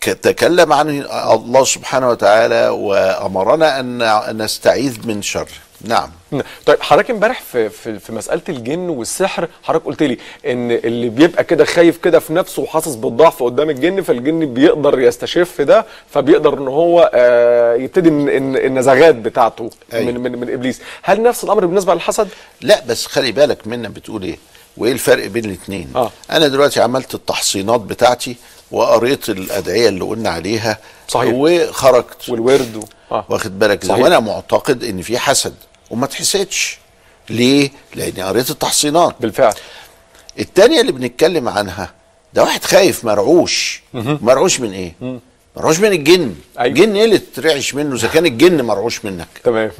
تكلم 0.00 0.72
عنه 0.72 1.04
الله 1.34 1.64
سبحانه 1.64 2.10
وتعالى 2.10 2.68
وأمرنا 2.68 3.80
أن 3.80 4.42
نستعيذ 4.42 5.06
من 5.06 5.22
شر 5.22 5.48
نعم 5.80 6.10
طيب 6.66 6.82
حضرتك 6.82 7.10
امبارح 7.10 7.40
في, 7.40 7.68
في 7.68 7.98
في 7.98 8.12
مسألة 8.12 8.42
الجن 8.48 8.88
والسحر 8.88 9.48
حضرتك 9.62 9.84
قلت 9.86 10.02
لي 10.02 10.18
إن 10.46 10.70
اللي 10.70 11.08
بيبقى 11.08 11.44
كده 11.44 11.64
خايف 11.64 11.96
كده 11.98 12.18
في 12.18 12.32
نفسه 12.32 12.62
وحاسس 12.62 12.94
بالضعف 12.94 13.42
قدام 13.42 13.70
الجن 13.70 14.02
فالجن 14.02 14.54
بيقدر 14.54 15.00
يستشف 15.00 15.60
ده 15.60 15.86
فبيقدر 16.10 16.58
إن 16.58 16.68
هو 16.68 17.10
آه 17.14 17.74
يبتدي 17.74 18.08
النزغات 18.66 19.14
بتاعته 19.14 19.70
أيوة. 19.92 20.12
من, 20.12 20.20
من 20.20 20.38
من 20.40 20.52
إبليس 20.52 20.80
هل 21.02 21.22
نفس 21.22 21.44
الأمر 21.44 21.66
بالنسبة 21.66 21.94
للحسد 21.94 22.28
لا 22.60 22.82
بس 22.88 23.06
خلي 23.06 23.32
بالك 23.32 23.66
منا 23.66 23.88
بتقول 23.88 24.22
إيه 24.22 24.38
وإيه 24.76 24.92
الفرق 24.92 25.26
بين 25.26 25.44
الاثنين 25.44 25.88
آه. 25.96 26.10
أنا 26.30 26.48
دلوقتي 26.48 26.80
عملت 26.80 27.14
التحصينات 27.14 27.80
بتاعتي 27.80 28.36
وقريت 28.70 29.28
الأدعية 29.28 29.88
اللي 29.88 30.04
قلنا 30.04 30.30
عليها 30.30 30.78
صحيح. 31.08 31.30
وخرجت 31.34 32.28
والورد 32.28 32.76
و... 32.76 32.80
آه. 33.12 33.24
واخد 33.28 33.58
بالك. 33.58 33.84
وأنا 33.88 34.20
معتقد 34.20 34.84
إن 34.84 35.02
في 35.02 35.18
حسد 35.18 35.54
وما 35.90 36.06
تحسدش. 36.06 36.78
ليه؟ 37.30 37.70
لأني 37.94 38.22
قريت 38.22 38.50
التحصينات. 38.50 39.14
بالفعل. 39.20 39.54
التانية 40.38 40.80
اللي 40.80 40.92
بنتكلم 40.92 41.48
عنها 41.48 41.94
ده 42.34 42.42
واحد 42.42 42.64
خايف 42.64 43.04
مرعوش. 43.04 43.82
مرعوش 43.94 44.60
من 44.60 44.72
إيه؟ 44.72 44.92
مرعوش 45.56 45.78
من 45.80 45.92
الجن. 45.92 46.34
أيوة. 46.58 46.66
الجن 46.68 46.96
إيه 46.96 47.04
اللي 47.04 47.18
ترعش 47.18 47.74
منه؟ 47.74 47.94
إذا 47.94 48.08
كان 48.08 48.26
الجن 48.26 48.62
مرعوش 48.62 49.04
منك. 49.04 49.28
تمام. 49.44 49.70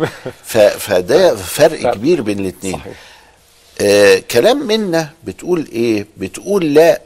ف... 0.45 0.59
فده 0.59 1.37
فرق. 1.59 1.95
كبير 1.95 2.20
بين 2.22 2.39
الاثنين 2.39 2.81
آه 3.81 4.18
كلام 4.31 4.66
منا 4.66 5.11
بتقول 5.24 5.68
إيه؟ 5.72 6.07
بتقول 6.16 6.74
لا. 6.74 7.01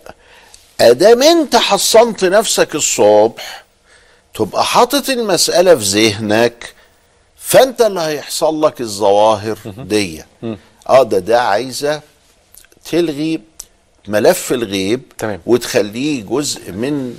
أدام 0.80 1.22
أنت 1.22 1.56
حصنت 1.56 2.24
نفسك 2.24 2.74
الصبح 2.74 3.64
تبقى 4.34 4.64
حاطط 4.64 5.08
المسألة 5.10 5.74
في 5.76 5.82
ذهنك 5.84 6.74
فأنت 7.36 7.80
اللي 7.80 8.00
هيحصل 8.00 8.64
لك 8.64 8.80
الظواهر 8.80 9.58
دي. 9.78 10.22
آه 10.88 11.02
ده 11.02 11.18
ده 11.18 11.42
عايزة 11.42 12.00
تلغي 12.90 13.40
ملف 14.08 14.52
الغيب 14.52 15.02
تمام. 15.18 15.40
وتخليه 15.46 16.22
جزء 16.22 16.72
من 16.72 17.18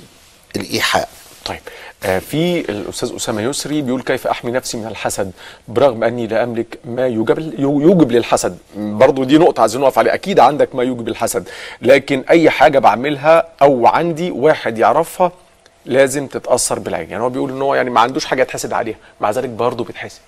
الإيحاء. 0.56 1.08
طيب 1.44 1.60
آه، 2.04 2.18
في 2.18 2.60
الأستاذ 2.60 3.16
أسامة 3.16 3.42
يسري 3.42 3.82
بيقول 3.82 4.02
كيف 4.02 4.26
أحمي 4.26 4.50
نفسي 4.50 4.76
من 4.76 4.86
الحسد؟ 4.86 5.32
برغم 5.68 6.04
أني 6.04 6.26
لا 6.26 6.42
أملك 6.42 6.78
ما 6.84 7.06
يوجب 7.06 7.60
يوجب 7.60 8.12
للحسد. 8.12 8.58
برضو 8.76 9.24
دي 9.24 9.38
نقطة 9.38 9.60
عايزين 9.60 9.80
نقف 9.80 9.98
عليها. 9.98 10.14
أكيد 10.14 10.40
عندك 10.40 10.74
ما 10.74 10.82
يوجب 10.82 11.08
الحسد 11.08 11.48
لكن 11.82 12.24
أي 12.30 12.50
حاجة 12.50 12.78
بعملها 12.78 13.48
أو 13.62 13.86
عندي 13.86 14.30
واحد 14.30 14.78
يعرفها 14.78 15.32
لازم 15.86 16.26
تتأثر 16.26 16.78
بالعين 16.78 17.10
يعني 17.10 17.22
هو 17.22 17.28
بيقول 17.28 17.50
إن 17.50 17.62
هو 17.62 17.74
يعني 17.74 17.90
ما 17.90 18.00
عندوش 18.00 18.24
حاجة 18.24 18.42
يتحسد 18.42 18.72
عليها 18.72 18.96
مع 19.20 19.30
ذلك 19.30 19.48
برضه 19.48 19.84
بيتحسد 19.84 20.20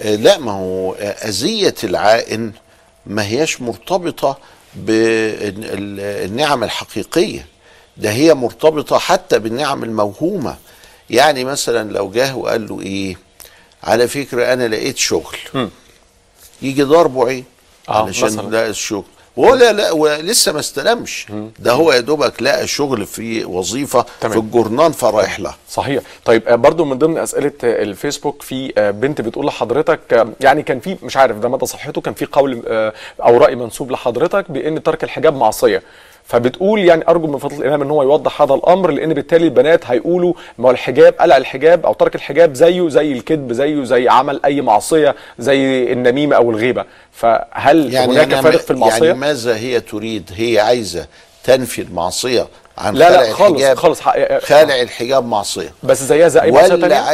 آه، 0.00 0.14
لا 0.14 0.38
ما 0.38 0.52
هو 0.52 0.92
آه، 0.92 1.28
أذية 1.28 1.74
العائن 1.84 2.52
ما 3.06 3.26
هياش 3.26 3.60
مرتبطة 3.60 4.38
بالنعم 4.74 6.64
الحقيقية. 6.64 7.46
ده 7.96 8.10
هي 8.10 8.34
مرتبطة 8.34 8.98
حتى 8.98 9.38
بالنعم 9.38 9.84
الموهومة. 9.84 10.56
يعني 11.10 11.44
مثلا 11.44 11.92
لو 11.92 12.10
جه 12.10 12.36
وقال 12.36 12.68
له 12.68 12.80
إيه 12.80 13.16
على 13.84 14.08
فكرة 14.08 14.52
أنا 14.52 14.68
لقيت 14.68 14.98
شغل. 14.98 15.36
يجي 16.62 16.82
ضربه 16.82 17.26
عين 17.28 17.44
آه، 17.88 18.02
علشان. 18.02 18.50
لقى 18.50 18.68
الشغل. 18.68 19.04
وهو 19.36 19.54
لا 19.54 19.72
لا 19.72 19.92
ولسه 19.92 20.52
ما 20.52 20.60
استلمش. 20.60 21.26
ده 21.58 21.72
هو 21.72 21.92
يا 21.92 22.00
دوبك 22.00 22.42
لقى 22.42 22.66
شغل 22.66 23.06
في 23.06 23.44
وظيفة 23.44 24.06
تمام. 24.20 24.32
في 24.32 24.38
الجورنان 24.38 24.92
فرايح 24.92 25.40
لها. 25.40 25.56
صحيح. 25.70 26.02
طيب 26.24 26.48
آه، 26.48 26.54
برضو 26.54 26.84
من 26.84 26.98
ضمن 26.98 27.18
أسئلة 27.18 27.52
آه، 27.64 27.82
الفيسبوك 27.82 28.42
في 28.42 28.72
آه، 28.78 28.90
بنت 28.90 29.20
بتقول 29.20 29.46
لحضرتك 29.46 30.26
يعني 30.40 30.62
كان 30.62 30.80
في 30.80 30.96
مش 31.02 31.16
عارف 31.16 31.36
ده 31.38 31.48
مدى 31.48 31.66
صحته 31.66 32.00
كان 32.00 32.14
في 32.14 32.26
قول 32.26 32.62
أو 33.20 33.36
رأي 33.36 33.54
منسوب 33.56 33.90
لحضرتك 33.90 34.50
بأن 34.50 34.82
ترك 34.82 35.04
الحجاب 35.04 35.36
معصية. 35.36 35.82
فبتقول 36.24 36.84
يعني 36.84 37.04
أرجو 37.08 37.26
من 37.26 37.38
فضل 37.38 37.56
الامام 37.56 37.82
إن 37.82 37.90
هو 37.90 38.02
يوضح 38.02 38.42
هذا 38.42 38.54
الأمر 38.54 38.90
لأن 38.90 39.14
بالتالي 39.14 39.44
البنات 39.44 39.86
هيقولوا 39.86 40.32
ما 40.58 40.66
هو 40.68 40.70
الحجاب 40.70 41.14
قلع 41.20 41.36
الحجاب 41.36 41.86
أو 41.86 41.92
ترك 41.92 42.14
الحجاب 42.14 42.54
زيه 42.54 42.88
زي 42.88 43.12
الكذب 43.12 43.52
زيه 43.52 43.84
زي 43.84 44.08
عمل 44.08 44.40
أي 44.44 44.60
معصية 44.60 45.14
زي 45.38 45.92
النميمة 45.92 46.36
أو 46.36 46.50
الغيبة. 46.50 46.84
فهل 47.12 47.92
يعني 47.94 48.12
هناك 48.12 48.32
أنا 48.32 48.42
فارق 48.42 48.54
ما- 48.56 48.62
في 48.62 48.70
المعصية؟ 48.70 49.06
يعني 49.06 49.18
ماذا 49.18 49.56
هي 49.56 49.80
تريد؟ 49.80 50.30
هي 50.36 50.60
عايزة 50.60 51.06
تنفي 51.44 51.82
المعصية 51.82 52.46
عن 52.78 52.94
لا 52.94 53.08
خلع 53.08 53.20
لا 53.22 53.32
خالص 53.32 53.52
الحجاب؟ 53.60 53.76
خالص 53.76 54.00
خالع 54.46 54.80
الحجاب 54.82 55.26
معصية. 55.26 55.72
بس 55.82 56.02
زيها 56.02 56.28
زي 56.28 56.40
أي 56.40 56.50
معصية 56.52 56.72
ولا 56.74 56.88
تانية؟ 56.88 57.10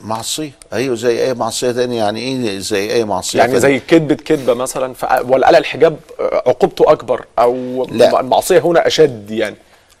معصية. 0.00 0.50
أيوه 0.72 0.96
زي 0.96 1.24
أي 1.26 1.34
معصية 1.34 1.72
تانية 1.72 1.98
يعني 1.98 2.20
إيه 2.20 2.58
زي 2.58 2.92
أي 2.92 3.04
معصية 3.04 3.38
يعني 3.38 3.52
تانية؟ 3.52 3.60
زي 3.62 3.80
كذبة 3.80 4.14
كذبة 4.14 4.54
مثلا 4.54 4.94
ف... 4.94 5.04
ولا 5.24 5.46
قلع 5.48 5.58
الحجاب 5.58 6.00
عقوبته 6.20 6.92
أكبر 6.92 7.24
أو 7.38 7.84
لا. 7.90 8.20
المعصية 8.20 8.58
هنا 8.58 8.86
أشد 8.86 9.30
يعني. 9.30 9.56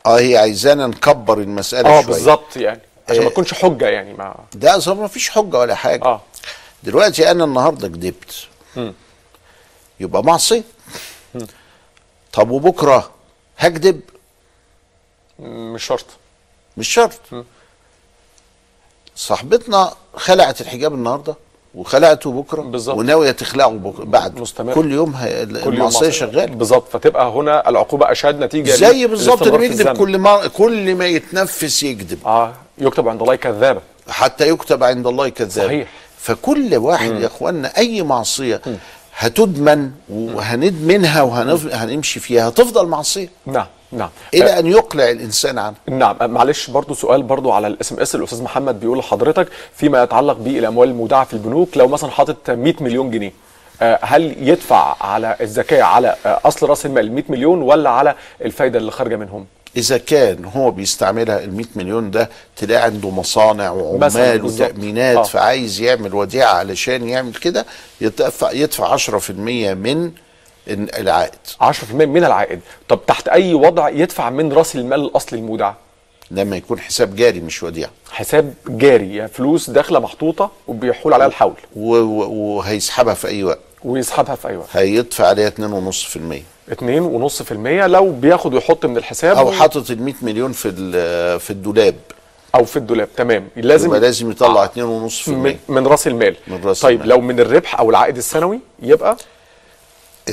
آه 0.06 0.18
هي 0.18 0.36
عايزانا 0.36 0.86
نكبر 0.86 1.38
المسألة 1.38 1.98
آه 1.98 2.02
بالظبط 2.02 2.56
يعني. 2.56 2.80
عشان 3.08 3.20
ما 3.22 3.26
آه. 3.28 3.30
تكونش 3.30 3.54
حجة 3.54 3.88
يعني 3.88 4.14
مع 4.14 4.36
ده 4.54 4.76
أصلا 4.76 4.94
ما 4.94 5.06
فيش 5.08 5.30
حجة 5.30 5.58
ولا 5.58 5.74
حاجة. 5.74 6.04
آه. 6.04 6.20
دلوقتي 6.82 7.30
أنا 7.30 7.44
النهاردة 7.44 7.88
كدبت. 7.88 8.34
مم. 8.76 8.94
يبقى 10.00 10.24
معصية. 10.24 10.62
طب 12.32 12.50
وبكرة 12.50 13.10
هكذب 13.58 14.00
مش 15.38 15.84
شرط. 15.84 16.06
مش 16.76 16.88
شرط. 16.88 17.20
صاحبتنا 19.20 19.90
خلعت 20.16 20.60
الحجاب 20.60 20.94
النهارده 20.94 21.34
وخلعته 21.74 22.32
بكره 22.32 22.62
بالظبط. 22.62 22.98
وناوية 22.98 23.30
تخلعه 23.30 23.70
بكره 23.70 24.04
بعد. 24.04 24.40
مستمر. 24.40 24.74
كل 24.74 24.92
يوم 24.92 25.14
هي 25.14 25.46
كل 25.46 25.56
يوم 25.56 25.74
المعصية. 25.74 26.10
شغالة. 26.10 26.46
بالظبط. 26.46 26.88
فتبقى 26.92 27.30
هنا 27.30 27.68
العقوبة 27.68 28.12
أشد 28.12 28.40
نتيجة 28.40 28.70
زي 28.70 29.06
بالظبط 29.06 29.42
اللي 29.42 29.58
بيكذب. 29.58 29.96
كل 29.96 30.18
ما 30.18 30.46
كل 30.46 30.94
ما 30.94 31.06
يتنفس 31.06 31.82
يكذب. 31.82 32.18
آه 32.26 32.52
يكتب 32.78 33.08
عند 33.08 33.22
الله 33.22 33.34
كذابة 33.34 33.80
حتى 34.08 34.48
يكتب 34.48 34.84
عند 34.84 35.06
الله 35.06 35.28
كذاب. 35.28 35.66
صحيح. 35.66 35.88
فكل 36.18 36.76
واحد 36.76 37.20
يا 37.20 37.26
اخوانا 37.26 37.76
أي 37.76 38.02
معصية 38.02 38.60
هتدمن 39.16 39.90
وهندمنها 40.08 41.22
وهنمشي 41.22 42.20
فيها. 42.20 42.48
هتفضل 42.48 42.86
معصية. 42.86 43.28
نعم. 43.46 43.66
نعم 43.92 44.10
إلى 44.34 44.58
أن 44.58 44.66
يقلع 44.66 45.10
الإنسان 45.10 45.58
عنها 45.58 45.78
نعم 45.88 46.16
معلش 46.20 46.70
برضو 46.70 46.94
سؤال 46.94 47.22
برضو 47.22 47.52
على 47.52 47.66
ال 47.66 47.92
SMS 47.92 48.14
الأستاذ 48.14 48.42
محمد 48.42 48.80
بيقول 48.80 48.98
لحضرتك 48.98 49.48
فيما 49.76 50.02
يتعلق 50.02 50.36
بالاموال 50.38 50.88
المودعة 50.88 51.24
في 51.24 51.32
البنوك 51.32 51.76
لو 51.76 51.88
مثلا 51.88 52.10
حاطط 52.10 52.50
100 52.50 52.74
مليون 52.80 53.10
جنيه 53.10 53.32
آه، 53.82 53.98
هل 54.02 54.48
يدفع 54.48 54.96
على 55.00 55.36
الزكاة 55.40 55.82
على 55.82 56.16
آه، 56.26 56.40
أصل 56.44 56.68
رأس 56.68 56.86
المال 56.86 57.12
100 57.12 57.24
مليون 57.28 57.62
ولا 57.62 57.90
على 57.90 58.14
الفايدة 58.44 58.78
اللي 58.78 58.90
خارجة 58.90 59.16
منهم؟ 59.16 59.46
إذا 59.76 59.98
كان 59.98 60.44
هو 60.44 60.70
بيستعملها 60.70 61.44
ال 61.44 61.56
100 61.56 61.66
مليون 61.76 62.10
ده 62.10 62.30
تلاقي 62.56 62.82
عنده 62.84 63.10
مصانع 63.10 63.70
وعمال. 63.70 64.44
وتأمينات 64.44 65.16
آه. 65.16 65.22
فعايز 65.22 65.80
يعمل 65.80 66.14
وديعة 66.14 66.52
علشان 66.52 67.08
يعمل 67.08 67.34
كده 67.34 67.66
يدفع 68.00 68.50
يدفع 68.52 68.96
10% 68.96 69.30
من 69.30 70.10
العائد. 70.70 71.32
10% 71.62 71.92
من 71.92 72.24
العائد. 72.24 72.60
طب 72.88 73.00
تحت 73.06 73.28
أي 73.28 73.54
وضع 73.54 73.88
يدفع 73.88 74.30
من 74.30 74.52
رأس 74.52 74.76
المال 74.76 75.00
الأصلي 75.00 75.38
المودع؟ 75.38 75.72
لما 76.30 76.56
يكون 76.56 76.80
حساب 76.80 77.16
جاري 77.16 77.40
مش 77.40 77.62
وديعه 77.62 77.90
حساب 78.10 78.54
جاري. 78.68 79.16
يعني 79.16 79.28
فلوس 79.28 79.70
داخلة 79.70 79.98
محطوطة 80.00 80.50
وبيحول 80.68 81.12
عليها 81.12 81.26
الحول. 81.26 81.54
وهيسحبها 81.76 83.14
في 83.14 83.28
أي 83.28 83.44
وقت. 83.44 83.58
ويسحبها 83.84 84.34
في 84.34 84.48
أي 84.48 84.56
وقت. 84.56 84.68
هيدفع 84.72 85.26
عليها 85.26 85.48
2.5% 85.48 86.72
2.5% 86.72 87.52
لو 87.86 88.12
بياخد 88.12 88.54
ويحط 88.54 88.86
من 88.86 88.96
الحساب 88.96 89.36
أو 89.36 89.52
حاطط 89.52 89.90
ال 89.90 90.02
100 90.02 90.14
مليون 90.22 90.52
في 90.52 90.70
في 91.38 91.50
الدولاب. 91.50 91.94
أو 92.54 92.64
في 92.64 92.76
الدولاب. 92.76 93.08
تمام. 93.16 93.48
لازم 93.56 93.86
يبقى 93.88 94.00
لازم 94.00 94.30
يطلع 94.30 94.64
آه. 94.64 94.66
2.5% 94.66 95.28
من, 95.68 95.86
رأس 95.86 96.06
المال. 96.06 96.36
من 96.48 96.60
رأس 96.64 96.80
طيب 96.80 96.96
المال. 96.96 97.08
لو 97.08 97.20
من 97.20 97.40
الربح 97.40 97.78
أو 97.80 97.90
العائد 97.90 98.16
السنوي 98.16 98.60
يبقى 98.82 99.16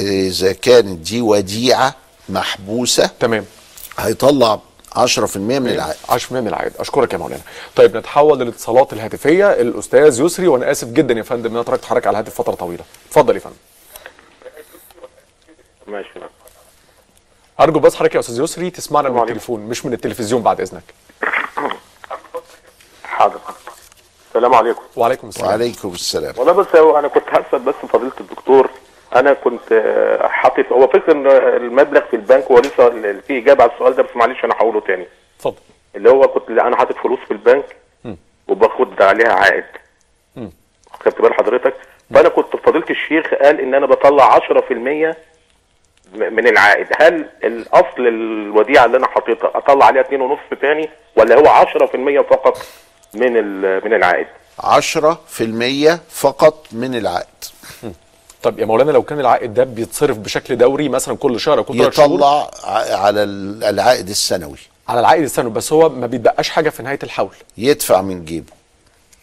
إذا 0.02 0.54
كانت 0.54 1.00
دي 1.00 1.22
وديعة 1.22 1.95
محبوسة 2.30 3.10
تمام. 3.20 3.45
هيطلع 4.00 4.60
10% 4.95 5.38
من 5.38 5.68
العائد. 5.68 5.98
10% 6.10 6.32
من 6.32 6.48
العائد. 6.48 6.74
أشكرك 6.80 7.14
يا 7.14 7.18
مولانا. 7.18 7.41
طيب 7.76 7.98
نتحول 7.98 8.39
للاتصالات 8.39 8.93
الهاتفية. 8.93 9.52
الأستاذ 9.52 10.22
يسري 10.22 10.48
وأنا 10.48 10.72
آسف 10.72 10.88
جدا 10.88 11.14
يا 11.14 11.24
فندم 11.24 11.50
إن 11.50 11.56
أنا 11.56 11.64
تركت 11.64 11.86
حضرتك 11.86 12.08
على 12.08 12.20
الهاتف 12.20 12.41
فترة 12.41 12.56
طويلة. 12.56 12.84
اتفضل 13.10 13.36
يا 13.36 13.39
فندم. 13.39 13.56
ماشي. 15.88 16.10
أرجو 17.60 17.80
بس 17.80 17.95
حضرتك 17.95 18.16
يا 18.16 18.20
أستاذ 18.20 18.43
يسري 18.43 18.70
تسمعنا 18.70 19.10
من. 19.10 19.22
التليفون 19.22 19.60
مش 19.60 19.86
من 19.86 19.93
التلفزيون 19.93 20.41
بعد 20.41 20.62
إذنك. 20.62 20.84
حاضر. 23.04 23.39
السلام 24.28 24.56
عليكم. 24.56 24.82
وعليكم 24.95 25.28
السلام. 25.28 25.48
وعليكم 25.48 25.89
السلام. 25.89 26.34
والله 26.38 26.54
بس 26.54 26.68
أنا 26.76 27.08
كنت 27.08 27.24
هسأل 27.28 27.60
بس 27.60 27.76
فضيلة 27.93 28.12
الدكتور 28.20 28.70
أنا 29.16 29.34
كنت 29.34 29.74
حاطط 30.24 30.72
هو 30.72 30.88
فكر 30.88 31.12
إن 31.12 31.28
المبلغ 31.62 32.01
في 32.01 32.16
البنك 32.16 32.43
هو 32.43 32.60
لسه 32.60 32.88
ال- 32.88 33.22
في 33.22 33.38
إجابة 33.38 33.64
على 33.64 33.72
السؤال 33.72 33.93
ده 33.95 34.03
بس 34.03 34.10
معلش 34.16 34.43
أنا 34.45 34.53
هقوله 34.53 34.80
تاني. 34.80 35.08
اتفضل. 35.38 35.55
اللي 35.95 36.10
هو 36.10 36.28
كنت 36.28 36.49
أنا 36.49 36.76
حاطط 36.78 36.95
فلوس 36.97 37.20
في 37.20 37.32
البنك 37.32 37.66
وباخد 38.47 39.01
عليها 39.01 39.34
عائد. 39.34 39.64
خدت 41.05 41.22
بال 41.22 41.34
حضرتك؟ 41.34 41.74
فأنا 42.14 42.30
كنت 42.30 42.55
فضيله 42.55 42.86
الشيخ 42.89 43.34
قال 43.34 43.60
إن 43.62 43.74
أنا 43.74 43.86
بطلع 43.86 44.36
10% 44.39 44.72
م- 44.72 45.16
من 46.34 46.47
العائد. 46.47 46.88
هل 47.01 47.30
الأصل 47.43 48.08
الوديعة 48.08 48.86
اللي 48.86 48.97
أنا 48.97 49.08
حاططها 49.08 49.51
أطلع 49.55 49.86
عليها 49.86 50.01
2.5 50.03 50.55
تاني 50.62 50.89
ولا 51.16 51.36
هو 51.36 51.47
10% 51.47 52.22
فقط 52.22 52.58
من 53.14 53.38
ال- 53.38 53.86
من 53.86 53.93
العائد؟ 53.93 54.28
10% 54.60 55.99
فقط 56.10 56.68
من 56.72 56.95
العائد. 56.95 57.28
طب 58.48 58.60
يا 58.60 58.66
مولانا 58.66 58.91
لو 58.91 59.04
كان 59.04 59.20
العائد 59.20 59.54
ده 59.54 59.64
بيتصرف 59.64 60.18
بشكل 60.18 60.56
دوري 60.58 60.89
مثلا 60.89 61.18
كل 61.18 61.39
شهر 61.39 61.58
أو 61.58 61.64
كل 61.64 61.78
ثلاث 61.78 61.95
شهور؟ 61.95 62.16
يطلع 62.16 62.50
على 62.91 63.24
ال- 63.24 63.64
العائد 63.64 64.10
السنوي. 64.10 64.58
على 64.89 65.00
العائد 65.00 65.24
السنوي 65.24 65.52
بس 65.52 65.74
هو 65.74 65.89
ما 65.89 66.08
بيتبقاش 66.08 66.50
حاجة 66.50 66.70
في 66.70 66.84
نهاية 66.84 67.00
الحول. 67.04 67.30
يدفع 67.58 68.02
من 68.02 68.26
جيبه. 68.26 68.52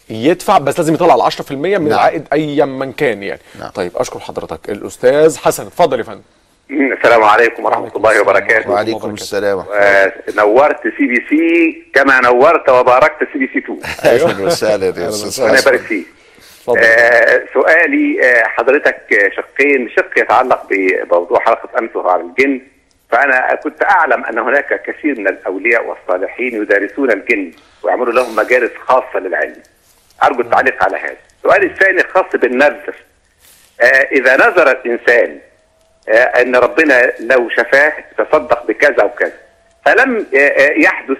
يدفع 0.09 0.57
بس 0.57 0.77
لازم 0.79 0.93
يطلع 0.93 1.15
ال 1.15 1.21
10% 1.21 1.51
من 1.51 1.69
نعم. 1.69 1.87
العائد 1.87 2.23
ايا 2.33 2.65
من 2.65 2.91
كان 2.91 3.23
يعني. 3.23 3.41
نعم. 3.59 3.69
طيب 3.69 3.91
أشكر 3.95 4.19
حضرتك. 4.19 4.69
الأستاذ 4.69 5.37
حسن 5.37 5.65
اتفضل 5.65 5.99
يا 5.99 6.03
فندم. 6.03 6.21
السلام 6.71 7.23
عليكم 7.23 7.65
ورحمة 7.65 7.91
الله 7.95 8.21
وبركاته. 8.21 8.69
وعليكم 8.69 9.13
السلام. 9.13 9.63
آه، 9.73 10.13
نورت 10.37 10.79
CBC 10.97 11.83
كما 11.93 12.21
نورت 12.21 12.69
وباركت 12.69 13.17
CBC 13.33 13.59
2 13.59 13.79
أهلا 14.23 14.45
وسهلا 14.45 14.85
يا 14.85 15.09
أستاذ 15.09 15.43
ربنا 15.43 15.57
حسن. 15.57 15.67
يبارك 15.67 15.81
فيك. 15.85 16.05
آه 16.69 17.41
سؤالي 17.53 18.21
آه 18.23 18.43
حضرتك 18.43 19.13
آه، 19.13 19.29
شقين 19.29 19.89
شق 19.89 20.19
يتعلق 20.19 20.67
بموضوع 20.69 21.39
حلقة 21.39 21.79
امس 21.79 21.95
وهو 21.95 22.09
عن 22.09 22.21
الجن. 22.21 22.61
فأنا 23.11 23.55
كنت 23.55 23.83
أعلم 23.83 24.25
أن 24.25 24.39
هناك 24.39 24.81
كثير 24.81 25.19
من 25.19 25.27
الأولياء 25.27 25.85
والصالحين 25.85 26.61
يدرسون 26.61 27.11
الجن 27.11 27.51
ويعملوا 27.83 28.13
لهم 28.13 28.35
مجالس 28.35 28.71
خاصة 28.87 29.19
للعلم. 29.19 29.63
أرجو 30.23 30.41
التعليق 30.41 30.83
على 30.83 30.97
هذا. 30.97 31.17
السؤال 31.37 31.63
الثاني 31.71 32.03
خاص 32.03 32.35
بالنذر. 32.35 32.95
آه 33.81 33.85
إذا 34.11 34.35
نذر 34.35 34.71
الإنسان 34.71 35.39
آه 36.09 36.13
أن 36.41 36.55
ربنا 36.55 37.11
لو 37.19 37.49
شفاه 37.49 37.93
تصدق 38.17 38.65
بكذا 38.67 39.03
وكذا 39.03 39.33
فلم 39.85 40.25
آه 40.35 40.71
يحدث 40.77 41.17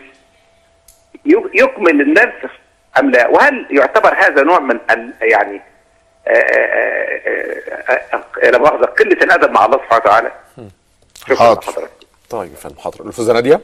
يك- 1.26 1.52
يكمل 1.54 2.02
النذر 2.02 2.52
أم 3.00 3.12
لا؟ 3.12 3.28
وهل 3.28 3.68
يعتبر 3.72 4.14
هذا 4.14 4.44
نوع 4.44 4.60
من 4.60 4.80
ال- 4.92 5.14
يعني 5.22 5.62
آه، 6.28 6.32
آه، 6.32 7.94
آه، 8.44 8.50
لا 8.50 8.58
مؤاخذه 8.58 8.86
قلة 8.86 9.12
الأدب 9.24 9.52
مع 9.52 9.66
الله 9.66 9.78
سبحانه 9.78 10.02
وتعالى؟ 10.06 10.32
حاضر. 11.38 11.88
طيب 12.30 12.52
يا 12.52 12.56
فندم 12.58 12.78
حاضر. 12.80 13.02
الاستاذه 13.06 13.32
نادية؟ 13.34 13.62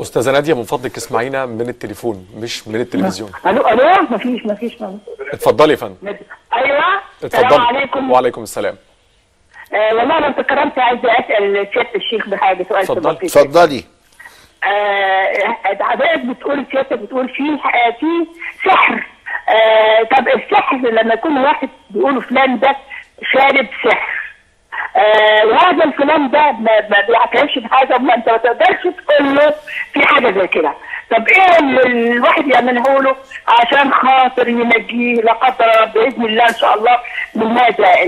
أستاذة 0.00 0.30
نادية 0.32 0.54
من 0.54 0.62
فضلك 0.64 0.96
اسمعينا 0.96 1.46
من 1.46 1.68
التليفون 1.68 2.28
مش 2.36 2.68
من 2.68 2.80
التلفزيون. 2.80 3.32
ألو 3.46 3.68
ألو؟ 3.68 4.02
مفيش 4.10 4.46
مفيش 4.46 4.82
مفيش. 4.82 5.00
اتفضلي 5.32 5.70
يا 5.72 5.76
فندم. 5.76 5.96
أيوه؟ 6.06 6.18
السلام 7.24 7.44
اتفضلي 7.44 7.66
عليكم. 7.66 8.10
وعليكم 8.10 8.42
السلام. 8.42 8.76
آه 9.74 9.94
والله 9.94 10.18
أنا 10.18 10.42
تكرمت 10.42 10.78
عايز 10.78 10.98
أسأل 11.04 11.68
سياده 11.74 11.88
الشيخ 11.94 12.28
بحاجة 12.28 12.66
سؤال 12.68 12.80
اتفضلي. 12.82 13.12
اتفضلي. 13.26 13.84
آه 14.64 15.56
حضرتك 15.80 16.18
بتقول 16.24 16.66
سيادتك 16.72 16.98
بتقول 16.98 17.28
في 17.28 17.42
آه، 17.52 17.90
في 17.90 18.26
سحر. 18.68 19.06
آه 19.48 20.02
طب 20.02 20.28
السحر 20.28 20.76
لما 20.76 21.14
يكون 21.14 21.38
واحد 21.38 21.68
بيقولوا 21.90 22.22
فلان 22.22 22.58
ده 22.58 22.76
شارب 23.32 23.66
سحر. 23.84 24.18
آه 24.96 25.46
وهذا 25.46 25.84
الفلان 25.84 26.30
ده 26.30 26.52
ما, 26.52 26.80
ما 26.90 27.00
بيعترفش 27.08 27.58
بحاجه 27.58 27.98
ما 27.98 28.14
انت 28.14 28.28
ما 28.28 28.36
تقدرش 28.36 28.82
تقول 28.82 29.34
له 29.36 29.54
في 29.92 30.06
حاجة 30.06 30.38
زي 30.40 30.46
كده. 30.46 30.74
طب 31.10 31.28
إيه 31.28 31.58
اللي 31.58 31.82
الواحد 32.12 32.46
يعمله 32.48 33.02
له 33.02 33.16
عشان 33.48 33.92
خاطر 33.92 34.48
ينجيه 34.48 35.14
لا 35.14 35.32
قدر 35.32 35.84
بإذن 35.94 36.24
الله 36.24 36.48
إن 36.48 36.54
شاء 36.54 36.74
الله 36.78 36.98
من 37.34 37.58
هذا 37.58 38.04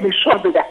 من 0.00 0.06
الشرب 0.08 0.52
ده؟ 0.52 0.64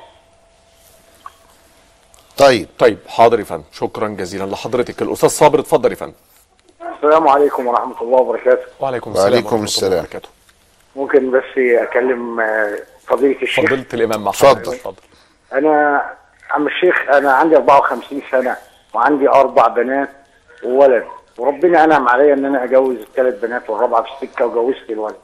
طيب. 2.38 2.68
طيب 2.80 2.98
حاضر 3.08 3.40
يا 3.40 3.44
فندم. 3.44 3.64
شكرا 3.72 4.08
جزيلا 4.08 4.44
لحضرتك. 4.44 5.02
الأستاذ 5.02 5.30
صابر 5.30 5.60
اتفضل 5.60 5.92
يا 5.92 5.96
فندم. 5.96 6.14
السلام 6.98 7.28
عليكم 7.28 7.68
ورحمة 7.68 8.02
الله 8.02 8.18
وبركاته. 8.22 8.62
وعليكم 8.80 9.12
السلام 9.12 9.26
وعليكم 9.32 9.46
ورحمة 9.46 9.58
الله 9.58 9.64
السلام. 9.66 10.00
وبركاته. 10.00 10.30
ممكن 10.96 11.32
بس 11.32 11.44
أكلم 11.58 12.40
آه، 12.40 12.78
فضيلة 13.08 13.42
الشيخ. 13.42 13.66
فضيلة 13.66 13.86
الإمام 13.94 14.24
مع 14.24 14.32
اتفضل. 14.32 14.50
حضرتك. 14.62 14.74
اتفضل. 14.74 14.96
أنا 15.54 16.04
عم 16.52 16.68
الشيخ 16.68 16.96
أنا 17.14 17.32
عندي 17.34 17.56
54 17.58 18.22
سنة 18.32 18.58
وعندي 18.94 19.30
أربع 19.30 19.68
بنات 19.68 20.10
وولد. 20.64 21.04
وربنا 21.38 21.84
أنعم 21.84 22.10
عليا 22.10 22.34
إن 22.34 22.46
أنا 22.46 22.64
أجوز 22.64 22.96
الثلاث 22.98 23.40
بنات 23.42 23.70
والرابعة 23.70 24.04
في 24.04 24.10
السكة 24.26 24.46
وجوزت 24.46 24.90
الولد. 24.90 25.16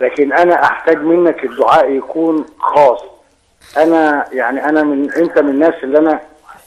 لكن 0.00 0.32
أنا 0.32 0.64
أحتاج 0.64 0.96
منك 0.98 1.44
الدعاء 1.44 1.90
يكون 1.90 2.46
خاص. 2.58 3.00
أنا 3.76 4.28
يعني 4.32 4.64
أنا 4.64 4.82
من 4.82 5.12
أنت 5.12 5.38
من 5.38 5.50
الناس 5.50 5.74
اللي 5.82 5.98
أنا 5.98 6.20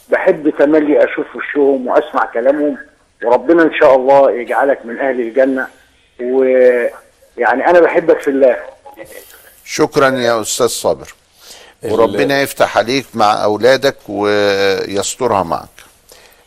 بحب 0.10 0.50
تملي 0.50 1.04
أشوف 1.04 1.36
وشهم 1.36 1.88
وأسمع 1.88 2.26
كلامهم 2.26 2.78
وربنا 3.24 3.64
إن 3.64 3.74
شاء 3.80 3.96
الله 3.96 4.32
يجعلك 4.32 4.86
من 4.86 5.00
أهل 5.00 5.20
الجنة. 5.22 5.68
ويعني 6.22 7.68
أنا 7.68 7.80
بحبك 7.80 8.20
في 8.20 8.28
الله. 8.28 8.58
شكرا 9.66 10.10
يا 10.10 10.42
أستاذ 10.42 10.68
صابر. 10.68 11.14
وربنا 11.84 12.42
يفتح 12.42 12.78
عليك 12.78 13.06
مع 13.14 13.44
أولادك 13.44 13.98
ويسترها 14.10 15.44
معك. 15.44 15.68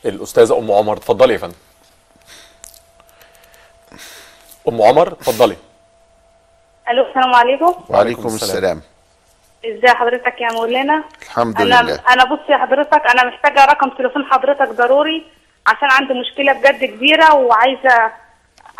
الاستاذه 0.04 0.58
أم 0.58 0.72
عمر 0.72 0.96
اتفضلي 0.96 1.32
يا 1.32 1.38
فندم. 1.38 1.54
أم 4.68 4.82
عمر 4.82 5.12
اتفضلي. 5.12 5.56
ألو 6.90 7.08
السلام 7.08 7.34
عليكم. 7.34 7.74
وعليكم 7.88 8.26
السلام. 8.26 8.80
ازي 9.64 9.88
حضرتك 9.88 10.40
يا 10.40 10.52
مولانا؟ 10.52 11.04
الحمد 11.22 11.60
إنا 11.60 11.82
لله. 11.82 12.00
أنا 12.10 12.24
بص 12.24 12.50
يا 12.50 12.56
حضرتك 12.58 13.02
أنا 13.10 13.24
محتاجة 13.24 13.64
رقم 13.64 13.90
تليفون 13.98 14.24
حضرتك 14.24 14.68
ضروري 14.68 15.26
عشان 15.66 15.88
عندي 15.90 16.14
مشكلة 16.14 16.52
بجد 16.52 16.84
كبيرة 16.84 17.34
وعايزة 17.34 18.12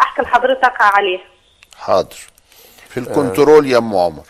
احكي 0.00 0.22
لحضرتك 0.22 0.72
عليها. 0.80 1.20
حاضر. 1.78 2.16
في 2.88 3.00
الكنترول 3.00 3.66
يا 3.66 3.78
أم 3.78 3.96
عمر. 3.96 4.22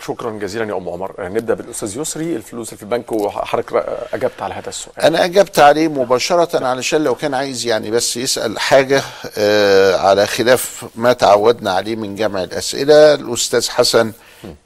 شكرا 0.00 0.30
جزيلا 0.30 0.64
يا 0.64 0.76
أم 0.76 0.88
عمر. 0.88 1.14
آه، 1.18 1.28
نبدأ 1.28 1.54
بالأستاذ 1.54 2.00
يسري. 2.00 2.36
الفلوس 2.36 2.68
اللي 2.68 2.76
في 2.76 2.82
البنك 2.82 3.12
وحضرتك 3.12 3.74
أجبت 4.14 4.42
على 4.42 4.54
هذا 4.54 4.68
السؤال. 4.68 5.00
أنا 5.00 5.24
أجبت 5.24 5.58
عليه 5.58 5.88
مباشرة 5.88 6.66
علشان 6.66 7.04
لو 7.04 7.14
كان 7.14 7.34
عايز 7.34 7.66
يعني 7.66 7.90
بس 7.90 8.16
يسأل 8.16 8.58
حاجة 8.58 9.02
آه 9.38 9.96
على 9.96 10.26
خلاف 10.26 10.84
ما 10.94 11.12
تعودنا 11.12 11.72
عليه 11.72 11.96
من 11.96 12.14
جمع 12.14 12.42
الأسئلة 12.42 13.14
الأستاذ 13.14 13.70
حسن 13.70 14.12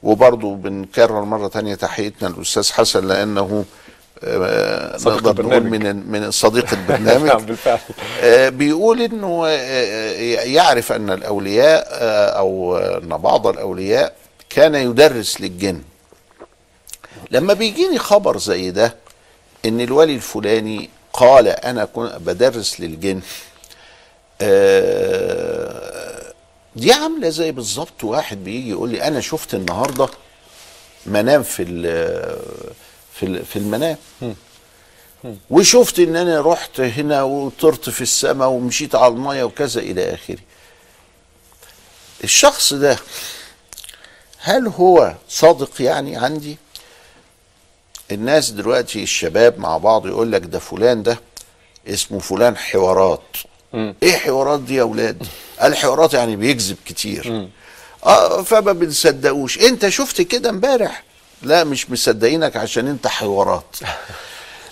وبرضه 0.03 0.55
بنكرر 0.55 1.21
مرة 1.21 1.47
تانية 1.47 1.75
تحيتنا 1.75 2.27
للأستاذ 2.27 2.71
حسن 2.71 3.07
لأنه 3.07 3.65
آه 4.23 4.97
صديق 4.97 5.13
نقدر 5.23 5.43
نقول 5.45 5.53
البرنامج. 5.57 5.85
من 5.85 6.21
من 6.21 6.31
صديق 6.31 6.73
البرنامج. 6.73 7.27
نعم 7.27 7.45
بالفعل. 7.45 7.79
آه، 8.21 8.49
بيقول 8.49 9.01
إنه 9.01 9.43
آه، 9.47 9.51
يعرف 10.43 10.91
أن 10.91 11.09
الأولياء 11.09 11.87
أو 12.37 12.77
أن 12.77 13.09
بعض 13.17 13.47
الأولياء 13.47 14.13
كان 14.49 14.75
يدرس 14.75 15.41
للجن. 15.41 15.81
لما 17.31 17.53
بيجيني 17.53 17.99
خبر 17.99 18.37
زي 18.37 18.71
ده 18.71 18.95
إن 19.65 19.81
الولي 19.81 20.15
الفلاني 20.15 20.89
قال 21.13 21.47
أنا 21.47 21.85
كنت 21.85 22.15
بدرس 22.15 22.79
للجن 22.79 23.21
آه، 24.41 26.00
دي 26.75 26.93
عاملة 26.93 27.29
زي 27.29 27.51
بالظبط 27.51 28.03
واحد 28.03 28.43
بيجي 28.43 28.69
يقول 28.69 28.89
لي 28.89 29.03
أنا 29.07 29.21
شفت 29.21 29.53
النهارده 29.53 30.09
منام 31.05 31.43
في 31.43 31.63
ال- 31.63 32.41
في 33.13 33.25
ال- 33.25 33.45
في 33.45 33.55
المنام. 33.59 33.97
وشفت 35.49 35.99
إن 35.99 36.15
أنا 36.15 36.41
رحت 36.41 36.79
هنا 36.79 37.23
وطرت 37.23 37.89
في 37.89 38.01
السماء 38.01 38.47
ومشيت 38.49 38.95
على 38.95 39.13
المية 39.13 39.43
وكذا 39.43 39.81
إلى 39.81 40.13
آخره. 40.13 40.37
الشخص 42.23 42.73
ده 42.73 42.97
هل 44.39 44.67
هو 44.67 45.15
صادق 45.29 45.81
يعني 45.81 46.17
عندي؟ 46.17 46.57
الناس 48.11 48.49
دلوقتي 48.49 49.03
الشباب 49.03 49.59
مع 49.59 49.77
بعض 49.77 50.07
يقول 50.07 50.31
لك 50.31 50.41
ده 50.45 50.59
فلان 50.59 51.03
ده 51.03 51.19
اسمه 51.87 52.19
فلان 52.19 52.57
حوارات. 52.57 53.21
إيه 53.73 54.11
حوارات 54.17 54.59
دي 54.59 54.75
يا 54.75 54.81
أولاد؟ 54.81 55.23
الحوارات 55.63 56.13
يعني 56.13 56.35
بيكذب 56.35 56.77
كتير. 56.85 57.49
آه 58.05 58.41
فما 58.41 58.71
بنصدقوش. 58.71 59.59
أنت 59.59 59.89
شفت 59.89 60.21
كده 60.21 60.49
امبارح؟ 60.49 61.03
لا 61.41 61.63
مش 61.63 61.89
مصدقينك 61.91 62.57
عشان 62.57 62.87
أنت 62.87 63.07
حوارات. 63.07 63.75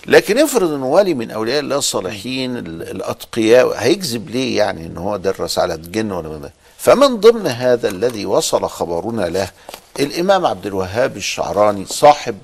لكن 0.06 0.38
افرض 0.38 0.72
إن 0.72 0.82
ولي 0.82 1.14
من 1.14 1.30
أولياء 1.30 1.60
الله 1.60 1.76
الصالحين 1.76 2.56
ال- 2.56 2.82
الأتقياء 2.90 3.72
هيكذب 3.76 4.30
ليه 4.30 4.56
يعني 4.58 4.86
إن 4.86 4.96
هو 4.96 5.16
درس 5.16 5.58
على 5.58 5.74
الجن 5.74 6.12
ولا 6.12 6.28
ما؟ 6.28 6.50
فمن 6.78 7.16
ضمن 7.16 7.46
هذا 7.46 7.88
الذي 7.88 8.26
وصل 8.26 8.68
خبرنا 8.68 9.22
له 9.22 9.50
الإمام 10.00 10.46
عبد 10.46 10.66
الوهاب 10.66 11.16
الشعراني 11.16 11.86
صاحب 11.86 12.38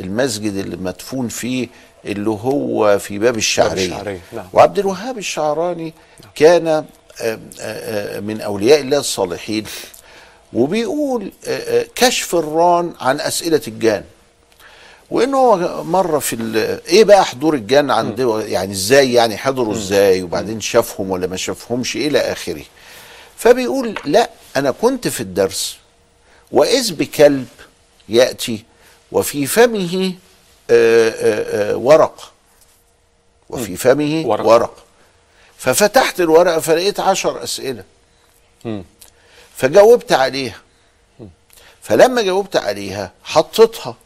المسجد 0.00 0.54
اللي 0.54 0.76
مدفون 0.76 1.28
فيه 1.28 1.68
اللي 2.04 2.30
هو 2.30 2.98
في 2.98 3.18
باب 3.18 3.36
الشعرية. 3.36 3.86
الشعرية، 3.86 4.20
نعم. 4.32 4.46
وعبد 4.52 4.78
الوهاب 4.78 5.18
الشعراني 5.18 5.94
كان 6.34 6.68
آه، 6.68 6.84
آه، 7.60 8.20
من 8.20 8.40
أولياء 8.40 8.80
الله 8.80 8.98
الصالحين 8.98 9.64
وبيقول 10.52 11.32
كشف 11.94 12.34
الران 12.34 12.92
عن 13.00 13.20
أسئلة 13.20 13.60
الجان. 13.68 14.04
وانه 15.10 15.56
مره 15.82 16.18
في 16.18 16.36
إيه 16.88 17.04
بقى 17.04 17.24
حضور 17.24 17.54
الجن 17.54 17.90
عنده 17.90 18.40
يعني 18.40 18.72
إزاي 18.72 19.12
يعني 19.12 19.36
حضروا 19.36 19.74
إزاي 19.74 20.22
وبعدين 20.22 20.60
شافهم 20.60 21.10
ولا 21.10 21.26
ما 21.26 21.36
شافهمش 21.36 21.96
إلى 21.96 22.18
آخره. 22.18 22.62
فبيقول 23.36 23.94
لا 24.04 24.30
أنا 24.56 24.70
كنت 24.70 25.08
في 25.08 25.20
الدرس 25.20 25.76
وإذ 26.52 26.94
بكلب 26.94 27.46
يأتي 28.08 28.64
وفي 29.14 29.46
فمه 29.46 30.14
آه، 30.70 31.08
آه، 31.10 31.72
آه، 31.72 31.76
ورق. 31.76 32.32
وفي 33.48 33.76
فمه 33.76 34.22
ورق, 34.26 34.46
ورق. 34.46 34.84
ففتحت 35.58 36.20
الورقه 36.20 36.60
فلقيت 36.60 37.00
عشر 37.00 37.42
أسئلة. 37.42 37.84
فجاوبت 39.56 40.12
عليها. 40.12 40.60
فلما 41.82 42.22
جاوبت 42.22 42.56
عليها 42.56 43.12
حطيتها. 43.24 43.96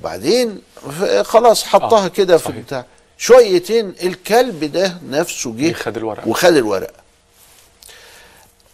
بعدين 0.00 0.62
خلاص 1.22 1.64
حطها 1.64 2.04
آه، 2.04 2.08
كده 2.08 2.38
في. 2.38 2.52
بتاع 2.52 2.84
شويتين 3.18 3.94
الكلب 4.02 4.64
ده 4.64 4.98
نفسه 5.08 5.54
جه 5.56 5.72
خد 5.72 5.96
الورقه 5.96 6.28
وخد 6.28 6.56
الورقه 6.56 6.94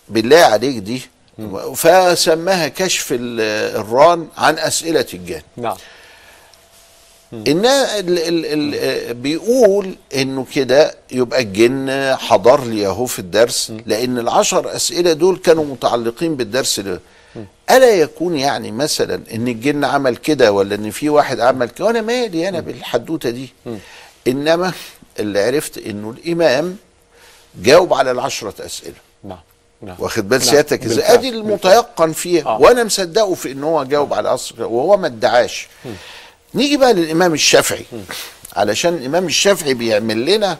بالله 0.09 0.39
عليك 0.39 0.77
دي 0.77 1.03
فسماها 1.77 2.69
كشف 2.69 3.13
ال- 3.13 3.41
الران 3.81 4.29
عن 4.39 4.59
أسئلة 4.59 5.07
الجن. 5.15 5.43
نعم. 5.57 5.77
إن 7.33 7.67
ال 7.67 8.19
ال 8.19 8.45
ال 8.47 9.15
بيقول 9.15 9.95
إنه 10.15 10.47
كده 10.55 10.95
يبقى 11.13 11.41
الجن 11.43 12.17
حضر 12.19 12.65
لي 12.65 12.87
أهو 12.87 13.07
في 13.07 13.19
الدرس 13.19 13.73
لأن 13.87 14.19
العشر 14.19 14.77
أسئلة 14.77 15.13
دول 15.13 15.37
كانوا 15.37 15.65
متعلقين 15.65 16.37
بالدرس 16.37 16.81
ده. 16.81 17.01
ألا 17.71 17.91
يكون 17.91 18.37
يعني 18.39 18.73
مثلا 18.73 19.23
إن 19.35 19.49
الجن 19.49 19.85
عمل 19.85 20.17
كده 20.17 20.53
ولا 20.53 20.75
إن 20.75 20.91
في 20.91 21.09
واحد 21.09 21.41
عمل 21.41 21.69
كده؟ 21.69 21.85
وأنا 21.85 22.01
مالي 22.01 22.49
أنا 22.49 22.61
بالحدوتة 22.61 23.31
دي. 23.31 23.53
إنما 24.29 24.73
اللي 25.19 25.41
عرفت 25.43 25.79
إنه 25.79 26.11
الإمام 26.11 26.77
جاوب 27.63 27.95
على 27.95 28.11
العشرة 28.11 28.55
أسئلة. 28.67 28.95
نعم. 29.83 29.97
واخد 29.99 30.29
بال 30.29 30.39
نعم، 30.39 30.49
سيادتك 30.49 30.85
إزاي؟ 30.85 31.15
أدي 31.15 31.29
المتيقن 31.29 32.13
فيها. 32.13 32.47
آه. 32.47 32.61
وأنا 32.61 32.85
مصدقه 32.85 33.35
في 33.35 33.53
إن 33.53 33.65
هو 33.65 33.85
جاوب 33.85 34.15
على 34.15 34.29
اصل 34.29 34.63
وهو 34.63 34.97
ما 34.97 35.07
ادعاش. 35.07 35.69
نيجي 36.55 36.77
بقى 36.77 36.93
للإمام 36.93 37.35
الشافعي. 37.35 37.85
علشان 38.57 38.95
الإمام 38.95 39.27
الشافعي 39.27 39.75
بيعمل 39.75 40.25
لنا 40.25 40.59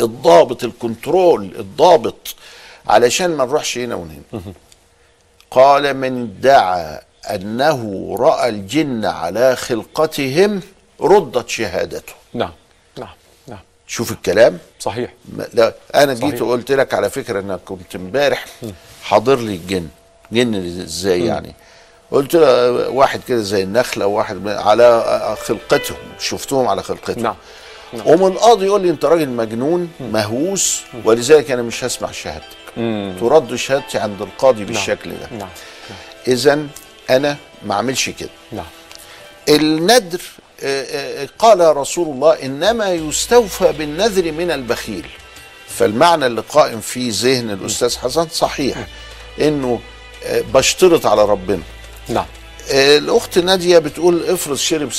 الضابط 0.00 0.64
الكنترول 0.64 1.54
الضابط. 1.58 2.34
علشان 2.86 3.30
ما 3.36 3.44
نروحش 3.44 3.78
هنا 3.78 3.94
وهنا 3.94 4.42
قال 5.50 5.94
من 5.94 6.22
ادعى 6.22 7.00
أنه 7.30 8.10
رأى 8.20 8.48
الجن 8.48 9.04
على 9.04 9.56
خلقتهم 9.56 10.60
ردت 11.00 11.48
شهادته. 11.48 12.12
نعم. 12.34 12.52
نعم. 12.98 13.14
نعم. 13.46 13.58
شوف 13.86 14.12
الكلام. 14.12 14.58
صحيح. 14.86 15.12
لا 15.54 15.74
أنا 15.94 16.14
جيت 16.14 16.22
صحيح. 16.24 16.42
وقلت 16.42 16.72
لك 16.72 16.94
على 16.94 17.10
فكرة 17.10 17.40
أنا 17.40 17.56
كنت 17.64 17.94
إمبارح 17.94 18.44
حاضر 19.02 19.36
لي 19.38 19.54
الجن. 19.54 19.88
جن 20.32 20.54
إزاي. 20.82 21.24
يعني؟ 21.26 21.54
قلت 22.10 22.34
له 22.34 22.70
واحد 22.88 23.20
كده 23.28 23.38
زي 23.38 23.62
النخلة 23.62 24.06
وواحد 24.06 24.36
من- 24.36 24.48
على 24.52 25.36
خلقتهم 25.46 25.96
شفتهم 26.18 26.68
على 26.68 26.82
خلقتهم. 26.82 27.22
نعم. 27.22 27.34
نعم. 27.92 28.06
ومن 28.06 28.26
القاضي 28.32 28.66
يقول 28.66 28.80
لي 28.82 28.90
أنت 28.90 29.04
راجل 29.04 29.28
مجنون 29.28 29.90
مهووس 30.00 30.80
ولذلك 31.04 31.50
أنا 31.50 31.62
مش 31.62 31.84
هسمع 31.84 32.10
شهادتك. 32.10 32.56
ترد 33.20 33.54
شهادتي 33.54 33.98
عند 33.98 34.22
القاضي 34.22 34.64
بالشكل 34.64 35.10
ده. 35.10 35.38
نعم. 35.38 35.48
اذا 36.28 36.66
أنا 37.10 37.36
ما 37.64 37.74
أعملش 37.74 38.10
كده. 38.10 38.28
نعم. 38.52 38.64
الندر 39.48 40.20
قال 41.38 41.76
رسول 41.76 42.08
الله 42.08 42.42
إنما 42.42 42.92
يستوفى 42.92 43.72
بالنذر 43.72 44.32
من 44.32 44.50
البخيل 44.50 45.06
فالمعنى 45.68 46.26
اللي 46.26 46.40
قائم 46.48 46.80
في 46.80 47.10
ذهن 47.10 47.50
الأستاذ 47.50 47.98
حسن 47.98 48.28
صحيح 48.28 48.86
إنه 49.40 49.80
آه، 50.24 50.40
بشترط 50.40 51.06
على 51.06 51.24
ربنا 51.24 51.62
نعم 52.08 52.26
آه، 52.70 52.98
الأخت 52.98 53.38
نادية 53.38 53.78
بتقول 53.78 54.24
افرض 54.24 54.56
شرب 54.56 54.90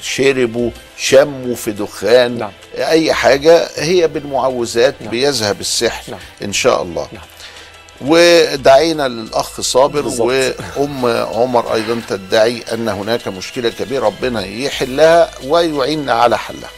شربوا 0.00 0.70
شموا 0.98 1.54
في 1.54 1.72
دخان 1.72 2.38
نعم. 2.38 2.52
أي 2.76 3.12
حاجة 3.12 3.68
هي 3.76 4.08
بالمعوذات 4.08 4.94
نعم. 5.00 5.10
بيذهب 5.10 5.60
السحر 5.60 6.10
نعم. 6.10 6.20
إن 6.42 6.52
شاء 6.52 6.82
الله 6.82 7.08
نعم. 7.12 7.22
ودعينا 8.00 9.08
للأخ 9.08 9.60
صابر. 9.60 10.06
وأم 10.06 11.06
عمر 11.06 11.74
أيضا 11.74 12.00
تدعي 12.08 12.62
أن 12.72 12.88
هناك 12.88 13.28
مشكلة 13.28 13.70
كبيرة 13.70 14.06
ربنا 14.06 14.46
يحلها 14.46 15.30
ويعيننا 15.46 16.12
على 16.12 16.38
حلها. 16.38 16.70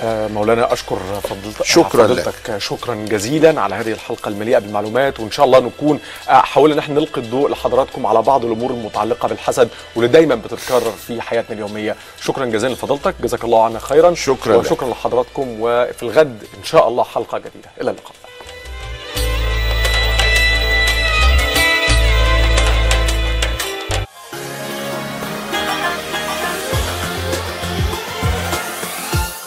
آه، 0.00 0.28
مولانا 0.28 0.72
أشكر 0.72 0.98
فضلت 1.22 1.62
شكراً 1.62 2.06
فضلتك. 2.06 2.58
شكرا 2.58 2.94
جزيلا 2.94 3.60
على 3.60 3.74
هذه 3.74 3.92
الحلقة 3.92 4.28
المليئة 4.28 4.58
بالمعلومات 4.58 5.20
وإن 5.20 5.30
شاء 5.30 5.46
الله 5.46 5.60
نكون 5.60 6.00
آه، 6.28 6.32
حاولنا 6.32 6.80
إحنا 6.80 6.94
نلقي 6.94 7.20
الضوء 7.20 7.50
لحضراتكم 7.50 8.06
على 8.06 8.22
بعض 8.22 8.44
الأمور 8.44 8.70
المتعلقة 8.70 9.28
بالحسد 9.28 9.68
واللي 9.94 10.12
دايما 10.12 10.34
بتتكرر 10.34 10.92
في 11.06 11.20
حياتنا 11.20 11.54
اليومية. 11.54 11.96
شكرا 12.20 12.46
جزيلا 12.46 12.72
لفضلتك. 12.72 13.14
جزاك 13.22 13.44
الله 13.44 13.64
عنا 13.64 13.78
خيرا. 13.78 14.14
شكراً 14.14 14.56
لك. 14.56 14.64
وشكرا 14.66 14.88
لحضراتكم 14.88 15.56
وفي 15.60 16.02
الغد 16.02 16.44
إن 16.58 16.64
شاء 16.64 16.88
الله 16.88 17.04
حلقة 17.04 17.38
جديدة. 17.38 17.70
إلى 17.80 17.90
اللقاء. 17.90 18.25